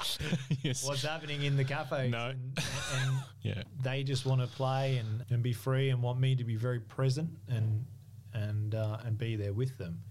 yes. 0.63 0.83
what's 0.85 1.03
happening 1.03 1.43
in 1.43 1.57
the 1.57 1.63
cafe. 1.63 2.09
No. 2.09 2.29
and, 2.29 2.59
and 2.95 3.17
Yeah. 3.41 3.63
they 3.81 4.03
just 4.03 4.25
want 4.25 4.41
to 4.41 4.47
play 4.47 4.97
and, 4.97 5.23
and 5.29 5.41
be 5.43 5.53
free 5.53 5.89
and 5.89 6.01
want 6.01 6.19
me 6.19 6.35
to 6.35 6.43
be 6.43 6.55
very 6.55 6.79
present 6.79 7.29
and 7.49 7.85
and 8.33 8.73
uh, 8.75 8.97
and 9.05 9.17
be 9.17 9.35
there 9.35 9.53
with 9.53 9.77
them. 9.77 10.01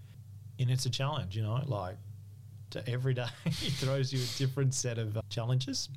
And 0.59 0.69
it's 0.69 0.85
a 0.85 0.89
challenge, 0.89 1.35
you 1.35 1.41
know, 1.43 1.61
like 1.65 1.97
to 2.71 2.87
every 2.89 3.13
day 3.13 3.25
it 3.45 3.51
throws 3.73 4.13
you 4.13 4.19
a 4.19 4.37
different 4.37 4.73
set 4.73 4.97
of 4.97 5.17
uh, 5.17 5.21
challenges, 5.29 5.89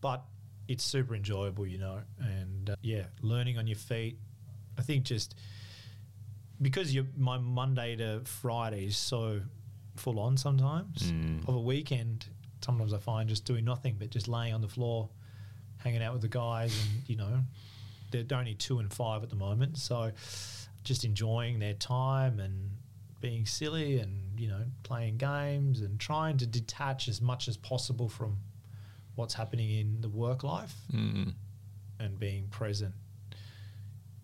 but 0.00 0.22
it's 0.68 0.84
super 0.84 1.14
enjoyable, 1.14 1.66
you 1.66 1.78
know. 1.78 2.00
And 2.20 2.70
uh, 2.70 2.76
yeah, 2.82 3.04
learning 3.22 3.58
on 3.58 3.66
your 3.66 3.76
feet. 3.78 4.18
I 4.78 4.82
think 4.82 5.04
just 5.04 5.34
because 6.60 6.94
you 6.94 7.06
my 7.16 7.38
Monday 7.38 7.96
to 7.96 8.20
Friday 8.24 8.86
is 8.86 8.96
so 8.96 9.40
full 9.96 10.18
on 10.20 10.36
sometimes 10.36 11.10
Mm. 11.12 11.48
of 11.48 11.54
a 11.54 11.60
weekend. 11.60 12.26
Sometimes 12.64 12.92
I 12.92 12.98
find 12.98 13.28
just 13.28 13.44
doing 13.44 13.64
nothing 13.64 13.96
but 13.98 14.10
just 14.10 14.28
laying 14.28 14.54
on 14.54 14.60
the 14.60 14.68
floor, 14.68 15.08
hanging 15.78 16.02
out 16.02 16.12
with 16.12 16.22
the 16.22 16.28
guys, 16.28 16.72
and 16.80 17.08
you 17.08 17.16
know, 17.16 17.44
they're 18.10 18.24
only 18.38 18.54
two 18.54 18.78
and 18.78 18.92
five 18.92 19.22
at 19.22 19.30
the 19.30 19.36
moment, 19.36 19.78
so 19.78 20.12
just 20.84 21.04
enjoying 21.04 21.58
their 21.58 21.74
time 21.74 22.40
and 22.40 22.70
being 23.20 23.44
silly 23.44 23.98
and 23.98 24.38
you 24.38 24.46
know 24.48 24.64
playing 24.84 25.16
games 25.18 25.80
and 25.80 25.98
trying 25.98 26.36
to 26.38 26.46
detach 26.46 27.08
as 27.08 27.20
much 27.20 27.48
as 27.48 27.56
possible 27.56 28.08
from 28.08 28.38
what's 29.16 29.34
happening 29.34 29.70
in 29.70 30.00
the 30.00 30.08
work 30.08 30.44
life 30.44 30.74
Mm. 30.92 31.34
and 31.98 32.18
being 32.20 32.46
present. 32.48 32.94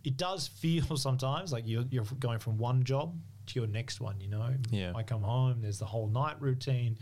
It 0.05 0.17
does 0.17 0.47
feel 0.47 0.97
sometimes 0.97 1.53
like 1.53 1.65
you're, 1.67 1.85
you're 1.91 2.05
going 2.21 2.39
from 2.39 2.59
one 2.59 2.85
job 2.85 3.19
to 3.47 3.61
your 3.61 3.69
next 3.69 4.01
one, 4.01 4.21
you 4.21 4.29
know? 4.29 4.55
Yeah. 4.71 4.93
I 4.95 5.03
come 5.03 5.23
home, 5.23 5.61
there's 5.61 5.79
the 5.79 5.87
whole 5.87 6.09
night 6.09 6.41
routine, 6.41 6.99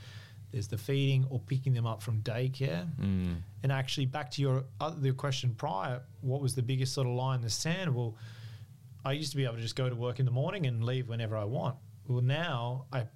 there's 0.52 0.68
the 0.68 0.78
feeding 0.78 1.26
or 1.30 1.40
picking 1.40 1.72
them 1.72 1.86
up 1.86 2.02
from 2.02 2.20
daycare. 2.20 2.88
Mm. 3.00 3.36
And 3.62 3.72
actually, 3.72 4.06
back 4.06 4.30
to 4.32 4.42
your 4.42 4.64
other 4.80 5.12
question 5.12 5.54
prior, 5.54 6.02
what 6.20 6.42
was 6.42 6.54
the 6.54 6.62
biggest 6.62 6.94
sort 6.94 7.06
of 7.06 7.14
line 7.14 7.36
in 7.36 7.42
the 7.42 7.50
sand? 7.50 7.94
Well, 7.94 8.16
I 9.04 9.12
used 9.12 9.30
to 9.32 9.36
be 9.36 9.44
able 9.44 9.56
to 9.56 9.62
just 9.62 9.76
go 9.76 9.88
to 9.88 9.96
work 9.96 10.20
in 10.20 10.26
the 10.26 10.32
morning 10.32 10.66
and 10.66 10.84
leave 10.84 11.08
whenever 11.08 11.36
I 11.36 11.44
want. 11.44 11.76
Well, 12.06 12.20
now 12.20 12.86
I 12.92 13.06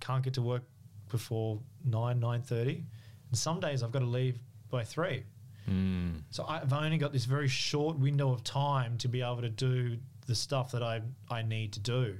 can't 0.00 0.22
get 0.22 0.34
to 0.34 0.42
work 0.42 0.62
before 1.10 1.60
nine 1.84 2.20
nine 2.20 2.42
thirty, 2.42 2.84
and 3.30 3.38
some 3.38 3.60
days 3.60 3.82
I've 3.82 3.92
got 3.92 4.00
to 4.00 4.06
leave 4.06 4.38
by 4.70 4.84
three. 4.84 5.24
Mm. 5.68 6.22
So 6.30 6.44
I've 6.46 6.72
only 6.72 6.98
got 6.98 7.12
this 7.12 7.24
very 7.24 7.48
short 7.48 7.98
window 7.98 8.32
of 8.32 8.44
time 8.44 8.98
to 8.98 9.08
be 9.08 9.22
able 9.22 9.40
to 9.42 9.48
do 9.48 9.98
the 10.26 10.34
stuff 10.34 10.72
that 10.72 10.82
I 10.82 11.00
I 11.30 11.42
need 11.42 11.72
to 11.74 11.80
do. 11.80 12.16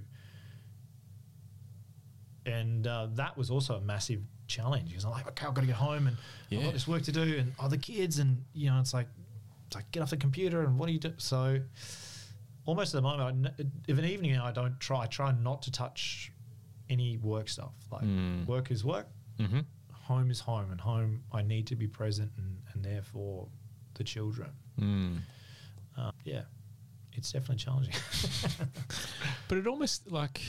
And 2.47 2.87
uh, 2.87 3.09
that 3.15 3.37
was 3.39 3.51
also 3.51 3.77
a 3.77 3.81
massive 3.81 4.21
challenge 4.47 4.89
because 4.89 5.05
I'm 5.05 5.13
like, 5.13 5.27
okay, 5.29 5.47
I've 5.47 5.55
got 5.55 5.63
to 5.63 5.67
get 5.67 5.77
home 5.77 6.07
and 6.07 6.17
I've 6.53 6.63
got 6.63 6.73
this 6.75 6.87
work 6.87 7.03
to 7.05 7.13
do, 7.13 7.23
and 7.39 7.53
other 7.59 7.77
kids, 7.79 8.19
and 8.19 8.45
you 8.53 8.71
know, 8.71 8.79
it's 8.81 8.93
like, 8.95 9.09
it's 9.67 9.75
like 9.77 9.91
get 9.93 10.03
off 10.03 10.11
the 10.11 10.17
computer 10.19 10.63
and 10.63 10.79
what 10.79 10.87
do 10.87 10.93
you 10.93 10.99
do? 10.99 11.13
So 11.17 11.59
almost 12.67 12.95
at 12.95 12.99
the 12.99 13.09
moment, 13.09 13.49
I 13.59 13.65
if 13.89 13.99
an 13.99 14.05
evening 14.05 14.39
I 14.39 14.53
don't 14.53 14.79
try, 14.79 15.01
I 15.03 15.07
try 15.07 15.33
not 15.33 15.63
to 15.63 15.71
touch 15.73 16.31
any 16.91 17.17
work 17.17 17.49
stuff. 17.49 17.73
Like 17.91 18.03
Mm. 18.03 18.47
work 18.47 18.71
is 18.71 18.85
work, 18.85 19.09
Mm-hmm. 19.39 19.61
Home 20.05 20.31
is 20.31 20.41
home, 20.41 20.71
and 20.71 20.81
home 20.81 21.23
I 21.33 21.43
need 21.43 21.67
to 21.69 21.77
be 21.77 21.87
present 21.87 22.31
and, 22.37 22.59
and 22.73 22.85
there 22.85 23.03
for 23.03 23.49
the 23.95 24.05
children. 24.05 24.51
Mm. 24.79 25.19
Uh, 25.97 26.11
yeah, 26.25 26.43
it's 27.13 27.33
definitely 27.33 27.57
challenging. 27.57 27.95
But 29.47 29.59
it 29.59 29.67
almost 29.67 30.11
like, 30.11 30.41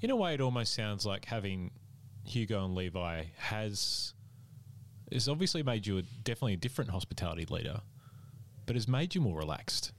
in 0.00 0.10
a 0.10 0.16
way, 0.16 0.34
it 0.34 0.40
almost 0.40 0.72
sounds 0.72 1.04
like 1.04 1.24
having 1.24 1.72
Hugo 2.24 2.64
and 2.64 2.74
Levi 2.74 3.24
has 3.38 4.14
has 5.12 5.28
obviously 5.28 5.62
made 5.62 5.86
you 5.86 5.98
a, 5.98 6.02
definitely 6.24 6.54
a 6.54 6.56
different 6.56 6.90
hospitality 6.90 7.46
leader, 7.48 7.80
but 8.66 8.76
has 8.76 8.88
made 8.88 9.14
you 9.14 9.20
more 9.20 9.38
relaxed, 9.38 9.92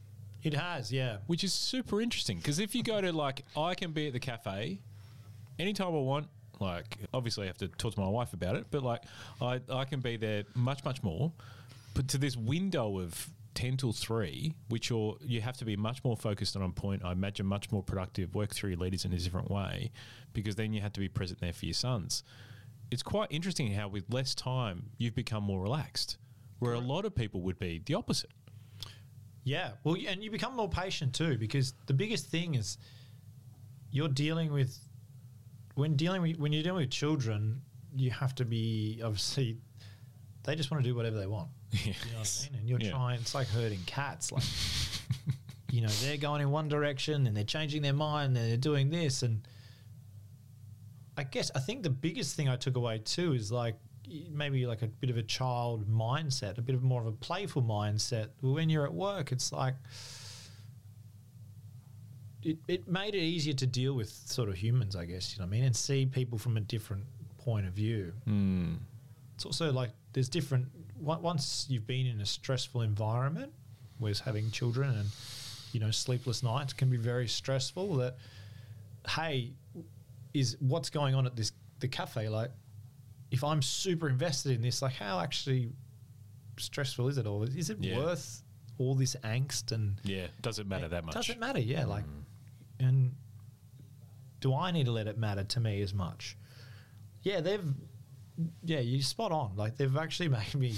it 0.43 0.53
has, 0.53 0.91
yeah. 0.91 1.17
which 1.28 1.43
is 1.43 1.53
super 1.53 2.01
interesting. 2.01 2.38
Because 2.38 2.59
if 2.59 2.75
you 2.75 2.84
go 2.84 2.99
to 3.01 3.11
like, 3.11 3.45
I 3.55 3.75
can 3.75 3.91
be 3.91 4.07
at 4.07 4.13
the 4.13 4.19
cafe 4.19 4.80
anytime 5.59 5.88
I 5.88 5.99
want. 5.99 6.28
Like, 6.60 6.97
obviously, 7.14 7.43
I 7.43 7.47
have 7.47 7.58
to 7.60 7.68
talk 7.68 7.93
to 7.95 7.99
my 7.99 8.08
wife 8.08 8.34
about 8.34 8.55
it, 8.55 8.68
but 8.72 8.84
like, 8.84 9.03
I 9.41 9.62
I 9.70 9.86
can 9.86 9.99
be 9.99 10.18
there 10.18 10.43
much 10.55 10.84
much 10.84 11.03
more. 11.03 11.32
But 11.93 12.08
to 12.10 12.18
this 12.18 12.38
window 12.38 12.99
of 12.99 13.30
10 13.55 13.78
till 13.78 13.91
3, 13.91 14.53
which 14.70 14.91
you're, 14.91 15.18
you 15.20 15.41
have 15.41 15.58
to 15.58 15.66
be 15.66 15.76
much 15.76 16.03
more 16.03 16.16
focused 16.16 16.53
and 16.53 16.64
on 16.64 16.74
point, 16.74 17.03
I 17.03 17.12
imagine 17.12 17.47
much 17.47 17.72
more 17.72 17.82
productive, 17.82 18.36
work 18.36 18.53
through 18.53 18.70
your 18.70 18.80
leaders 18.80 19.03
in 19.03 19.12
a 19.14 19.18
different 19.18 19.49
way, 19.49 19.91
because 20.34 20.55
then 20.55 20.74
you 20.74 20.82
have 20.82 20.93
to 20.93 20.99
be 20.99 21.10
present 21.10 21.39
there 21.39 21.53
for 21.53 21.66
your 21.66 21.74
sons. 21.74 22.22
It's 22.91 23.01
quite 23.01 23.32
interesting 23.32 23.74
how, 23.74 23.88
with 23.88 24.03
less 24.14 24.36
time, 24.36 24.91
you've 24.99 25.16
become 25.16 25.43
more 25.43 25.60
relaxed, 25.60 26.18
where 26.60 26.74
a 26.74 26.80
lot 26.80 27.03
of 27.03 27.16
people 27.16 27.41
would 27.41 27.58
be 27.58 27.82
the 27.84 27.95
opposite. 27.95 28.30
Yeah. 29.43 29.72
Well, 29.84 29.95
and 30.08 30.24
you 30.24 30.30
become 30.30 30.55
more 30.55 30.70
patient 30.70 31.16
too 31.16 31.38
because 31.38 31.74
the 31.86 31.93
biggest 31.93 32.28
thing 32.28 32.55
is 32.55 32.78
you're 33.91 34.10
dealing 34.10 34.51
with 34.51 34.78
when 35.78 35.95
dealing 35.95 36.21
with 36.21 36.38
when 36.38 36.51
you're 36.53 36.63
dealing 36.63 36.82
with 36.82 36.91
children, 36.91 37.61
you 37.95 38.11
have 38.11 38.34
to 38.36 38.45
be 38.45 38.99
obviously 39.03 39.57
they 40.43 40.55
just 40.55 40.71
want 40.71 40.84
to 40.84 40.89
do 40.89 40.95
whatever 40.95 41.17
they 41.19 41.28
want. 41.28 41.49
You 41.71 41.91
know 42.13 42.19
what 42.19 42.47
I 42.47 42.51
mean? 42.51 42.59
And 42.59 42.69
you're 42.69 42.80
Yeah. 42.80 42.91
trying. 42.91 43.19
It's 43.19 43.36
like 43.36 43.47
herding 43.47 43.82
cats. 43.86 44.32
Like 44.32 44.43
you 45.71 45.82
know, 45.82 45.89
they're 46.01 46.17
going 46.17 46.41
in 46.41 46.49
one 46.51 46.67
direction 46.69 47.28
and 47.28 47.36
they're 47.36 47.43
changing 47.43 47.82
their 47.82 47.93
mind 47.93 48.36
and 48.38 48.49
they're 48.49 48.57
doing 48.57 48.89
this 48.89 49.23
and. 49.23 49.47
I 51.19 51.23
guess 51.23 51.49
I 51.55 51.59
think 51.59 51.82
the 51.82 51.89
biggest 51.89 52.36
thing 52.36 52.47
I 52.47 52.57
took 52.57 52.75
away 52.75 52.99
too 52.99 53.34
is 53.34 53.51
like 53.51 53.75
maybe 54.32 54.67
like 54.67 54.84
a 54.84 54.88
bit 54.88 55.09
of 55.09 55.17
a 55.17 55.23
child 55.23 55.88
mindset, 55.89 56.59
a 56.59 56.61
bit 56.61 56.75
of 56.75 56.84
more 56.84 57.01
of 57.01 57.07
a 57.07 57.11
playful 57.11 57.63
mindset. 57.63 58.28
When 58.41 58.69
you're 58.69 58.86
at 58.86 58.93
work, 58.93 59.32
it's 59.32 59.51
like 59.51 59.73
it, 62.48 62.58
it 62.68 62.88
made 62.88 63.14
it 63.14 63.20
easier 63.20 63.54
to 63.54 63.68
deal 63.68 63.93
with 63.93 64.10
sort 64.10 64.50
of 64.50 64.56
humans, 64.56 64.95
I 64.95 65.06
guess, 65.06 65.34
you 65.34 65.39
know 65.39 65.45
what 65.45 65.50
I 65.56 65.58
mean, 65.58 65.64
and 65.66 65.76
see 65.76 66.06
people 66.06 66.38
from 66.38 66.56
a 66.58 66.62
different 66.62 67.04
point 67.38 67.68
of 67.68 67.74
view. 67.74 68.14
Mm. 68.28 68.78
It's 69.36 69.45
also 69.45 69.72
like 69.72 69.91
there's 70.14 70.30
different 70.30 70.68
once 71.00 71.68
you've 71.70 71.86
been 71.86 72.08
in 72.08 72.22
a 72.22 72.26
stressful 72.26 72.82
environment, 72.82 73.52
whereas 74.00 74.20
having 74.20 74.50
children 74.52 74.89
and 74.91 75.10
you 75.74 75.80
know 75.80 75.91
sleepless 75.91 76.41
nights 76.41 76.74
can 76.74 76.89
be 76.89 76.98
very 76.98 77.28
stressful. 77.28 77.95
That 77.98 78.18
hey, 79.10 79.52
is 80.34 80.58
what's 80.60 80.89
going 80.89 81.14
on 81.16 81.26
at 81.26 81.36
this 81.36 81.52
the 81.80 81.88
cafe 81.88 82.30
like? 82.30 82.52
If 83.30 83.43
I'm 83.43 83.62
super 83.62 84.08
invested 84.08 84.54
in 84.54 84.62
this, 84.62 84.82
like 84.82 84.93
how 84.93 85.20
actually 85.20 85.70
stressful 86.58 87.10
is 87.10 87.18
it 87.18 87.28
all? 87.28 87.43
Is 87.43 87.70
it 87.70 87.78
Yeah. 87.80 87.98
worth 87.98 88.41
all 88.78 88.95
this 88.95 89.16
angst 89.24 89.72
and 89.72 90.00
Yeah, 90.04 90.28
does 90.41 90.60
it 90.60 90.68
matter 90.68 90.88
that 90.88 91.04
much. 91.04 91.14
does 91.14 91.30
it 91.30 91.39
matter, 91.39 91.60
yeah. 91.60 91.86
Like, 91.86 92.04
and 92.06 92.26
do 94.39 94.53
I 94.53 94.71
need 94.71 94.85
to 94.85 94.91
let 94.91 95.07
it 95.07 95.17
matter 95.17 95.43
to 95.43 95.59
me 95.59 95.81
as 95.81 95.93
much? 95.93 96.38
Yeah, 97.23 97.41
they've, 97.41 97.63
yeah, 98.63 98.79
you 98.79 99.01
spot 99.01 99.31
on. 99.31 99.55
Like 99.55 99.77
they've 99.77 99.97
actually 99.97 100.29
made 100.39 100.55
me 100.55 100.75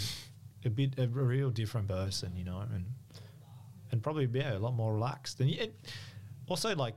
a 0.66 0.70
bit 0.70 0.98
a 0.98 1.08
real 1.08 1.50
different 1.50 1.88
person, 1.88 2.36
you 2.36 2.44
know, 2.44 2.64
and 2.74 2.86
and 3.92 4.04
probably 4.04 4.30
yeah, 4.32 4.58
a 4.58 4.60
lot 4.60 4.74
more 4.74 4.94
relaxed. 4.94 5.40
And, 5.40 5.50
and 5.56 5.72
also 6.48 6.76
like 6.76 6.96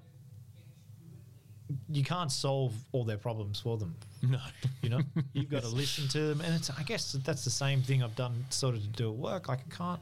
you 1.91 2.05
can't 2.05 2.31
solve 2.31 2.75
all 2.93 3.05
their 3.05 3.17
problems 3.17 3.61
for 3.61 3.77
them. 3.77 3.95
No. 4.23 4.39
You 4.83 4.91
know, 4.91 5.01
you've 5.33 5.51
got 5.51 5.63
to 5.63 5.69
listen 5.69 6.09
to 6.09 6.21
them, 6.21 6.41
and 6.41 6.55
it's. 6.55 6.71
I 6.71 6.83
guess 6.83 7.13
that's 7.25 7.45
the 7.45 7.51
same 7.51 7.83
thing 7.83 8.03
I've 8.03 8.17
done 8.17 8.45
sort 8.51 8.75
of 8.75 8.83
to 8.83 8.89
do 8.89 9.09
at 9.11 9.17
work. 9.17 9.49
Like 9.49 9.61
I 9.61 9.75
can't 9.75 10.01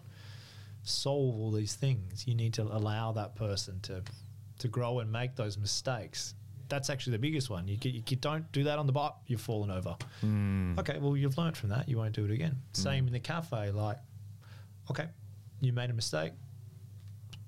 solve 0.82 1.38
all 1.38 1.50
these 1.50 1.74
things. 1.74 2.26
You 2.26 2.34
need 2.34 2.54
to 2.54 2.62
allow 2.62 3.12
that 3.12 3.36
person 3.36 3.80
to 3.82 4.02
to 4.58 4.68
grow 4.68 5.00
and 5.00 5.10
make 5.10 5.36
those 5.36 5.58
mistakes. 5.58 6.34
That's 6.70 6.88
actually 6.88 7.12
the 7.12 7.18
biggest 7.18 7.50
one. 7.50 7.68
You, 7.68 7.76
get, 7.76 7.92
you, 7.92 8.16
don't 8.16 8.50
do 8.52 8.64
that 8.64 8.78
on 8.78 8.86
the 8.86 8.92
bike, 8.92 9.12
you've 9.26 9.40
fallen 9.40 9.70
over. 9.70 9.96
Mm. 10.24 10.78
Okay, 10.78 10.98
well 10.98 11.16
you've 11.16 11.36
learned 11.36 11.56
from 11.56 11.68
that. 11.70 11.88
You 11.88 11.98
won't 11.98 12.14
do 12.14 12.24
it 12.24 12.30
again. 12.30 12.56
Same 12.72 13.06
in 13.06 13.12
the 13.12 13.20
cafe. 13.20 13.70
Like, 13.72 13.98
okay, 14.90 15.08
you 15.60 15.72
made 15.72 15.90
a 15.90 15.92
mistake. 15.92 16.32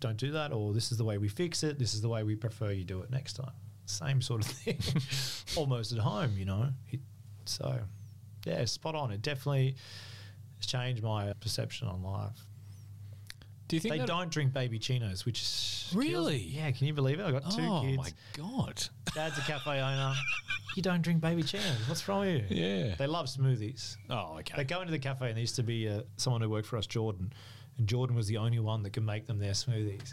Don't 0.01 0.17
do 0.17 0.33
that, 0.33 0.53
or 0.53 0.75
this 0.75 0.91
is 0.91 0.99
the 0.99 1.05
way 1.05 1.17
we 1.17 1.29
fix 1.29 1.63
it. 1.63 1.79
This 1.79 1.95
is 1.95 2.03
the 2.03 2.09
way 2.09 2.25
we 2.25 2.35
prefer 2.35 2.73
you 2.73 2.85
do 2.85 3.01
it 3.03 3.11
next 3.11 3.35
time. 3.35 3.53
Same 3.87 4.21
sort 4.21 4.45
of 4.45 4.49
thing, 4.49 4.79
almost 5.57 5.93
at 5.93 5.99
home, 5.99 6.35
you 6.37 6.45
know. 6.45 6.69
It, 6.91 7.01
so, 7.45 7.79
yeah, 8.45 8.65
spot 8.65 8.97
on. 8.97 9.13
It 9.13 9.23
definitely 9.23 9.77
has 10.57 10.67
changed 10.67 11.03
my 11.03 11.33
perception 11.35 11.87
on 11.87 12.03
life. 12.03 12.47
Do 13.73 13.77
you 13.77 13.81
think 13.81 13.97
They 13.97 14.05
don't 14.05 14.31
drink 14.31 14.53
baby 14.53 14.79
chinos, 14.79 15.25
which 15.25 15.41
is 15.41 15.91
Really? 15.95 16.37
Yeah, 16.37 16.71
can 16.73 16.87
you 16.87 16.93
believe 16.93 17.21
it? 17.21 17.25
I 17.25 17.31
got 17.31 17.51
two 17.51 17.63
Oh 17.63 17.81
kids. 17.81 17.97
Oh 17.99 18.03
my 18.03 18.13
god. 18.67 18.85
Dad's 19.15 19.39
a 19.39 19.41
cafe 19.41 19.81
owner. 19.81 20.13
You 20.77 20.83
don't 20.83 21.01
drink 21.01 21.23
baby 21.23 21.43
chinos. 21.43 21.89
What's 21.89 22.07
wrong 22.07 22.21
with 22.21 22.51
you? 22.51 22.65
Yeah. 22.65 22.97
They 22.97 23.07
love 23.07 23.29
smoothies. 23.29 23.97
Oh, 24.11 24.37
okay. 24.41 24.59
They 24.59 24.65
go 24.65 24.83
into 24.83 24.91
the 24.91 24.99
cafe 24.99 25.29
and 25.29 25.37
there 25.37 25.41
used 25.41 25.57
to 25.57 25.63
be 25.63 25.89
uh, 25.89 26.03
someone 26.19 26.43
who 26.43 26.51
worked 26.51 26.67
for 26.67 26.77
us, 26.77 26.87
Jordan, 26.87 27.33
and 27.79 27.87
Jordan 27.87 28.15
was 28.15 28.27
the 28.27 28.37
only 28.37 28.59
one 28.59 28.83
that 28.83 28.91
could 28.91 29.07
make 29.07 29.27
them 29.27 29.39
their 29.39 29.53
smoothies. 29.53 30.13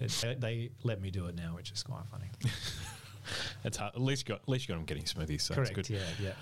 It, 0.00 0.40
they, 0.40 0.70
let 0.82 1.02
me 1.02 1.10
do 1.10 1.26
it 1.26 1.34
now, 1.34 1.56
which 1.56 1.72
is 1.72 1.82
quite 1.82 2.06
funny. 2.10 2.30
That's 3.62 3.76
hard. 3.76 3.94
At 3.94 4.00
least 4.00 4.26
you 4.26 4.34
got 4.34 4.40
at 4.40 4.48
least 4.48 4.66
you 4.66 4.72
got 4.74 4.78
them 4.78 4.86
getting 4.86 5.04
smoothies. 5.04 5.42
So 5.42 5.52
that's 5.52 5.68
Correct. 5.68 5.88
good. 5.88 5.90
Yeah, 5.90 6.00
yeah. 6.18 6.32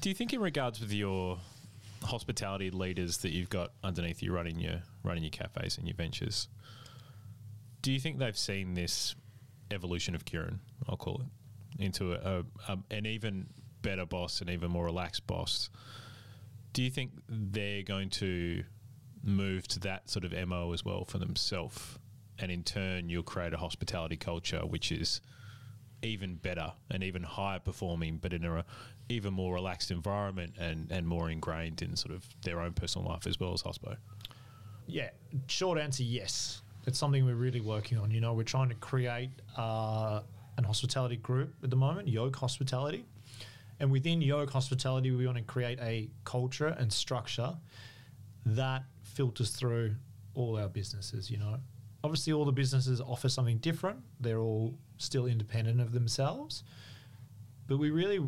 Do 0.00 0.08
you 0.08 0.14
think, 0.14 0.32
in 0.32 0.40
regards 0.40 0.80
with 0.80 0.90
your 0.90 1.38
hospitality 2.06 2.70
leaders 2.70 3.18
that 3.18 3.32
you've 3.32 3.50
got 3.50 3.72
underneath 3.82 4.22
you 4.22 4.32
running 4.32 4.58
your 4.58 4.82
running 5.02 5.22
your 5.22 5.30
cafes 5.30 5.78
and 5.78 5.86
your 5.86 5.96
ventures, 5.96 6.48
do 7.82 7.92
you 7.92 8.00
think 8.00 8.18
they've 8.18 8.36
seen 8.36 8.74
this 8.74 9.14
evolution 9.70 10.14
of 10.14 10.24
Kieran? 10.24 10.60
I'll 10.88 10.96
call 10.96 11.22
it 11.22 11.82
into 11.82 12.12
a, 12.12 12.16
a, 12.68 12.72
a 12.72 12.78
an 12.90 13.06
even 13.06 13.46
better 13.82 14.06
boss, 14.06 14.40
an 14.40 14.50
even 14.50 14.70
more 14.70 14.84
relaxed 14.86 15.26
boss. 15.26 15.70
Do 16.72 16.82
you 16.82 16.90
think 16.90 17.12
they're 17.28 17.82
going 17.82 18.10
to 18.10 18.64
move 19.22 19.66
to 19.68 19.80
that 19.80 20.08
sort 20.08 20.24
of 20.24 20.48
mo 20.48 20.72
as 20.72 20.84
well 20.84 21.04
for 21.04 21.18
themselves, 21.18 21.98
and 22.38 22.50
in 22.50 22.62
turn, 22.62 23.08
you'll 23.08 23.22
create 23.22 23.52
a 23.52 23.58
hospitality 23.58 24.16
culture 24.16 24.60
which 24.60 24.92
is 24.92 25.20
even 26.02 26.36
better 26.36 26.72
and 26.90 27.02
even 27.02 27.22
higher 27.22 27.58
performing, 27.58 28.18
but 28.18 28.32
in 28.32 28.44
a 28.44 28.64
even 29.08 29.32
more 29.32 29.54
relaxed 29.54 29.90
environment 29.90 30.54
and, 30.58 30.90
and 30.90 31.06
more 31.06 31.30
ingrained 31.30 31.82
in 31.82 31.96
sort 31.96 32.14
of 32.14 32.24
their 32.42 32.60
own 32.60 32.72
personal 32.72 33.08
life 33.08 33.26
as 33.26 33.38
well 33.38 33.52
as 33.52 33.62
hospo. 33.62 33.96
Yeah, 34.86 35.10
short 35.46 35.78
answer, 35.78 36.02
yes. 36.02 36.62
It's 36.86 36.98
something 36.98 37.24
we're 37.24 37.34
really 37.34 37.60
working 37.60 37.98
on. 37.98 38.10
You 38.10 38.20
know, 38.20 38.34
we're 38.34 38.44
trying 38.44 38.68
to 38.68 38.74
create 38.76 39.30
uh, 39.56 40.20
an 40.56 40.64
hospitality 40.64 41.16
group 41.16 41.54
at 41.62 41.70
the 41.70 41.76
moment, 41.76 42.08
Yolk 42.08 42.36
Hospitality. 42.36 43.04
And 43.80 43.90
within 43.90 44.22
Yolk 44.22 44.50
Hospitality, 44.50 45.10
we 45.10 45.26
want 45.26 45.38
to 45.38 45.44
create 45.44 45.78
a 45.80 46.08
culture 46.24 46.68
and 46.68 46.92
structure 46.92 47.56
that 48.46 48.84
filters 49.02 49.50
through 49.50 49.96
all 50.34 50.56
our 50.58 50.68
businesses, 50.68 51.30
you 51.30 51.38
know. 51.38 51.58
Obviously, 52.04 52.32
all 52.32 52.44
the 52.44 52.52
businesses 52.52 53.00
offer 53.00 53.28
something 53.28 53.58
different. 53.58 53.98
They're 54.20 54.38
all 54.38 54.78
still 54.98 55.26
independent 55.26 55.80
of 55.80 55.92
themselves. 55.92 56.62
But 57.66 57.78
we 57.78 57.90
really, 57.90 58.20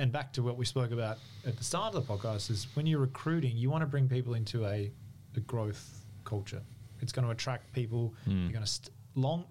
and 0.00 0.10
back 0.10 0.32
to 0.32 0.42
what 0.42 0.56
we 0.56 0.64
spoke 0.64 0.90
about 0.92 1.18
at 1.46 1.56
the 1.56 1.64
start 1.64 1.94
of 1.94 2.06
the 2.06 2.12
podcast, 2.14 2.50
is 2.50 2.66
when 2.74 2.86
you're 2.86 3.00
recruiting, 3.00 3.56
you 3.56 3.70
want 3.70 3.82
to 3.82 3.86
bring 3.86 4.08
people 4.08 4.34
into 4.34 4.64
a, 4.66 4.90
a 5.36 5.40
growth 5.40 6.04
culture. 6.24 6.62
It's 7.00 7.12
going 7.12 7.24
to 7.26 7.30
attract 7.32 7.72
people. 7.72 8.14
Mm. 8.28 8.42
You're 8.44 8.52
going 8.52 8.64
to 8.64 8.70
st- 8.70 8.90
long 9.14 9.44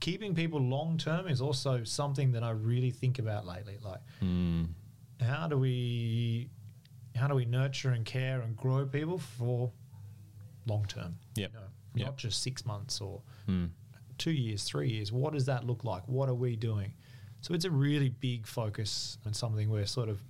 keeping 0.00 0.34
people 0.34 0.58
long 0.60 0.98
term 0.98 1.28
is 1.28 1.40
also 1.40 1.84
something 1.84 2.32
that 2.32 2.42
I 2.42 2.50
really 2.50 2.90
think 2.90 3.18
about 3.20 3.46
lately. 3.46 3.78
Like, 3.82 4.00
Mm. 4.20 4.68
how 5.20 5.46
do 5.48 5.56
we 5.58 6.48
how 7.14 7.28
do 7.28 7.34
we 7.34 7.44
nurture 7.44 7.90
and 7.90 8.04
care 8.06 8.40
and 8.40 8.56
grow 8.56 8.86
people 8.86 9.18
for 9.18 9.70
long 10.66 10.84
term? 10.86 11.16
Yep. 11.36 11.52
You 11.52 11.58
know, 11.60 11.66
Yep. 11.94 12.06
Not 12.06 12.16
just 12.16 12.42
six 12.42 12.64
months 12.66 13.00
or 13.00 13.22
Mm. 13.48 13.70
two 14.18 14.32
years, 14.32 14.64
three 14.64 14.90
years. 14.90 15.12
What 15.12 15.32
does 15.34 15.44
that 15.46 15.66
look 15.66 15.84
like? 15.84 16.08
What 16.08 16.28
are 16.28 16.34
we 16.34 16.56
doing? 16.56 16.94
So 17.42 17.54
it's 17.54 17.64
a 17.64 17.70
really 17.70 18.08
big 18.08 18.46
focus 18.46 19.18
and 19.24 19.34
something 19.36 19.68
we're 19.68 19.84
sort 19.86 20.08
of 20.08 20.20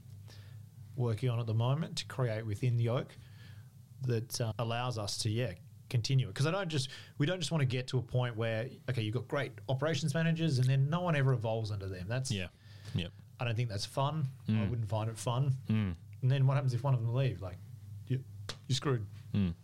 working 0.97 1.29
on 1.31 1.39
at 1.41 1.47
the 1.47 1.55
moment 1.55 1.97
to 1.99 2.05
create 2.07 2.45
within 2.45 2.77
the 2.77 2.85
Yolk 2.85 3.15
that 4.07 4.41
uh, 4.41 4.53
allows 4.59 4.99
us 4.99 5.17
to 5.19 5.31
yeah 5.31 5.53
continue 5.89 6.27
it 6.27 6.31
because 6.31 6.47
I 6.47 6.51
don't 6.51 6.69
just 6.69 6.89
we 7.19 7.27
don't 7.27 7.39
just 7.39 7.53
want 7.53 7.61
to 7.61 7.67
get 7.67 7.87
to 7.89 7.99
a 7.99 8.03
point 8.03 8.35
where 8.37 8.67
okay 8.91 9.03
you've 9.03 9.15
got 9.15 9.29
great 9.29 9.53
operations 9.69 10.15
managers 10.15 10.59
and 10.59 10.67
then 10.67 10.89
no 10.91 11.01
one 11.03 11.15
ever 11.15 11.33
evolves 11.35 11.71
under 11.71 11.87
them. 11.87 12.07
That's 12.09 12.31
Yeah. 12.31 12.49
Yep. 12.95 13.11
I 13.41 13.45
don't 13.45 13.57
think 13.57 13.69
that's 13.69 13.87
fun. 13.87 14.27
I 14.49 14.53
Mm. 14.53 14.71
wouldn't 14.71 14.89
find 14.89 15.09
it 15.11 15.19
fun. 15.19 15.55
Mm. 15.69 15.95
And 16.23 16.31
then 16.31 16.47
what 16.47 16.55
happens 16.55 16.73
if 16.75 16.83
one 16.83 16.95
of 16.95 17.01
them 17.01 17.15
leave? 17.15 17.43
Like 17.43 17.59
you 18.09 18.21
you're 18.69 18.75
screwed. 18.77 19.07
Mm. 19.35 19.55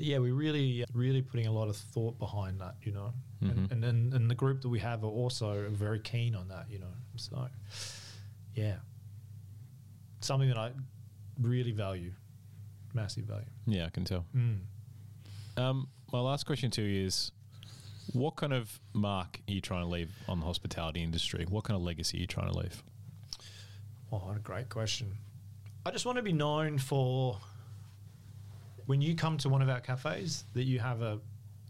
So 0.00 0.06
yeah, 0.06 0.16
we're 0.18 0.32
really, 0.34 0.82
really 0.94 1.20
putting 1.20 1.46
a 1.46 1.52
lot 1.52 1.68
of 1.68 1.76
thought 1.76 2.18
behind 2.18 2.58
that, 2.62 2.76
you 2.82 2.92
know, 2.92 3.12
Mhm. 3.42 3.50
and, 3.50 3.72
and 3.72 3.82
then 3.82 4.12
and 4.14 4.30
the 4.30 4.34
group 4.34 4.62
that 4.62 4.70
we 4.70 4.78
have 4.78 5.04
are 5.04 5.08
also 5.10 5.68
very 5.68 6.00
keen 6.00 6.34
on 6.34 6.48
that, 6.48 6.70
you 6.70 6.78
know. 6.78 6.92
So 7.16 7.48
yeah, 8.54 8.76
something 10.22 10.48
that 10.48 10.56
I 10.56 10.72
really 11.38 11.72
value, 11.72 12.12
massive 12.94 13.24
value. 13.24 13.50
Yeah, 13.66 13.84
I 13.86 13.90
can 13.90 14.04
tell. 14.06 14.24
Mm. 14.34 14.60
Um, 15.58 15.88
my 16.10 16.20
last 16.20 16.46
question 16.46 16.70
to 16.72 16.82
you 16.82 17.04
is 17.04 17.30
what 18.14 18.36
kind 18.36 18.54
of 18.54 18.80
mark 18.94 19.38
are 19.46 19.52
you 19.52 19.60
trying 19.60 19.82
to 19.84 19.88
leave 19.90 20.10
on 20.28 20.40
the 20.40 20.46
hospitality 20.46 21.02
industry? 21.02 21.44
What 21.46 21.64
kind 21.64 21.76
of 21.76 21.82
legacy 21.82 22.16
are 22.16 22.20
you 22.22 22.26
trying 22.26 22.50
to 22.50 22.58
leave? 22.58 22.82
Oh, 24.10 24.18
what 24.18 24.36
a 24.38 24.40
great 24.40 24.70
question. 24.70 25.18
I 25.84 25.90
just 25.90 26.06
want 26.06 26.16
to 26.16 26.22
be 26.22 26.32
known 26.32 26.78
for 26.78 27.38
when 28.90 29.00
you 29.00 29.14
come 29.14 29.38
to 29.38 29.48
one 29.48 29.62
of 29.62 29.68
our 29.68 29.78
cafes 29.80 30.44
that 30.54 30.64
you 30.64 30.80
have 30.80 31.00
a 31.00 31.20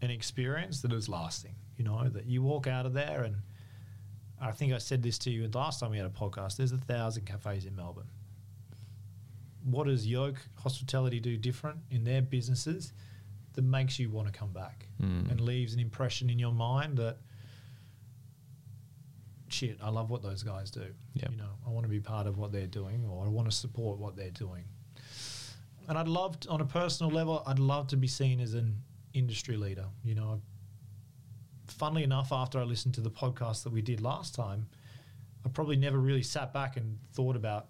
an 0.01 0.09
experience 0.09 0.81
that 0.81 0.91
is 0.91 1.07
lasting. 1.07 1.53
You 1.77 1.85
know, 1.85 2.09
that 2.09 2.25
you 2.25 2.41
walk 2.41 2.65
out 2.65 2.85
of 2.87 2.93
there 2.93 3.21
and 3.23 3.35
I 4.41 4.51
think 4.51 4.73
I 4.73 4.79
said 4.79 5.03
this 5.03 5.19
to 5.19 5.29
you 5.29 5.47
last 5.53 5.79
time 5.79 5.91
we 5.91 5.97
had 5.97 6.07
a 6.07 6.09
podcast. 6.09 6.57
There's 6.57 6.71
a 6.71 6.77
thousand 6.93 7.25
cafes 7.27 7.65
in 7.65 7.75
Melbourne. 7.75 8.09
What 9.63 9.85
does 9.85 10.07
Yolk 10.07 10.37
Hospitality 10.63 11.19
do 11.19 11.37
different 11.37 11.77
in 11.91 12.03
their 12.03 12.23
businesses 12.23 12.91
that 13.53 13.63
makes 13.63 13.99
you 13.99 14.09
want 14.09 14.27
to 14.27 14.33
come 14.33 14.51
back 14.51 14.87
Mm. 14.99 15.29
and 15.31 15.39
leaves 15.41 15.73
an 15.75 15.79
impression 15.79 16.29
in 16.29 16.39
your 16.39 16.53
mind 16.53 16.97
that 16.97 17.17
shit, 19.49 19.77
I 19.81 19.89
love 19.89 20.09
what 20.09 20.21
those 20.23 20.43
guys 20.43 20.71
do. 20.71 20.85
Yep. 21.13 21.31
You 21.31 21.37
know, 21.37 21.49
I 21.65 21.69
want 21.69 21.83
to 21.85 21.89
be 21.89 21.99
part 21.99 22.25
of 22.27 22.37
what 22.39 22.51
they're 22.51 22.67
doing 22.67 23.05
or 23.09 23.25
I 23.25 23.29
want 23.29 23.49
to 23.49 23.55
support 23.55 23.99
what 23.99 24.15
they're 24.15 24.29
doing. 24.31 24.63
And 25.91 25.97
I'd 25.99 26.07
love, 26.07 26.39
to, 26.39 26.49
on 26.49 26.61
a 26.61 26.65
personal 26.65 27.11
level, 27.11 27.43
I'd 27.45 27.59
love 27.59 27.87
to 27.87 27.97
be 27.97 28.07
seen 28.07 28.39
as 28.39 28.53
an 28.53 28.77
industry 29.13 29.57
leader. 29.57 29.87
You 30.05 30.15
know, 30.15 30.41
funnily 31.67 32.03
enough, 32.03 32.31
after 32.31 32.59
I 32.59 32.63
listened 32.63 32.93
to 32.93 33.01
the 33.01 33.11
podcast 33.11 33.63
that 33.63 33.73
we 33.73 33.81
did 33.81 33.99
last 33.99 34.33
time, 34.33 34.67
I 35.45 35.49
probably 35.49 35.75
never 35.75 35.99
really 35.99 36.23
sat 36.23 36.53
back 36.53 36.77
and 36.77 36.97
thought 37.11 37.35
about 37.35 37.67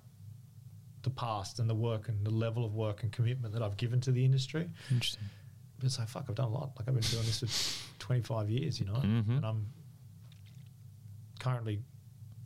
the 1.01 1.09
past 1.09 1.57
and 1.57 1.67
the 1.67 1.73
work 1.73 2.09
and 2.09 2.23
the 2.23 2.29
level 2.29 2.63
of 2.63 2.75
work 2.75 3.01
and 3.01 3.11
commitment 3.11 3.55
that 3.55 3.63
I've 3.63 3.75
given 3.75 3.99
to 4.01 4.11
the 4.11 4.23
industry. 4.23 4.69
Interesting. 4.91 5.23
But 5.79 5.87
it's 5.87 5.97
like, 5.97 6.07
fuck, 6.07 6.25
I've 6.29 6.35
done 6.35 6.45
a 6.49 6.53
lot. 6.53 6.73
Like, 6.77 6.87
I've 6.89 6.93
been 6.93 7.01
doing 7.09 7.23
this 7.25 7.39
for 7.39 7.99
25 7.99 8.51
years, 8.51 8.79
you 8.79 8.85
know, 8.85 8.93
Mhm. 8.97 9.37
and 9.37 9.43
I'm 9.43 9.65
currently 11.39 11.79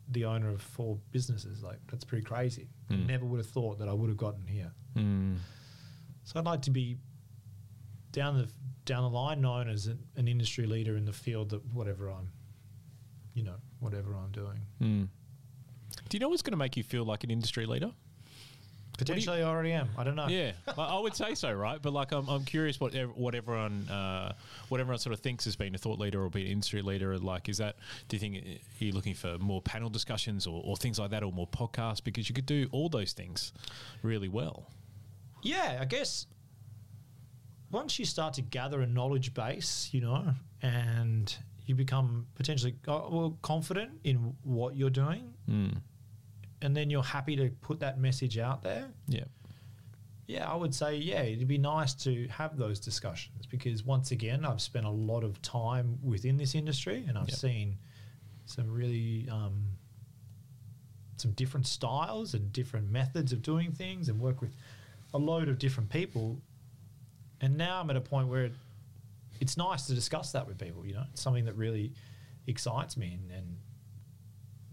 the 0.08 0.24
owner 0.24 0.52
of 0.52 0.62
four 0.62 1.00
businesses. 1.12 1.62
Like, 1.62 1.80
that's 1.92 2.06
pretty 2.06 2.24
crazy. 2.24 2.70
Mm. 2.90 3.08
never 3.08 3.26
would 3.26 3.40
have 3.40 3.50
thought 3.50 3.80
that 3.80 3.90
I 3.90 3.94
would 3.94 4.08
have 4.10 4.18
gotten 4.18 4.46
here. 4.48 4.72
Mm. 4.96 5.38
So 6.26 6.40
I'd 6.40 6.46
like 6.46 6.64
to 6.64 6.72
be 6.72 6.98
down 8.12 8.38
the 8.38 8.50
down 8.86 9.04
the 9.04 9.10
line 9.10 9.42
known 9.42 9.70
as 9.70 9.88
an, 9.88 10.00
an 10.16 10.28
industry 10.28 10.66
leader 10.66 10.96
in 10.96 11.06
the 11.06 11.14
field 11.14 11.50
that 11.50 11.66
whatever 11.74 12.10
I'm, 12.10 12.30
you 13.34 13.44
know, 13.44 13.56
whatever 13.80 14.16
I'm 14.16 14.32
doing. 14.32 14.60
Mm. 14.82 15.08
Do 16.10 16.18
you 16.18 16.20
know 16.20 16.30
what's 16.30 16.42
going 16.42 16.52
to 16.52 16.58
make 16.58 16.78
you 16.78 16.84
feel 16.84 17.04
like 17.04 17.24
an 17.24 17.32
industry 17.32 17.66
leader? 17.66 17.92
Potentially, 18.98 19.42
I 19.42 19.48
already 19.48 19.74
am. 19.74 19.90
I 19.98 20.04
don't 20.04 20.16
know. 20.16 20.28
Yeah, 20.28 20.52
like, 20.68 20.78
I 20.78 21.00
would 21.00 21.16
say 21.16 21.36
so, 21.36 21.52
right? 21.52 21.82
But 21.82 21.92
like, 21.94 22.12
I'm, 22.12 22.28
I'm 22.30 22.46
curious 22.46 22.80
what 22.80 22.94
what 23.16 23.36
everyone 23.36 23.90
uh, 23.90 24.34
what 24.70 24.80
everyone 24.80 25.00
sort 25.00 25.14
of 25.14 25.20
thinks 25.20 25.46
as 25.48 25.56
being 25.56 25.76
a 25.76 25.78
thought 25.78 26.00
leader 26.00 26.24
or 26.24 26.30
being 26.30 26.46
an 26.46 26.54
industry 26.54 26.82
leader. 26.82 27.18
Like, 27.18 27.50
is 27.50 27.58
that 27.58 27.76
do 28.08 28.16
you 28.16 28.20
think 28.20 28.38
uh, 28.38 28.50
are 28.52 28.86
you 28.86 28.94
looking 28.94 29.14
for 29.14 29.38
more 29.38 29.62
panel 29.62 29.90
discussions 29.90 30.48
or, 30.48 30.62
or 30.64 30.78
things 30.78 30.98
like 30.98 31.12
that, 31.12 31.24
or 31.24 31.32
more 31.32 31.48
podcasts? 31.48 32.04
Because 32.04 32.30
you 32.30 32.36
could 32.36 32.46
do 32.46 32.70
all 32.72 32.88
those 32.88 33.14
things 33.14 33.52
really 34.02 34.30
well. 34.30 34.72
Yeah, 35.46 35.78
I 35.80 35.86
guess 35.86 36.28
once 37.72 38.00
you 38.00 38.06
start 38.06 38.34
to 38.36 38.41
gather 38.41 38.82
a 38.82 38.88
knowledge 38.88 39.34
base, 39.34 39.89
you 39.91 40.02
know, 40.02 40.34
and 40.62 41.36
you 41.66 41.76
become 41.76 42.28
potentially 42.36 42.76
uh, 42.88 43.02
well 43.10 43.38
confident 43.41 43.91
in 44.04 44.36
what 44.43 44.76
you're 44.76 44.89
doing, 44.89 45.34
Mm. 45.50 45.78
and 46.62 46.76
then 46.76 46.89
you're 46.89 47.04
happy 47.04 47.36
to 47.36 47.50
put 47.62 47.80
that 47.82 48.00
message 48.00 48.38
out 48.39 48.64
there. 48.64 48.88
Yeah. 49.08 49.26
Yeah, 50.28 50.50
I 50.52 50.56
would 50.56 50.74
say 50.74 50.98
yeah, 50.98 51.22
it'd 51.22 51.48
be 51.48 51.60
nice 51.60 51.93
to 52.06 52.28
have 52.30 52.58
those 52.58 52.80
discussions 52.80 53.46
because 53.46 53.84
once 53.84 54.10
again, 54.12 54.43
I've 54.43 54.62
spent 54.62 54.86
a 54.88 54.89
lot 54.89 55.24
of 55.24 55.39
time 55.43 56.00
within 56.02 56.38
this 56.38 56.56
industry, 56.56 57.06
and 57.08 57.18
I've 57.18 57.30
Yep. 57.30 57.38
seen 57.38 57.78
some 58.46 58.72
really 58.72 59.28
um, 59.30 59.78
some 61.18 61.32
different 61.34 61.66
styles 61.68 62.34
and 62.34 62.52
different 62.52 62.89
methods 62.89 63.32
of 63.34 63.41
doing 63.43 63.72
things, 63.72 64.10
and 64.10 64.20
work 64.20 64.41
with 64.41 64.56
a 65.16 65.18
load 65.18 65.47
of 65.49 65.57
different 65.57 65.89
people. 65.89 66.41
And 67.41 67.57
now 67.57 67.80
I'm 67.80 67.89
at 67.89 67.95
a 67.95 68.01
point 68.01 68.28
where 68.28 68.45
it, 68.45 68.53
it's 69.39 69.55
nice 69.57 69.88
to 69.88 69.93
discuss 69.95 70.32
that 70.34 70.47
with 70.47 70.57
people. 70.57 70.86
You 70.86 70.93
know, 70.95 71.03
it's 71.11 71.22
something 71.22 71.45
that 71.45 71.55
really 71.55 71.93
excites 72.47 72.95
me, 72.97 73.18
and, 73.20 73.32
and 73.32 73.57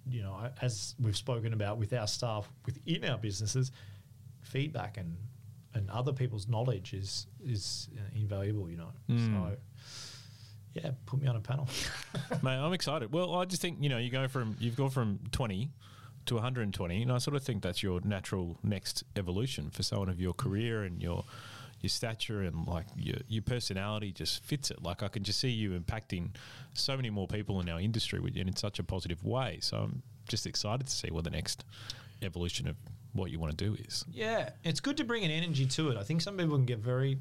you 0.08 0.22
know, 0.22 0.36
as 0.60 0.94
we've 1.00 1.16
spoken 1.16 1.52
about 1.52 1.78
with 1.78 1.92
our 1.92 2.06
staff 2.06 2.48
within 2.66 3.04
our 3.04 3.18
businesses, 3.18 3.72
feedback 4.42 4.96
and 4.98 5.16
and 5.74 5.88
other 5.90 6.12
people's 6.12 6.48
knowledge 6.48 6.92
is 6.92 7.26
is 7.44 7.88
uh, 7.96 8.00
invaluable. 8.14 8.68
You 8.70 8.76
know, 8.78 8.92
Mm. 9.08 9.48
so 9.50 9.56
yeah, 10.74 10.90
put 11.06 11.20
me 11.20 11.26
on 11.28 11.36
a 11.36 11.40
panel. 11.40 11.68
Mate, 12.42 12.56
I'm 12.58 12.72
excited. 12.72 13.12
Well, 13.12 13.34
I 13.34 13.44
just 13.44 13.60
think 13.62 13.78
you 13.80 13.88
know 13.88 13.98
you 13.98 14.10
go 14.10 14.28
from 14.28 14.56
you've 14.60 14.76
gone 14.76 14.90
from 14.90 15.18
20 15.32 15.70
to 16.26 16.34
120, 16.34 17.02
and 17.02 17.12
I 17.12 17.18
sort 17.18 17.36
of 17.36 17.42
think 17.42 17.62
that's 17.62 17.82
your 17.82 18.00
natural 18.04 18.58
next 18.62 19.04
evolution 19.16 19.70
for 19.70 19.82
someone 19.82 20.08
of 20.08 20.20
your 20.20 20.32
career 20.34 20.82
and 20.84 21.02
your 21.02 21.24
your 21.80 21.90
stature 21.90 22.42
and 22.42 22.64
like 22.68 22.86
your 22.96 23.16
your 23.28 23.42
personality 23.42 24.12
just 24.12 24.44
fits 24.44 24.70
it. 24.70 24.82
Like 24.82 25.02
I 25.02 25.08
can 25.08 25.24
just 25.24 25.40
see 25.40 25.50
you 25.50 25.70
impacting 25.78 26.30
so 26.74 26.94
many 26.96 27.10
more 27.10 27.26
people 27.26 27.60
in 27.60 27.68
our 27.68 27.80
industry 27.80 28.20
and 28.20 28.36
in 28.48 28.54
such 28.56 28.78
a 28.78 28.84
positive 28.84 29.24
way. 29.24 29.58
So 29.60 29.78
I'm 29.78 30.02
just 30.28 30.46
excited 30.46 30.86
to 30.86 30.92
see 30.92 31.08
what 31.10 31.24
the 31.24 31.30
next 31.30 31.64
evolution 32.22 32.68
of 32.68 32.76
what 33.14 33.30
you 33.32 33.40
want 33.40 33.58
to 33.58 33.64
do 33.64 33.74
is. 33.84 34.04
yeah, 34.12 34.50
it's 34.64 34.78
good 34.80 34.96
to 34.98 35.04
bring 35.04 35.24
an 35.24 35.30
energy 35.32 35.66
to 35.66 35.90
it. 35.90 35.96
I 35.98 36.04
think 36.04 36.20
some 36.22 36.36
people 36.36 36.56
can 36.56 36.64
get 36.66 36.78
very 36.78 37.18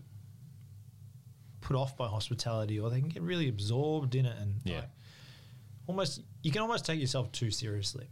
put 1.62 1.76
off 1.76 1.98
by 1.98 2.08
hospitality, 2.08 2.80
or 2.80 2.90
they 2.90 3.00
can 3.00 3.10
get 3.10 3.22
really 3.24 3.48
absorbed 3.50 4.16
in 4.16 4.26
it, 4.26 4.38
and 4.40 4.56
Yeah. 4.64 4.76
like, 4.76 4.90
almost 5.88 6.22
you 6.44 6.52
can 6.52 6.62
almost 6.62 6.86
take 6.86 7.00
yourself 7.00 7.32
too 7.32 7.52
seriously. 7.52 8.08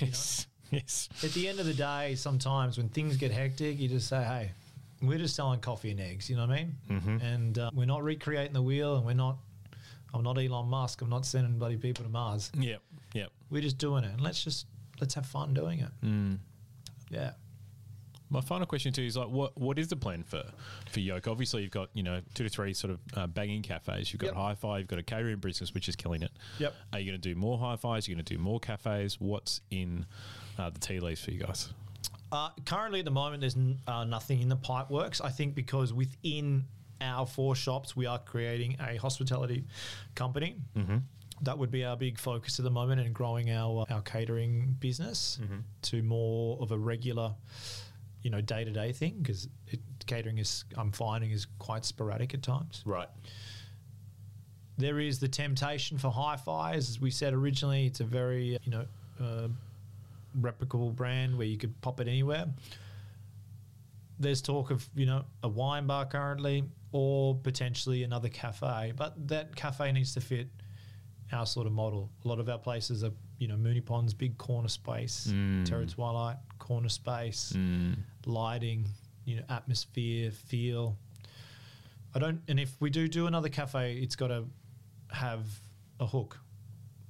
Yes. 0.00 0.46
Yes. 0.70 1.08
At 1.22 1.32
the 1.32 1.48
end 1.48 1.60
of 1.60 1.66
the 1.66 1.74
day, 1.74 2.14
sometimes 2.14 2.78
when 2.78 2.88
things 2.88 3.16
get 3.18 3.30
hectic, 3.30 3.78
you 3.78 3.88
just 3.88 4.08
say, 4.08 4.22
"Hey, 4.22 4.52
we're 5.02 5.18
just 5.18 5.34
selling 5.36 5.60
coffee 5.60 5.90
and 5.90 6.00
eggs." 6.00 6.30
You 6.30 6.36
know 6.36 6.46
what 6.46 6.58
I 6.58 6.64
mean? 6.64 6.76
Mhm. 6.90 7.22
And 7.22 7.58
uh, 7.58 7.70
we're 7.74 7.84
not 7.84 8.02
recreating 8.02 8.54
the 8.54 8.62
wheel, 8.62 8.96
and 8.96 9.04
we're 9.04 9.12
not. 9.12 9.36
I'm 10.14 10.22
not 10.22 10.38
Elon 10.38 10.68
Musk. 10.68 11.00
I'm 11.02 11.10
not 11.10 11.24
sending 11.26 11.58
bloody 11.58 11.76
people 11.76 12.04
to 12.04 12.10
Mars. 12.10 12.50
Yep. 12.58 12.80
Yep. 13.14 13.30
We're 13.50 13.62
just 13.62 13.76
doing 13.78 14.04
it, 14.04 14.12
and 14.12 14.20
let's 14.22 14.42
just 14.42 14.66
let's 15.00 15.12
have 15.14 15.26
fun 15.26 15.52
doing 15.52 15.80
it. 15.80 15.90
Mm. 16.04 16.38
Yeah. 17.10 17.32
My 18.32 18.40
final 18.40 18.66
question 18.66 18.92
to 18.94 19.02
you 19.02 19.06
is 19.08 19.16
like, 19.16 19.28
what 19.28 19.56
what 19.58 19.78
is 19.78 19.88
the 19.88 19.96
plan 19.96 20.22
for 20.22 20.42
for 20.90 21.00
Yolk? 21.00 21.28
Obviously, 21.28 21.62
you've 21.62 21.70
got 21.70 21.90
you 21.92 22.02
know 22.02 22.20
two 22.34 22.44
to 22.44 22.48
three 22.50 22.72
sort 22.72 22.92
of 22.94 23.00
uh, 23.14 23.26
banging 23.26 23.62
cafes. 23.62 24.12
You've 24.12 24.20
got 24.20 24.34
Yep. 24.34 24.58
Hifi. 24.60 24.78
You've 24.78 24.88
got 24.88 24.98
a 24.98 25.02
catering 25.02 25.38
business, 25.38 25.74
which 25.74 25.88
is 25.88 25.96
killing 25.96 26.22
it. 26.22 26.32
Yep. 26.58 26.74
Are 26.92 26.98
you 27.00 27.10
going 27.10 27.20
to 27.20 27.28
do 27.28 27.34
more 27.38 27.58
Hifis? 27.58 27.84
Are 27.84 28.10
you 28.10 28.16
going 28.16 28.24
to 28.24 28.34
do 28.34 28.38
more 28.38 28.58
cafes? 28.58 29.20
What's 29.20 29.60
in 29.70 30.06
uh, 30.58 30.70
the 30.70 30.80
tea 30.80 30.98
leaves 30.98 31.22
for 31.22 31.30
you 31.30 31.40
guys? 31.40 31.68
Uh, 32.32 32.48
currently, 32.64 33.00
at 33.00 33.04
the 33.04 33.10
moment, 33.10 33.42
there's 33.42 33.56
n- 33.56 33.78
uh, 33.86 34.04
nothing 34.04 34.40
in 34.40 34.48
the 34.48 34.56
pipe 34.56 34.88
works. 34.90 35.20
I 35.20 35.28
think 35.28 35.54
because 35.54 35.92
within 35.92 36.64
our 37.02 37.26
four 37.26 37.54
shops, 37.54 37.94
we 37.94 38.06
are 38.06 38.18
creating 38.18 38.76
a 38.80 38.96
hospitality 38.96 39.64
company. 40.14 40.56
Mm-hmm. 40.74 40.96
That 41.42 41.58
would 41.58 41.70
be 41.70 41.84
our 41.84 41.96
big 41.96 42.18
focus 42.18 42.58
at 42.58 42.64
the 42.64 42.70
moment, 42.70 43.00
and 43.02 43.12
growing 43.14 43.50
our 43.50 43.84
our 43.90 44.00
catering 44.02 44.76
business 44.80 45.38
to 45.82 46.02
more 46.02 46.56
of 46.60 46.70
a 46.70 46.78
regular, 46.78 47.34
you 48.22 48.30
know, 48.30 48.40
day 48.40 48.64
to 48.64 48.70
day 48.70 48.92
thing. 48.92 49.16
Because 49.22 49.48
catering 50.06 50.38
is, 50.38 50.64
I'm 50.76 50.92
finding, 50.92 51.30
is 51.30 51.46
quite 51.58 51.84
sporadic 51.84 52.34
at 52.34 52.42
times. 52.42 52.82
Right. 52.84 53.08
There 54.78 54.98
is 54.98 55.18
the 55.20 55.28
temptation 55.28 55.98
for 55.98 56.10
Hifi, 56.10 56.74
as 56.74 57.00
we 57.00 57.10
said 57.10 57.34
originally. 57.34 57.86
It's 57.86 58.00
a 58.00 58.04
very, 58.04 58.58
you 58.62 58.70
know, 58.70 58.86
uh, 59.20 59.48
replicable 60.40 60.94
brand 60.94 61.36
where 61.36 61.46
you 61.46 61.58
could 61.58 61.78
pop 61.82 62.00
it 62.00 62.08
anywhere. 62.08 62.46
There's 64.18 64.40
talk 64.40 64.70
of, 64.70 64.88
you 64.94 65.06
know, 65.06 65.24
a 65.42 65.48
wine 65.48 65.86
bar 65.86 66.06
currently 66.06 66.64
or 66.92 67.34
potentially 67.34 68.02
another 68.02 68.28
cafe, 68.28 68.92
but 68.96 69.28
that 69.28 69.54
cafe 69.56 69.90
needs 69.92 70.14
to 70.14 70.20
fit 70.20 70.48
our 71.32 71.46
sort 71.46 71.66
of 71.66 71.72
model. 71.72 72.10
A 72.24 72.28
lot 72.28 72.38
of 72.38 72.48
our 72.48 72.58
places 72.58 73.02
are, 73.02 73.12
you 73.38 73.48
know, 73.48 73.56
Moonee 73.56 73.84
Ponds, 73.84 74.14
big 74.14 74.36
corner 74.38 74.68
space, 74.68 75.28
Mm. 75.32 75.64
Terror 75.64 75.86
Twilight, 75.86 76.36
corner 76.72 76.88
space, 76.88 77.52
Mm. 77.54 77.96
lighting, 78.24 78.88
you 79.26 79.36
know, 79.36 79.44
atmosphere, 79.50 80.30
feel. 80.30 80.96
I 82.14 82.18
don't, 82.18 82.40
and 82.48 82.58
if 82.58 82.80
we 82.80 82.88
do 82.90 83.08
do 83.08 83.26
another 83.26 83.50
cafe, 83.50 83.98
it's 83.98 84.16
got 84.16 84.28
to 84.28 84.44
have 85.10 85.44
a 86.00 86.06
hook. 86.06 86.40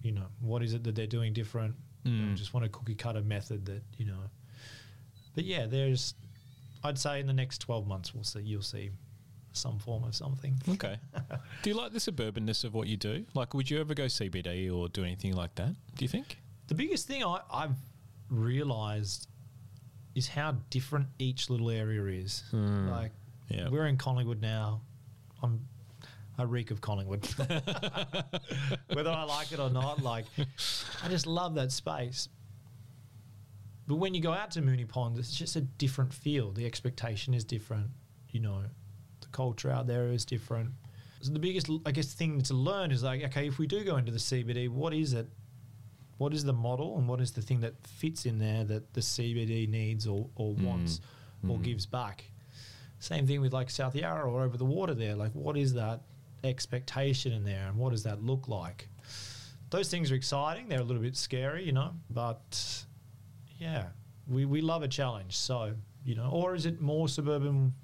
You 0.03 0.13
know, 0.13 0.27
what 0.41 0.63
is 0.65 0.75
it 0.75 0.83
that 0.85 0.95
they're 0.97 1.07
doing 1.19 1.33
different? 1.33 1.77
You 2.05 2.11
know, 2.13 2.33
Mm. 2.33 2.37
just 2.37 2.53
want 2.53 2.67
a 2.67 2.69
cookie 2.69 2.97
cutter 2.97 3.23
method 3.23 3.67
that 3.67 3.83
you 3.99 4.05
know. 4.07 4.23
But 5.37 5.45
yeah, 5.45 5.67
there's. 5.67 6.15
I'd 6.83 6.99
say 6.99 7.21
in 7.21 7.29
the 7.29 7.33
next 7.33 7.59
twelve 7.59 7.87
months, 7.87 8.13
we'll 8.13 8.25
see. 8.25 8.41
You'll 8.43 8.63
see 8.63 8.91
some 9.53 9.79
form 9.79 10.03
of 10.03 10.15
something. 10.17 10.55
Okay. 10.69 10.97
do 11.63 11.71
you 11.71 11.77
like 11.77 11.93
the 11.93 12.01
suburbanness 12.01 12.65
of 12.65 12.75
what 12.75 12.89
you 12.89 12.97
do? 12.97 13.25
Like, 13.35 13.55
would 13.55 13.71
you 13.71 13.79
ever 13.81 13.95
go 13.95 14.07
CBD 14.09 14.69
or 14.69 14.89
do 14.89 15.05
anything 15.05 15.35
like 15.37 15.55
that? 15.55 15.77
Do 15.95 16.05
you 16.05 16.09
think? 16.09 16.39
The 16.67 16.75
biggest 16.75 17.07
thing 17.07 17.23
I, 17.23 17.41
I've 17.53 17.77
realised 18.31 19.29
is 20.15 20.29
how 20.29 20.57
different 20.71 21.07
each 21.19 21.49
little 21.51 21.71
area 21.71 22.05
is. 22.21 22.45
Hmm. 22.51 22.89
Like 22.89 23.13
Yeah. 23.49 23.69
we're 23.69 23.87
in 23.87 23.97
Collingwood 23.97 24.41
now. 24.41 24.83
I'm 25.43 25.67
I 26.39 26.45
reek 26.45 26.71
of 26.71 26.81
Collingwood. 26.81 27.27
Whether 28.93 29.11
I 29.11 29.25
like 29.25 29.53
it 29.53 29.59
or 29.61 29.71
not, 29.71 30.03
like 30.03 30.25
I 31.05 31.09
just 31.09 31.27
love 31.27 31.55
that 31.57 31.73
space. 31.73 32.29
But 33.87 33.97
when 33.97 34.15
you 34.15 34.21
go 34.21 34.33
out 34.33 34.51
to 34.53 34.63
Moonee 34.63 34.89
Pond, 34.89 35.19
it's 35.19 35.35
just 35.37 35.57
a 35.57 35.61
different 35.61 36.13
feel. 36.15 36.53
The 36.53 36.65
expectation 36.65 37.35
is 37.35 37.45
different. 37.45 37.89
You 38.31 38.41
know, 38.41 38.63
the 39.21 39.27
culture 39.29 39.71
out 39.71 39.87
there 39.87 40.09
is 40.09 40.25
different. 40.25 40.71
So 41.21 41.33
the 41.33 41.39
biggest, 41.39 41.69
I 41.85 41.93
guess, 41.93 42.13
thing 42.15 42.41
to 42.43 42.55
learn 42.55 42.91
is 42.91 43.03
like, 43.03 43.23
okay, 43.25 43.47
if 43.47 43.59
we 43.59 43.67
do 43.67 43.85
go 43.85 43.97
into 43.97 44.11
the 44.11 44.19
CBD, 44.19 44.69
what 44.69 44.95
is 44.95 45.13
it? 45.13 45.29
What 46.23 46.33
is 46.35 46.45
the 46.45 46.53
model, 46.53 46.99
and 46.99 47.09
what 47.09 47.21
is 47.21 47.33
the 47.33 47.43
thing 47.43 47.63
that 47.63 47.75
fits 47.85 48.27
in 48.27 48.39
there 48.39 48.63
that 48.63 48.95
the 48.95 49.01
CBD 49.01 49.69
needs 49.69 50.07
or, 50.07 50.29
or 50.37 50.55
wants 50.55 51.01
or 51.49 51.59
Mm. 51.59 51.63
gives 51.65 51.85
back? 51.85 52.31
Same 53.01 53.27
thing 53.27 53.41
with 53.41 53.53
like 53.53 53.69
South 53.71 53.97
Yarra 53.97 54.31
or 54.31 54.45
over 54.45 54.57
the 54.57 54.65
water 54.65 54.95
there. 54.95 55.17
Like, 55.17 55.33
what 55.33 55.57
is 55.57 55.75
that 55.75 56.03
expectation 56.45 57.33
in 57.33 57.43
there, 57.43 57.67
and 57.67 57.77
what 57.77 57.91
does 57.91 58.05
that 58.05 58.23
look 58.23 58.47
like? 58.47 58.89
Those 59.71 59.89
things 59.91 60.13
are 60.13 60.15
exciting. 60.15 60.69
They're 60.69 60.79
a 60.81 60.85
little 60.85 61.03
bit 61.03 61.17
scary, 61.17 61.65
you 61.67 61.73
know, 61.73 61.91
but 62.09 62.85
yeah, 63.59 63.87
we, 64.29 64.45
we 64.45 64.61
love 64.61 64.85
a 64.85 64.89
challenge. 64.89 65.37
So, 65.37 65.75
you 66.05 66.15
know, 66.15 66.31
or 66.31 66.55
is 66.55 66.67
it 66.67 66.81
more 66.81 67.09
suburban, 67.09 67.75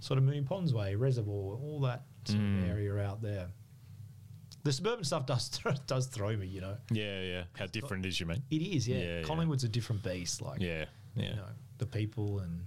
sort 0.00 0.18
of 0.18 0.24
Moonee 0.24 0.44
Ponds 0.44 0.74
way, 0.74 0.96
Reservoir, 0.96 1.56
all 1.56 1.80
that 1.80 2.02
sort 2.24 2.40
Mm. 2.40 2.62
of 2.62 2.68
area 2.68 2.98
out 2.98 3.22
there? 3.22 3.48
The 4.62 4.72
suburban 4.72 5.04
stuff 5.04 5.26
does 5.26 5.48
does 5.86 6.06
throw 6.06 6.36
me, 6.36 6.46
you 6.46 6.60
know. 6.60 6.76
Yeah, 6.90 7.20
yeah. 7.22 7.42
How 7.58 7.66
different 7.66 8.04
is 8.06 8.20
you 8.20 8.26
mean? 8.26 8.42
It 8.50 8.62
is, 8.62 8.86
yeah. 8.88 8.98
Yeah, 8.98 9.18
yeah. 9.18 9.22
Collingwood's 9.22 9.64
a 9.64 9.68
different 9.68 10.02
beast. 10.02 10.42
Like, 10.42 10.60
Yeah, 10.60 10.84
yeah. 11.16 11.30
you 11.30 11.36
know, 11.36 11.46
the 11.78 11.86
people 11.86 12.40
and 12.40 12.64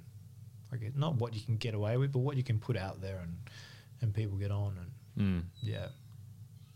I 0.72 0.78
get 0.78 0.98
not 0.98 1.16
what 1.16 1.34
you 1.36 1.42
can 1.42 1.58
get 1.58 1.76
away 1.76 1.98
with, 1.98 2.12
but 2.12 2.20
what 2.20 2.36
you 2.36 2.44
can 2.44 2.58
put 2.60 2.76
out 2.78 3.00
there 3.02 3.20
and 3.20 3.38
and 4.02 4.14
people 4.14 4.38
get 4.38 4.52
on 4.52 4.78
and 4.78 4.90
Mm. 5.16 5.44
yeah. 5.62 5.88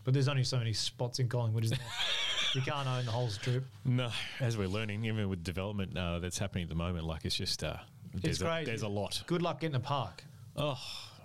But 0.04 0.14
there's 0.14 0.28
only 0.28 0.44
so 0.44 0.56
many 0.58 0.72
spots 0.72 1.18
in 1.18 1.28
Collingwood, 1.28 1.64
isn't 1.64 1.76
there? 1.76 1.88
you 2.54 2.62
can't 2.62 2.86
own 2.86 3.04
the 3.04 3.10
whole 3.10 3.28
strip. 3.28 3.64
No, 3.84 4.10
as 4.40 4.56
we're 4.56 4.68
learning, 4.68 5.04
even 5.04 5.28
with 5.28 5.42
development 5.42 5.98
uh, 5.98 6.20
that's 6.20 6.38
happening 6.38 6.62
at 6.62 6.68
the 6.68 6.76
moment, 6.76 7.04
like 7.04 7.24
it's 7.24 7.34
just 7.36 7.64
uh, 7.64 7.76
there's, 8.14 8.40
a, 8.40 8.62
there's 8.64 8.82
a 8.82 8.88
lot. 8.88 9.22
Good 9.26 9.42
luck 9.42 9.60
getting 9.60 9.74
a 9.74 9.80
park. 9.80 10.22
Oh, 10.56 10.78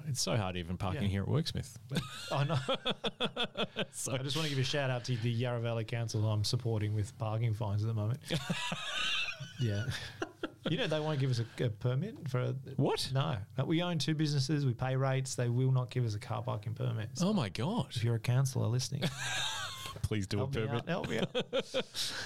it's 0.08 0.22
so 0.22 0.36
hard 0.36 0.56
even 0.58 0.78
parking 0.78 1.04
Yeah. 1.04 1.08
here 1.10 1.22
at 1.24 1.28
Worksmith. 1.30 1.76
I 2.32 2.44
know. 2.44 2.58
Oh, 2.68 3.84
so, 3.92 4.14
I 4.14 4.18
just 4.20 4.36
want 4.36 4.48
to 4.48 4.56
give 4.56 4.60
a 4.60 4.64
shout 4.68 4.90
out 4.90 5.04
to 5.06 5.16
the 5.18 5.30
Yarra 5.32 5.60
Valley 5.60 5.84
Council 5.86 6.26
I'm 6.30 6.44
supporting 6.44 6.94
with 6.94 7.18
parking 7.18 7.54
fines 7.54 7.84
at 7.84 7.88
the 7.88 7.94
moment. 7.94 8.20
yeah. 9.60 9.84
You 10.70 10.78
know, 10.78 10.88
they 10.88 11.00
won't 11.00 11.20
give 11.20 11.30
us 11.30 11.40
a, 11.42 11.64
a 11.66 11.70
permit 11.70 12.16
for 12.30 12.40
a, 12.40 12.56
what? 12.78 13.10
No. 13.14 13.36
We 13.66 13.82
own 13.82 13.98
two 14.00 14.16
businesses, 14.16 14.66
we 14.66 14.74
pay 14.74 14.96
rates, 14.96 15.36
they 15.36 15.50
will 15.50 15.72
not 15.72 15.90
give 15.90 16.06
us 16.06 16.16
a 16.16 16.20
car 16.20 16.42
parking 16.42 16.74
permit. 16.74 17.10
So 17.16 17.28
Oh 17.30 17.34
my 17.34 17.50
god! 17.50 17.88
if 17.96 18.04
you're 18.04 18.16
a 18.16 18.20
councillor 18.20 18.68
listening, 18.68 19.04
Please 20.04 20.26
do 20.26 20.38
a 20.38 20.40
help 20.42 20.56
me 20.56 20.62
permit. 20.66 20.82
out, 20.82 20.88
help 20.90 21.10
me 21.10 21.20
out. 21.20 21.46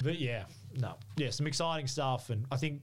but 0.04 0.20
yeah, 0.20 0.44
no. 0.76 0.96
Yeah, 1.18 1.32
some 1.32 1.48
exciting 1.48 1.88
stuff. 1.88 2.30
And 2.30 2.46
I 2.52 2.58
think 2.58 2.82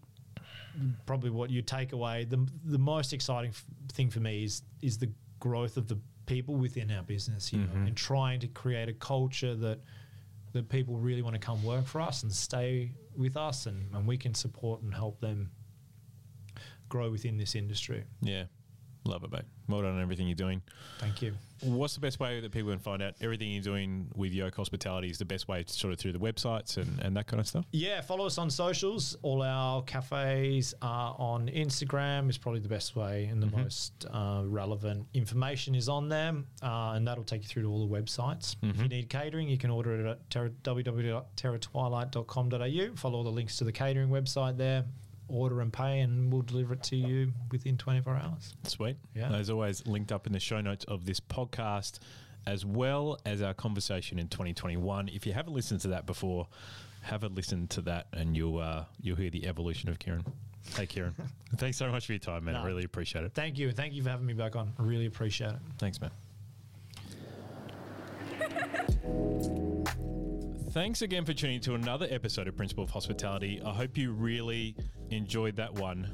probably 1.06 1.30
what 1.30 1.50
you 1.50 1.62
take 1.62 1.92
away, 1.92 2.24
the, 2.24 2.46
the 2.64 2.78
most 2.78 3.12
exciting 3.12 3.50
f- 3.50 3.64
thing 3.92 4.10
for 4.10 4.20
me 4.20 4.44
is, 4.44 4.62
is 4.82 4.98
the 4.98 5.10
growth 5.40 5.76
of 5.76 5.86
the 5.88 5.98
people 6.26 6.54
within 6.56 6.90
our 6.90 7.02
business, 7.02 7.52
you 7.52 7.58
know, 7.60 7.66
Mhm. 7.74 7.86
and 7.88 7.96
trying 7.96 8.40
to 8.40 8.48
create 8.48 8.88
a 8.88 8.94
culture 8.94 9.54
that 9.56 9.80
that 10.52 10.68
people 10.68 10.96
really 10.96 11.20
want 11.20 11.34
to 11.34 11.40
come 11.40 11.60
work 11.64 11.84
for 11.84 12.00
us 12.00 12.22
and 12.22 12.32
stay 12.32 12.92
with 13.16 13.36
us, 13.36 13.66
and, 13.66 13.92
and 13.92 14.06
we 14.06 14.16
can 14.16 14.32
support 14.34 14.80
and 14.82 14.94
help 14.94 15.18
them 15.20 15.50
grow 16.88 17.10
within 17.10 17.36
this 17.36 17.54
industry. 17.56 18.04
Yeah. 18.20 18.44
Love 19.06 19.22
it, 19.24 19.30
mate. 19.30 19.42
Well 19.68 19.82
done 19.82 19.96
on 19.96 20.02
everything 20.02 20.26
you're 20.28 20.34
doing. 20.34 20.62
Thank 20.98 21.20
you. 21.20 21.34
What's 21.62 21.94
the 21.94 22.00
best 22.00 22.18
way 22.20 22.40
that 22.40 22.52
people 22.52 22.70
can 22.70 22.78
find 22.78 23.02
out 23.02 23.14
everything 23.20 23.50
you're 23.52 23.62
doing 23.62 24.10
with 24.14 24.32
Yolk 24.32 24.54
Hospitality? 24.56 25.10
Is 25.10 25.18
the 25.18 25.24
best 25.26 25.46
way 25.46 25.62
to 25.62 25.72
sort 25.72 25.92
of 25.92 25.98
through 25.98 26.12
the 26.12 26.18
websites 26.18 26.76
and, 26.78 26.98
and 27.00 27.14
that 27.16 27.26
kind 27.26 27.38
of 27.40 27.46
stuff? 27.46 27.64
Yeah, 27.70 28.00
follow 28.00 28.24
us 28.26 28.38
on 28.38 28.48
socials. 28.50 29.14
All 29.22 29.42
our 29.42 29.82
cafes 29.82 30.72
are 30.82 31.14
on 31.18 31.48
Instagram. 31.48 32.28
Is 32.30 32.38
probably 32.38 32.60
the 32.60 32.68
best 32.68 32.96
way 32.96 33.26
and 33.26 33.42
the 33.42 33.46
Mhm. 33.46 33.62
most 33.64 34.06
uh, 34.10 34.42
relevant 34.46 35.06
information 35.14 35.74
is 35.74 35.88
on 35.88 36.08
them, 36.08 36.46
uh, 36.62 36.92
and 36.94 37.06
that'll 37.06 37.24
take 37.24 37.42
you 37.42 37.48
through 37.48 37.62
to 37.64 37.68
all 37.68 37.86
the 37.86 37.92
websites. 37.94 38.56
If 38.62 38.80
you 38.80 38.88
need 38.88 39.08
catering, 39.10 39.48
you 39.48 39.58
can 39.58 39.70
order 39.70 40.00
it 40.00 40.06
at 40.06 40.30
terror, 40.30 40.50
www.terrortwilight.com.au. 40.62 42.96
Follow 42.96 43.18
all 43.18 43.24
the 43.24 43.30
links 43.30 43.58
to 43.58 43.64
the 43.64 43.72
catering 43.72 44.08
website 44.08 44.56
there. 44.56 44.84
Order 45.28 45.60
and 45.60 45.72
pay, 45.72 46.00
and 46.00 46.32
we'll 46.32 46.42
deliver 46.42 46.74
it 46.74 46.82
to 46.84 46.96
you 46.96 47.32
within 47.50 47.78
24 47.78 48.14
hours. 48.14 48.54
Sweet. 48.64 48.96
Yeah. 49.14 49.32
As 49.32 49.50
always, 49.50 49.86
linked 49.86 50.12
up 50.12 50.26
in 50.26 50.32
the 50.32 50.40
show 50.40 50.60
notes 50.60 50.84
of 50.84 51.06
this 51.06 51.20
podcast, 51.20 51.98
as 52.46 52.64
well 52.64 53.18
as 53.24 53.40
our 53.42 53.54
conversation 53.54 54.18
in 54.18 54.28
2021. 54.28 55.08
If 55.08 55.26
you 55.26 55.32
haven't 55.32 55.54
listened 55.54 55.80
to 55.80 55.88
that 55.88 56.06
before, 56.06 56.46
have 57.02 57.24
a 57.24 57.28
listen 57.28 57.68
to 57.68 57.82
that, 57.82 58.06
and 58.12 58.36
you'll 58.36 58.58
uh, 58.58 58.84
you'll 59.00 59.16
hear 59.16 59.30
the 59.30 59.46
evolution 59.46 59.88
of 59.88 59.98
Kieran. 59.98 60.24
Hey, 60.76 60.86
Kieran. 60.86 61.14
Thanks 61.56 61.76
so 61.76 61.90
much 61.90 62.06
for 62.06 62.12
your 62.12 62.18
time, 62.18 62.44
man. 62.44 62.56
I 62.56 62.64
really 62.64 62.84
appreciate 62.84 63.24
it. 63.24 63.32
Thank 63.34 63.58
you, 63.58 63.70
thank 63.72 63.94
you 63.94 64.02
for 64.02 64.10
having 64.10 64.26
me 64.26 64.34
back 64.34 64.56
on. 64.56 64.72
I 64.78 64.82
really 64.82 65.06
appreciate 65.06 65.50
it. 65.50 65.58
Thanks, 65.78 66.00
man. 66.00 66.10
Thanks 70.74 71.02
again 71.02 71.24
for 71.24 71.32
tuning 71.32 71.60
to 71.60 71.76
another 71.76 72.08
episode 72.10 72.48
of 72.48 72.56
Principle 72.56 72.82
of 72.82 72.90
Hospitality. 72.90 73.62
I 73.64 73.72
hope 73.72 73.96
you 73.96 74.10
really 74.10 74.74
enjoyed 75.10 75.54
that 75.54 75.72
one. 75.72 76.10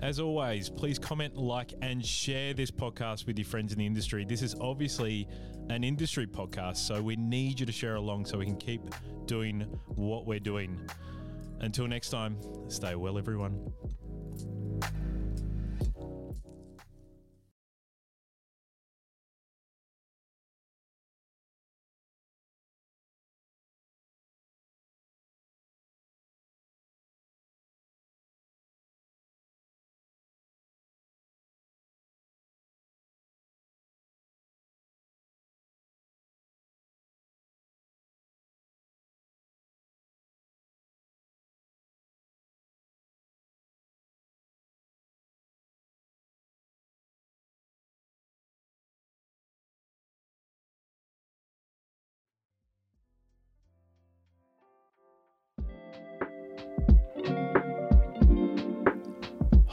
As 0.00 0.20
always, 0.20 0.70
please 0.70 0.96
comment, 0.96 1.36
like, 1.36 1.74
and 1.82 2.06
share 2.06 2.54
this 2.54 2.70
podcast 2.70 3.26
with 3.26 3.36
your 3.36 3.46
friends 3.46 3.72
in 3.72 3.80
the 3.80 3.84
industry. 3.84 4.24
This 4.24 4.42
is 4.42 4.54
obviously 4.60 5.26
an 5.70 5.82
industry 5.82 6.24
podcast, 6.24 6.76
so 6.76 7.02
we 7.02 7.16
need 7.16 7.58
you 7.58 7.66
to 7.66 7.72
share 7.72 7.96
along 7.96 8.26
so 8.26 8.38
we 8.38 8.44
can 8.44 8.56
keep 8.56 8.80
doing 9.24 9.62
what 9.96 10.24
we're 10.24 10.38
doing. 10.38 10.88
Until 11.58 11.88
next 11.88 12.10
time, 12.10 12.38
stay 12.68 12.94
well, 12.94 13.18
everyone. 13.18 13.72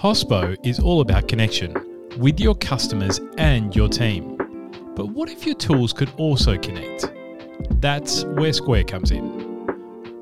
Hospo 0.04 0.58
is 0.66 0.82
all 0.82 1.00
about 1.00 1.30
connection 1.30 1.74
with 2.18 2.38
your 2.38 2.56
customers 2.56 3.22
and 3.38 3.74
your 3.74 3.88
team. 3.88 4.36
But 4.98 5.06
what 5.06 5.30
if 5.30 5.46
your 5.46 5.56
tools 5.56 5.94
could 5.94 6.12
also 6.18 6.58
connect? 6.58 7.10
That's 7.80 8.26
where 8.26 8.52
Square 8.52 8.84
comes 8.84 9.12
in. 9.12 9.66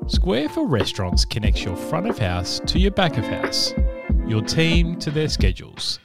Square 0.06 0.50
for 0.50 0.68
Restaurants 0.68 1.24
connects 1.24 1.64
your 1.64 1.74
front 1.74 2.08
of 2.08 2.16
house 2.16 2.60
to 2.64 2.78
your 2.78 2.92
back 2.92 3.18
of 3.18 3.24
house, 3.24 3.74
your 4.24 4.40
team 4.40 5.00
to 5.00 5.10
their 5.10 5.28
schedules, 5.28 5.98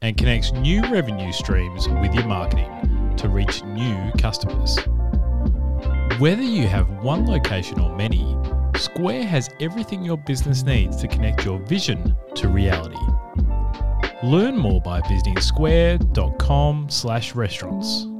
and 0.00 0.16
connects 0.16 0.52
new 0.52 0.80
revenue 0.90 1.30
streams 1.30 1.86
with 1.86 2.14
your 2.14 2.24
marketing 2.24 3.14
to 3.18 3.28
reach 3.28 3.62
new 3.62 4.10
customers. 4.16 4.78
Whether 6.18 6.44
you 6.44 6.66
have 6.66 6.88
one 7.02 7.26
location 7.26 7.78
or 7.78 7.94
many, 7.94 8.24
Square 8.78 9.24
has 9.24 9.50
everything 9.60 10.04
your 10.04 10.16
business 10.16 10.62
needs 10.62 10.96
to 10.98 11.08
connect 11.08 11.44
your 11.44 11.58
vision 11.58 12.16
to 12.36 12.48
reality. 12.48 12.96
Learn 14.22 14.56
more 14.56 14.80
by 14.80 15.00
visiting 15.08 15.40
square.com/restaurants. 15.40 18.17